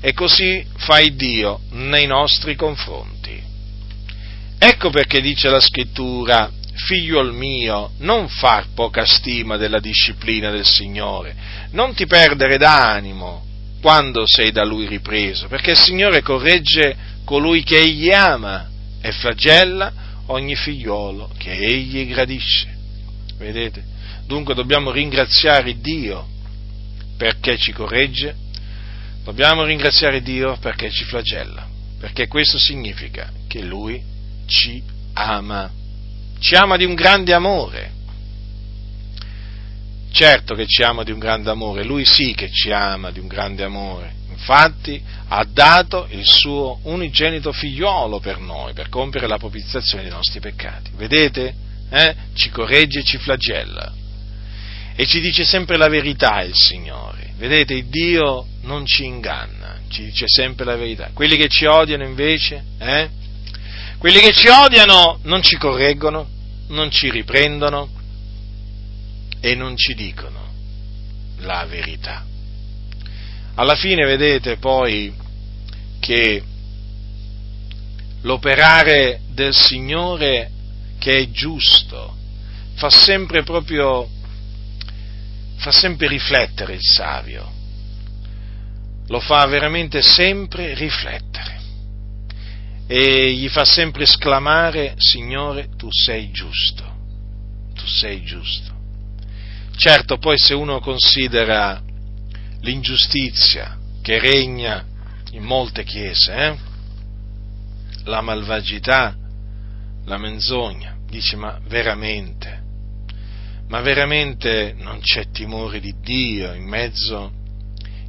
e 0.00 0.12
così 0.12 0.64
fa 0.76 1.00
Dio 1.00 1.60
nei 1.70 2.06
nostri 2.06 2.54
confronti. 2.54 3.45
Ecco 4.58 4.90
perché 4.90 5.20
dice 5.20 5.48
la 5.48 5.60
scrittura, 5.60 6.50
figliuol 6.74 7.34
mio, 7.34 7.92
non 7.98 8.28
far 8.28 8.68
poca 8.74 9.04
stima 9.04 9.56
della 9.56 9.80
disciplina 9.80 10.50
del 10.50 10.66
Signore, 10.66 11.34
non 11.70 11.94
ti 11.94 12.06
perdere 12.06 12.56
d'animo 12.58 13.44
quando 13.80 14.24
sei 14.26 14.50
da 14.52 14.64
Lui 14.64 14.86
ripreso, 14.86 15.46
perché 15.46 15.72
il 15.72 15.78
Signore 15.78 16.22
corregge 16.22 16.96
colui 17.24 17.62
che 17.62 17.80
Egli 17.80 18.10
ama 18.10 18.68
e 19.00 19.12
flagella 19.12 19.92
ogni 20.26 20.56
figliuolo 20.56 21.30
che 21.36 21.52
Egli 21.52 22.06
gradisce. 22.06 22.74
Vedete? 23.36 23.84
Dunque 24.26 24.54
dobbiamo 24.54 24.90
ringraziare 24.90 25.78
Dio 25.78 26.26
perché 27.16 27.56
ci 27.56 27.72
corregge, 27.72 28.34
dobbiamo 29.22 29.64
ringraziare 29.64 30.20
Dio 30.22 30.56
perché 30.56 30.90
ci 30.90 31.04
flagella, 31.04 31.66
perché 31.98 32.26
questo 32.26 32.58
significa 32.58 33.30
che 33.46 33.62
Lui 33.62 34.14
ci 34.46 34.82
ama, 35.14 35.70
ci 36.38 36.54
ama 36.54 36.76
di 36.76 36.84
un 36.84 36.94
grande 36.94 37.32
amore. 37.32 37.92
Certo 40.10 40.54
che 40.54 40.66
ci 40.66 40.82
ama 40.82 41.02
di 41.02 41.10
un 41.10 41.18
grande 41.18 41.50
amore, 41.50 41.84
Lui 41.84 42.06
sì 42.06 42.32
che 42.34 42.50
ci 42.50 42.70
ama 42.70 43.10
di 43.10 43.18
un 43.18 43.26
grande 43.26 43.64
amore. 43.64 44.14
Infatti 44.30 45.02
ha 45.28 45.44
dato 45.44 46.06
il 46.10 46.24
suo 46.24 46.78
unigenito 46.84 47.52
figliolo 47.52 48.20
per 48.20 48.38
noi, 48.38 48.72
per 48.72 48.88
compiere 48.88 49.26
la 49.26 49.38
propiziazione 49.38 50.04
dei 50.04 50.12
nostri 50.12 50.40
peccati. 50.40 50.90
Vedete? 50.94 51.54
Eh? 51.90 52.14
Ci 52.34 52.50
corregge 52.50 53.00
e 53.00 53.04
ci 53.04 53.18
flagella. 53.18 53.92
E 54.94 55.06
ci 55.06 55.20
dice 55.20 55.44
sempre 55.44 55.76
la 55.76 55.88
verità 55.88 56.42
il 56.42 56.54
Signore. 56.54 57.32
Vedete, 57.36 57.86
Dio 57.88 58.46
non 58.62 58.86
ci 58.86 59.04
inganna, 59.04 59.80
ci 59.88 60.04
dice 60.04 60.24
sempre 60.26 60.64
la 60.64 60.76
verità. 60.76 61.10
Quelli 61.12 61.36
che 61.36 61.48
ci 61.48 61.66
odiano 61.66 62.04
invece, 62.04 62.64
eh? 62.78 63.08
Quelli 63.98 64.20
che 64.20 64.32
ci 64.32 64.48
odiano 64.48 65.20
non 65.22 65.42
ci 65.42 65.56
correggono, 65.56 66.28
non 66.68 66.90
ci 66.90 67.10
riprendono 67.10 67.88
e 69.40 69.54
non 69.54 69.74
ci 69.76 69.94
dicono 69.94 70.52
la 71.38 71.64
verità. 71.64 72.24
Alla 73.54 73.74
fine 73.74 74.04
vedete 74.04 74.58
poi 74.58 75.14
che 75.98 76.42
l'operare 78.20 79.20
del 79.30 79.54
Signore 79.54 80.50
che 80.98 81.18
è 81.18 81.30
giusto 81.30 82.16
fa 82.74 82.90
sempre 82.90 83.44
proprio 83.44 84.08
fa 85.56 85.72
sempre 85.72 86.06
riflettere 86.06 86.74
il 86.74 86.82
savio, 86.82 87.50
lo 89.06 89.20
fa 89.20 89.46
veramente 89.46 90.02
sempre 90.02 90.74
riflettere 90.74 91.55
e 92.86 93.32
gli 93.32 93.48
fa 93.48 93.64
sempre 93.64 94.04
esclamare, 94.04 94.94
Signore, 94.96 95.70
tu 95.76 95.88
sei 95.90 96.30
giusto, 96.30 96.84
tu 97.74 97.86
sei 97.86 98.22
giusto. 98.22 98.74
Certo, 99.76 100.18
poi 100.18 100.38
se 100.38 100.54
uno 100.54 100.80
considera 100.80 101.82
l'ingiustizia 102.60 103.76
che 104.00 104.18
regna 104.20 104.84
in 105.32 105.42
molte 105.42 105.84
chiese, 105.84 106.34
eh? 106.34 106.56
la 108.04 108.20
malvagità, 108.20 109.14
la 110.04 110.16
menzogna, 110.16 110.96
dice 111.08 111.34
ma 111.36 111.58
veramente, 111.66 112.62
ma 113.68 113.80
veramente 113.80 114.74
non 114.78 115.00
c'è 115.00 115.30
timore 115.30 115.80
di 115.80 115.94
Dio 116.00 116.52
in 116.52 116.64
mezzo, 116.64 117.32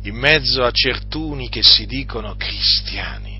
in 0.04 0.16
mezzo 0.16 0.64
a 0.64 0.72
certuni 0.72 1.50
che 1.50 1.64
si 1.64 1.88
dicono 1.88 2.36
cristiani 2.36 3.37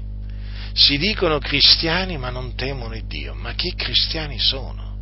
si 0.78 1.00
dicono 1.00 1.40
cristiani 1.40 2.20
ma 2.20 2.30
non 2.30 2.56
temono 2.56 2.96
il 2.96 3.08
Dio. 3.08 3.34
Ma 3.34 3.56
che 3.56 3.74
cristiani 3.76 4.40
sono? 4.40 4.96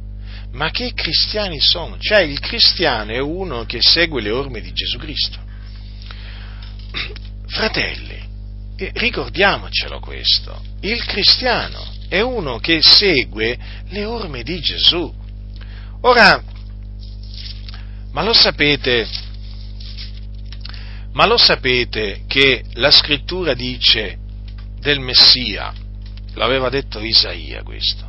Ma 0.53 0.71
che 0.71 0.93
cristiani 0.93 1.59
sono? 1.59 1.97
Cioè 1.99 2.21
il 2.21 2.39
cristiano 2.39 3.11
è 3.11 3.19
uno 3.19 3.65
che 3.65 3.81
segue 3.81 4.21
le 4.21 4.31
orme 4.31 4.61
di 4.61 4.71
Gesù 4.71 4.97
Cristo. 4.97 5.37
Fratelli, 7.47 8.23
eh, 8.77 8.91
ricordiamocelo 8.93 9.99
questo, 9.99 10.63
il 10.79 11.03
cristiano 11.03 11.93
è 12.07 12.21
uno 12.21 12.57
che 12.59 12.79
segue 12.81 13.57
le 13.89 14.05
orme 14.05 14.43
di 14.43 14.61
Gesù. 14.61 15.13
Ora, 16.01 16.41
ma 18.11 18.23
lo 18.23 18.33
sapete, 18.33 19.05
ma 21.11 21.25
lo 21.25 21.37
sapete 21.37 22.23
che 22.27 22.63
la 22.75 22.91
scrittura 22.91 23.53
dice 23.53 24.19
del 24.85 24.99
Messia, 24.99 25.73
l'aveva 26.35 26.69
detto 26.69 26.99
Isaia 26.99 27.63
questo, 27.63 28.07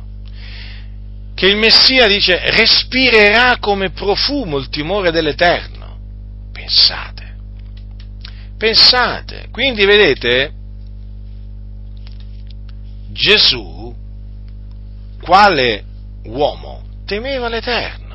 che 1.33 1.47
il 1.47 1.57
Messia 1.57 2.07
dice 2.07 2.39
respirerà 2.51 3.57
come 3.57 3.89
profumo 3.89 4.57
il 4.57 4.69
timore 4.69 5.09
dell'Eterno. 5.09 5.97
Pensate, 6.53 7.35
pensate, 8.59 9.47
quindi 9.49 9.85
vedete, 9.85 10.53
Gesù, 13.09 13.95
quale 15.19 15.83
uomo, 16.25 16.83
temeva 17.07 17.49
l'Eterno. 17.49 18.05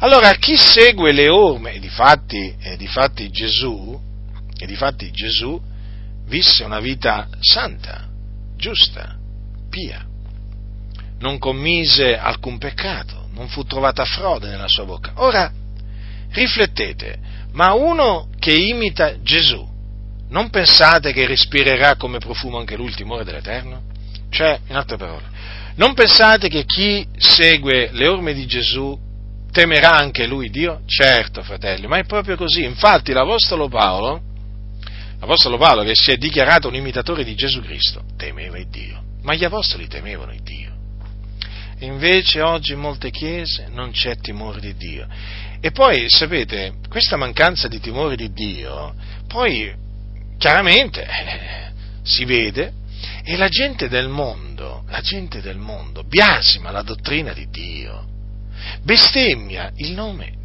Allora, 0.00 0.32
chi 0.34 0.56
segue 0.56 1.12
le 1.12 1.28
orme, 1.28 1.74
e 1.74 1.78
difatti, 1.78 2.52
e 2.58 2.76
difatti 2.76 3.30
Gesù, 3.30 3.96
e 4.58 4.66
difatti 4.66 5.12
Gesù 5.12 5.68
visse 6.30 6.62
una 6.62 6.78
vita 6.78 7.28
santa, 7.40 8.06
giusta, 8.56 9.16
pia. 9.68 10.06
Non 11.18 11.38
commise 11.38 12.16
alcun 12.16 12.56
peccato, 12.56 13.28
non 13.32 13.48
fu 13.48 13.64
trovata 13.64 14.04
frode 14.04 14.48
nella 14.48 14.68
sua 14.68 14.84
bocca. 14.84 15.12
Ora, 15.16 15.52
riflettete, 16.30 17.18
ma 17.52 17.74
uno 17.74 18.28
che 18.38 18.52
imita 18.52 19.20
Gesù, 19.20 19.68
non 20.28 20.48
pensate 20.50 21.12
che 21.12 21.26
respirerà 21.26 21.96
come 21.96 22.18
profumo 22.18 22.58
anche 22.58 22.76
lui 22.76 22.86
il 22.86 22.94
timore 22.94 23.24
dell'Eterno? 23.24 23.82
Cioè, 24.30 24.60
in 24.68 24.76
altre 24.76 24.96
parole, 24.96 25.24
non 25.74 25.94
pensate 25.94 26.48
che 26.48 26.64
chi 26.64 27.04
segue 27.16 27.90
le 27.92 28.06
orme 28.06 28.32
di 28.32 28.46
Gesù 28.46 28.96
temerà 29.50 29.96
anche 29.96 30.26
lui 30.26 30.48
Dio? 30.48 30.82
Certo, 30.86 31.42
fratelli, 31.42 31.88
ma 31.88 31.98
è 31.98 32.04
proprio 32.04 32.36
così. 32.36 32.62
Infatti 32.62 33.12
l'Apostolo 33.12 33.68
Paolo, 33.68 34.29
l'Apostolo 35.20 35.58
Paolo 35.58 35.82
che 35.82 35.94
si 35.94 36.10
è 36.10 36.16
dichiarato 36.16 36.66
un 36.68 36.74
imitatore 36.74 37.24
di 37.24 37.34
Gesù 37.34 37.60
Cristo, 37.60 38.02
temeva 38.16 38.58
il 38.58 38.68
Dio, 38.68 39.02
ma 39.22 39.34
gli 39.34 39.44
Apostoli 39.44 39.86
temevano 39.86 40.32
il 40.32 40.42
Dio. 40.42 40.68
Invece 41.80 42.40
oggi 42.40 42.72
in 42.72 42.78
molte 42.78 43.10
chiese 43.10 43.68
non 43.70 43.90
c'è 43.90 44.16
timore 44.16 44.60
di 44.60 44.74
Dio. 44.74 45.06
E 45.60 45.70
poi, 45.70 46.08
sapete, 46.08 46.74
questa 46.88 47.16
mancanza 47.16 47.68
di 47.68 47.80
timore 47.80 48.16
di 48.16 48.32
Dio, 48.32 48.94
poi 49.26 49.72
chiaramente 50.38 51.02
eh, 51.02 51.72
si 52.02 52.24
vede 52.24 52.72
e 53.22 53.36
la 53.36 53.48
gente 53.48 53.88
del 53.88 54.08
mondo, 54.08 54.84
la 54.88 55.00
gente 55.00 55.40
del 55.40 55.58
mondo 55.58 56.02
biasima 56.02 56.70
la 56.70 56.82
dottrina 56.82 57.32
di 57.32 57.48
Dio, 57.50 58.06
bestemmia 58.82 59.70
il 59.76 59.92
nome 59.92 60.39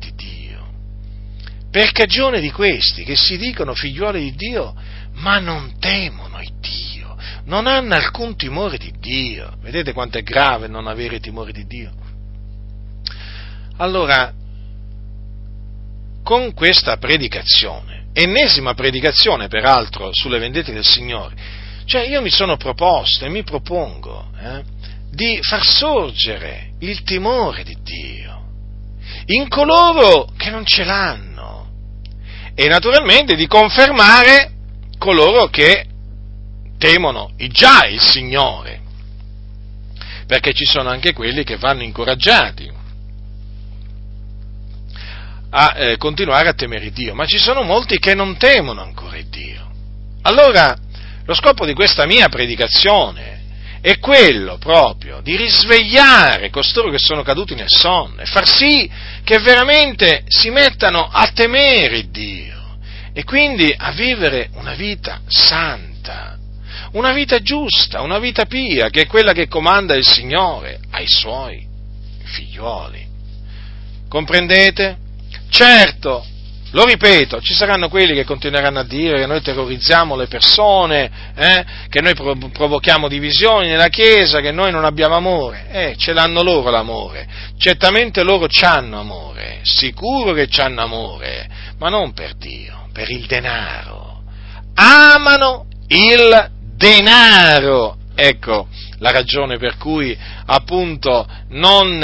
per 1.76 1.92
cagione 1.92 2.40
di 2.40 2.52
questi 2.52 3.04
che 3.04 3.18
si 3.18 3.36
dicono 3.38 3.76
figliuoli 3.76 4.22
di 4.22 4.36
Dio, 4.38 4.74
ma 5.16 5.40
non 5.40 5.78
temono 5.78 6.40
il 6.40 6.54
Dio, 6.62 7.18
non 7.48 7.68
hanno 7.68 7.96
alcun 7.96 8.38
timore 8.38 8.78
di 8.78 8.94
Dio. 8.98 9.58
Vedete 9.60 9.92
quanto 9.92 10.18
è 10.18 10.24
grave 10.24 10.70
non 10.70 10.88
avere 10.88 11.20
timore 11.20 11.52
di 11.52 11.66
Dio? 11.66 11.92
Allora, 13.76 14.32
con 16.24 16.54
questa 16.54 16.96
predicazione, 16.96 18.06
ennesima 18.14 18.74
predicazione 18.74 19.50
peraltro 19.50 20.12
sulle 20.14 20.40
vendette 20.40 20.72
del 20.72 20.86
Signore, 20.86 21.36
cioè 21.84 22.08
io 22.08 22.22
mi 22.22 22.32
sono 22.32 22.56
proposto 22.56 23.26
e 23.26 23.30
mi 23.30 23.44
propongo 23.44 24.32
eh, 24.40 24.64
di 25.12 25.40
far 25.42 25.66
sorgere 25.66 26.76
il 26.80 27.04
timore 27.04 27.66
di 27.66 27.76
Dio 27.84 28.44
in 29.28 29.48
coloro 29.50 30.30
che 30.38 30.50
non 30.50 30.66
ce 30.66 30.84
l'hanno 30.84 31.35
e 32.56 32.68
naturalmente 32.68 33.36
di 33.36 33.48
confermare 33.48 34.52
coloro 34.98 35.48
che 35.48 35.86
temono 36.78 37.32
già 37.50 37.86
il 37.86 38.00
Signore, 38.00 38.82
perché 40.26 40.54
ci 40.54 40.66
sono 40.66 40.90
anche 40.90 41.14
quelli 41.14 41.44
che 41.44 41.58
vanno 41.58 41.84
incoraggiati 41.84 42.72
a 45.58 45.74
eh, 45.78 45.98
continuare 45.98 46.50
a 46.50 46.54
temere 46.54 46.92
Dio, 46.92 47.14
ma 47.14 47.26
ci 47.26 47.38
sono 47.38 47.62
molti 47.62 48.00
che 48.00 48.16
non 48.16 48.38
temono 48.38 48.82
ancora 48.82 49.20
Dio. 49.30 49.70
Allora, 50.24 50.76
lo 51.26 51.34
scopo 51.34 51.66
di 51.66 51.74
questa 51.74 52.06
mia 52.06 52.30
predicazione 52.30 53.35
è 53.86 54.00
quello 54.00 54.58
proprio 54.58 55.22
di 55.22 55.38
risvegliare 55.38 56.50
costoro 56.50 56.90
che 56.90 56.98
sono 56.98 57.22
caduti 57.22 57.54
nel 57.54 57.70
sonno 57.70 58.20
e 58.20 58.26
far 58.26 58.48
sì 58.48 58.90
che 59.24 59.38
veramente 59.38 60.24
si 60.26 60.50
mettano 60.50 61.08
a 61.08 61.30
temere 61.32 62.10
Dio 62.10 62.78
e 63.14 63.24
quindi 63.24 63.72
a 63.78 63.92
vivere 63.92 64.50
una 64.54 64.74
vita 64.74 65.22
santa, 65.28 66.36
una 66.94 67.14
vita 67.14 67.40
giusta, 67.42 68.02
una 68.02 68.18
vita 68.18 68.48
pia, 68.48 68.90
che 68.90 69.02
è 69.02 69.06
quella 69.06 69.34
che 69.34 69.48
comanda 69.48 69.94
il 69.94 70.08
Signore 70.08 70.80
ai 70.90 71.06
suoi 71.08 71.64
figlioli. 72.24 73.08
Comprendete? 74.10 74.98
Certo, 75.52 76.26
lo 76.76 76.84
ripeto, 76.84 77.40
ci 77.40 77.54
saranno 77.54 77.88
quelli 77.88 78.14
che 78.14 78.26
continueranno 78.26 78.80
a 78.80 78.84
dire 78.84 79.18
che 79.18 79.26
noi 79.26 79.42
terrorizziamo 79.42 80.18
le 80.18 80.28
persone, 80.28 81.10
eh, 81.34 81.66
che 81.88 82.02
noi 82.02 82.14
provochiamo 82.16 83.08
divisioni 83.08 83.70
nella 83.70 83.88
Chiesa, 83.88 84.42
che 84.42 84.52
noi 84.52 84.74
non 84.74 84.84
abbiamo 84.84 85.16
amore. 85.16 85.68
Eh, 85.72 85.96
ce 85.98 86.12
l'hanno 86.12 86.44
loro 86.44 86.70
l'amore. 86.70 87.26
Certamente 87.58 88.24
loro 88.24 88.48
hanno 88.62 89.00
amore, 89.00 89.60
sicuro 89.62 90.34
che 90.34 90.50
hanno 90.58 90.82
amore, 90.82 91.48
ma 91.80 91.88
non 91.88 92.12
per 92.12 92.36
Dio, 92.36 92.90
per 92.92 93.10
il 93.10 93.26
denaro. 93.26 94.24
Amano 94.74 95.68
il 95.88 96.52
denaro. 96.76 97.96
Ecco 98.16 98.68
la 99.00 99.12
ragione 99.12 99.58
per 99.58 99.78
cui 99.78 100.18
appunto 100.46 101.26
non, 101.50 102.00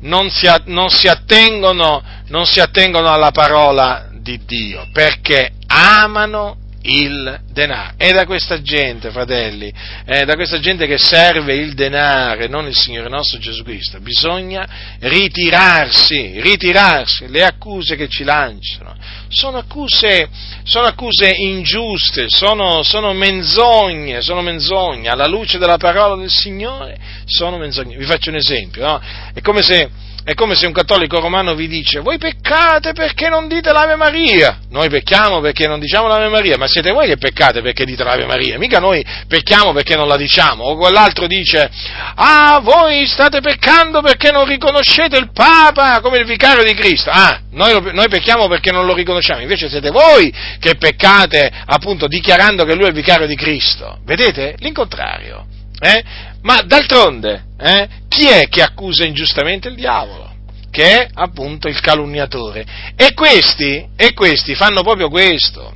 non, 0.00 0.30
si, 0.30 0.48
non, 0.64 0.88
si 0.90 1.06
attengono, 1.06 2.02
non 2.28 2.44
si 2.46 2.60
attengono 2.60 3.12
alla 3.12 3.30
parola 3.30 4.05
di 4.26 4.40
Dio, 4.44 4.88
perché 4.92 5.52
amano 5.68 6.56
il 6.82 7.40
denaro. 7.52 7.94
È 7.96 8.10
da 8.12 8.26
questa 8.26 8.60
gente, 8.60 9.10
fratelli, 9.10 9.72
è 10.04 10.24
da 10.24 10.34
questa 10.34 10.58
gente 10.58 10.86
che 10.86 10.98
serve 10.98 11.54
il 11.54 11.74
denaro 11.74 12.42
e 12.42 12.48
non 12.48 12.66
il 12.66 12.76
Signore 12.76 13.08
nostro 13.08 13.38
Gesù 13.38 13.62
Cristo. 13.62 14.00
Bisogna 14.00 14.66
ritirarsi, 15.00 16.40
ritirarsi. 16.40 17.28
Le 17.28 17.44
accuse 17.44 17.94
che 17.94 18.08
ci 18.08 18.24
lanciano 18.24 18.96
sono 19.28 19.58
accuse, 19.58 20.28
sono 20.64 20.86
accuse 20.86 21.30
ingiuste, 21.30 22.26
sono, 22.28 22.82
sono 22.82 23.12
menzogne, 23.12 24.20
sono 24.22 24.42
menzogne. 24.42 25.08
Alla 25.08 25.26
luce 25.26 25.58
della 25.58 25.78
parola 25.78 26.16
del 26.16 26.30
Signore 26.30 26.98
sono 27.26 27.58
menzogne. 27.58 27.96
Vi 27.96 28.04
faccio 28.04 28.30
un 28.30 28.36
esempio, 28.36 28.84
no? 28.84 29.00
È 29.32 29.40
come 29.40 29.62
se 29.62 30.04
è 30.26 30.34
come 30.34 30.56
se 30.56 30.66
un 30.66 30.72
cattolico 30.72 31.20
romano 31.20 31.54
vi 31.54 31.68
dice, 31.68 32.00
voi 32.00 32.18
peccate 32.18 32.92
perché 32.94 33.28
non 33.28 33.46
dite 33.46 33.70
l'Ave 33.70 33.94
Maria. 33.94 34.58
Noi 34.70 34.88
pecchiamo 34.88 35.38
perché 35.38 35.68
non 35.68 35.78
diciamo 35.78 36.08
l'Ave 36.08 36.26
Maria, 36.28 36.56
ma 36.56 36.66
siete 36.66 36.90
voi 36.90 37.06
che 37.06 37.16
peccate 37.16 37.62
perché 37.62 37.84
dite 37.84 38.02
l'Ave 38.02 38.26
Maria, 38.26 38.58
mica 38.58 38.80
noi 38.80 39.06
pecchiamo 39.28 39.72
perché 39.72 39.94
non 39.94 40.08
la 40.08 40.16
diciamo. 40.16 40.64
O 40.64 40.76
quell'altro 40.76 41.28
dice, 41.28 41.70
ah, 42.16 42.58
voi 42.60 43.06
state 43.06 43.40
peccando 43.40 44.00
perché 44.00 44.32
non 44.32 44.46
riconoscete 44.46 45.16
il 45.16 45.30
Papa 45.32 46.00
come 46.00 46.18
il 46.18 46.26
vicario 46.26 46.64
di 46.64 46.74
Cristo. 46.74 47.08
Ah, 47.08 47.42
noi, 47.52 47.92
noi 47.92 48.08
pecchiamo 48.08 48.48
perché 48.48 48.72
non 48.72 48.84
lo 48.84 48.94
riconosciamo, 48.94 49.42
invece 49.42 49.68
siete 49.68 49.90
voi 49.90 50.34
che 50.58 50.74
peccate 50.74 51.52
appunto 51.66 52.08
dichiarando 52.08 52.64
che 52.64 52.74
lui 52.74 52.86
è 52.86 52.88
il 52.88 52.94
vicario 52.94 53.28
di 53.28 53.36
Cristo. 53.36 54.00
Vedete? 54.04 54.56
L'incontrario. 54.58 55.46
Eh? 55.78 56.02
Ma 56.42 56.62
d'altronde, 56.62 57.44
eh, 57.60 57.88
chi 58.16 58.28
è 58.28 58.48
che 58.48 58.62
accusa 58.62 59.04
ingiustamente 59.04 59.68
il 59.68 59.74
diavolo? 59.74 60.32
Che 60.70 60.82
è 60.82 61.08
appunto 61.12 61.68
il 61.68 61.78
calunniatore. 61.80 62.64
E 62.96 63.12
questi, 63.12 63.86
e 63.94 64.14
questi 64.14 64.54
fanno 64.54 64.82
proprio 64.82 65.10
questo. 65.10 65.74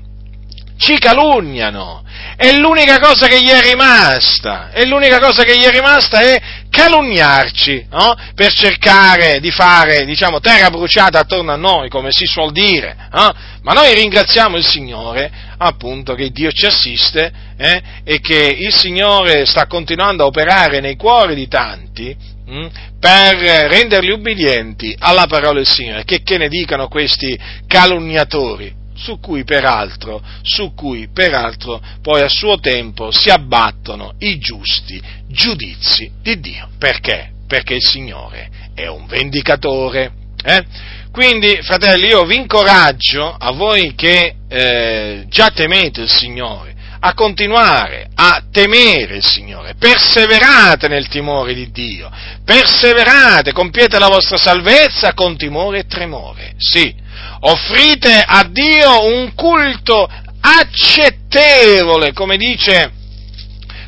Ci 0.80 0.98
calunniano. 0.98 2.02
E 2.36 2.56
l'unica 2.56 2.98
cosa 2.98 3.26
che 3.26 3.42
gli 3.42 3.50
è 3.50 3.60
rimasta, 3.60 4.70
e 4.72 4.86
l'unica 4.86 5.18
cosa 5.18 5.44
che 5.44 5.58
gli 5.58 5.62
è 5.62 5.70
rimasta 5.70 6.20
è 6.20 6.40
calunniarci, 6.70 7.88
no? 7.90 8.16
Per 8.34 8.50
cercare 8.50 9.40
di 9.40 9.50
fare, 9.50 10.06
diciamo, 10.06 10.40
terra 10.40 10.70
bruciata 10.70 11.18
attorno 11.18 11.52
a 11.52 11.56
noi, 11.56 11.90
come 11.90 12.12
si 12.12 12.24
suol 12.24 12.52
dire, 12.52 12.96
no? 13.12 13.30
Ma 13.60 13.72
noi 13.74 13.94
ringraziamo 13.94 14.56
il 14.56 14.66
Signore, 14.66 15.30
appunto, 15.58 16.14
che 16.14 16.30
Dio 16.30 16.50
ci 16.50 16.64
assiste 16.64 17.30
eh? 17.58 17.82
e 18.02 18.20
che 18.20 18.56
il 18.58 18.74
Signore 18.74 19.44
sta 19.44 19.66
continuando 19.66 20.22
a 20.22 20.26
operare 20.26 20.80
nei 20.80 20.96
cuori 20.96 21.34
di 21.34 21.46
tanti 21.46 22.16
mh, 22.46 22.52
hm, 22.52 22.70
per 22.98 23.36
renderli 23.68 24.12
ubbidienti 24.12 24.96
alla 24.98 25.26
parola 25.26 25.58
del 25.58 25.68
Signore. 25.68 26.04
Che, 26.04 26.22
che 26.22 26.38
ne 26.38 26.48
dicano 26.48 26.88
questi 26.88 27.38
calunniatori? 27.66 28.79
Su 29.00 29.18
cui, 29.18 29.44
peraltro, 29.44 30.22
su 30.42 30.74
cui 30.74 31.08
peraltro 31.08 31.80
poi 32.02 32.20
a 32.20 32.28
suo 32.28 32.58
tempo 32.58 33.10
si 33.10 33.30
abbattono 33.30 34.14
i 34.18 34.38
giusti 34.38 35.00
giudizi 35.26 36.10
di 36.20 36.38
Dio. 36.38 36.68
Perché? 36.78 37.30
Perché 37.46 37.74
il 37.74 37.84
Signore 37.84 38.50
è 38.74 38.86
un 38.86 39.06
vendicatore. 39.06 40.12
Eh? 40.44 40.64
Quindi, 41.10 41.60
fratelli, 41.62 42.08
io 42.08 42.24
vi 42.24 42.36
incoraggio 42.36 43.34
a 43.36 43.50
voi 43.52 43.94
che 43.94 44.34
eh, 44.48 45.24
già 45.28 45.50
temete 45.50 46.02
il 46.02 46.10
Signore, 46.10 46.74
a 47.00 47.14
continuare 47.14 48.08
a 48.14 48.44
temere 48.52 49.16
il 49.16 49.24
Signore, 49.24 49.74
perseverate 49.78 50.88
nel 50.88 51.08
timore 51.08 51.54
di 51.54 51.70
Dio, 51.70 52.10
perseverate, 52.44 53.52
compiete 53.52 53.98
la 53.98 54.08
vostra 54.08 54.36
salvezza 54.36 55.14
con 55.14 55.36
timore 55.36 55.80
e 55.80 55.86
tremore, 55.86 56.54
sì, 56.58 56.94
offrite 57.40 58.22
a 58.26 58.44
Dio 58.44 59.04
un 59.04 59.34
culto 59.34 60.08
accettevole, 60.40 62.12
come 62.12 62.36
dice, 62.36 62.92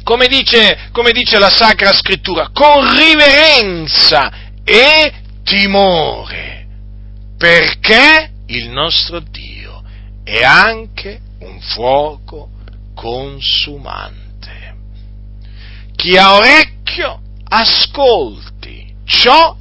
come 0.04 0.26
dice, 0.26 0.88
come 0.92 1.12
dice 1.12 1.38
la 1.38 1.50
Sacra 1.50 1.92
Scrittura, 1.92 2.50
con 2.52 2.94
riverenza 2.96 4.32
e 4.64 5.12
timore 5.44 6.52
perché 7.42 8.30
il 8.46 8.68
nostro 8.68 9.18
Dio 9.18 9.82
è 10.22 10.44
anche 10.44 11.20
un 11.40 11.60
fuoco 11.60 12.50
consumante. 12.94 14.76
Chi 15.96 16.16
ha 16.16 16.36
orecchio 16.36 17.20
ascolti 17.48 18.94
ciò 19.04 19.56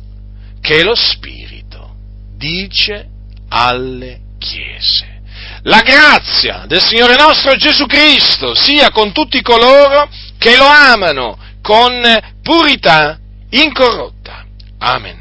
che 0.61 0.83
lo 0.83 0.93
Spirito 0.93 1.95
dice 2.35 3.09
alle 3.51 4.19
chiese. 4.39 5.19
La 5.63 5.81
grazia 5.81 6.65
del 6.67 6.81
Signore 6.81 7.15
nostro 7.15 7.55
Gesù 7.55 7.85
Cristo 7.85 8.55
sia 8.55 8.89
con 8.89 9.11
tutti 9.11 9.41
coloro 9.41 10.09
che 10.37 10.55
lo 10.57 10.65
amano 10.65 11.37
con 11.61 12.01
purità 12.41 13.19
incorrotta. 13.49 14.45
Amen. 14.79 15.20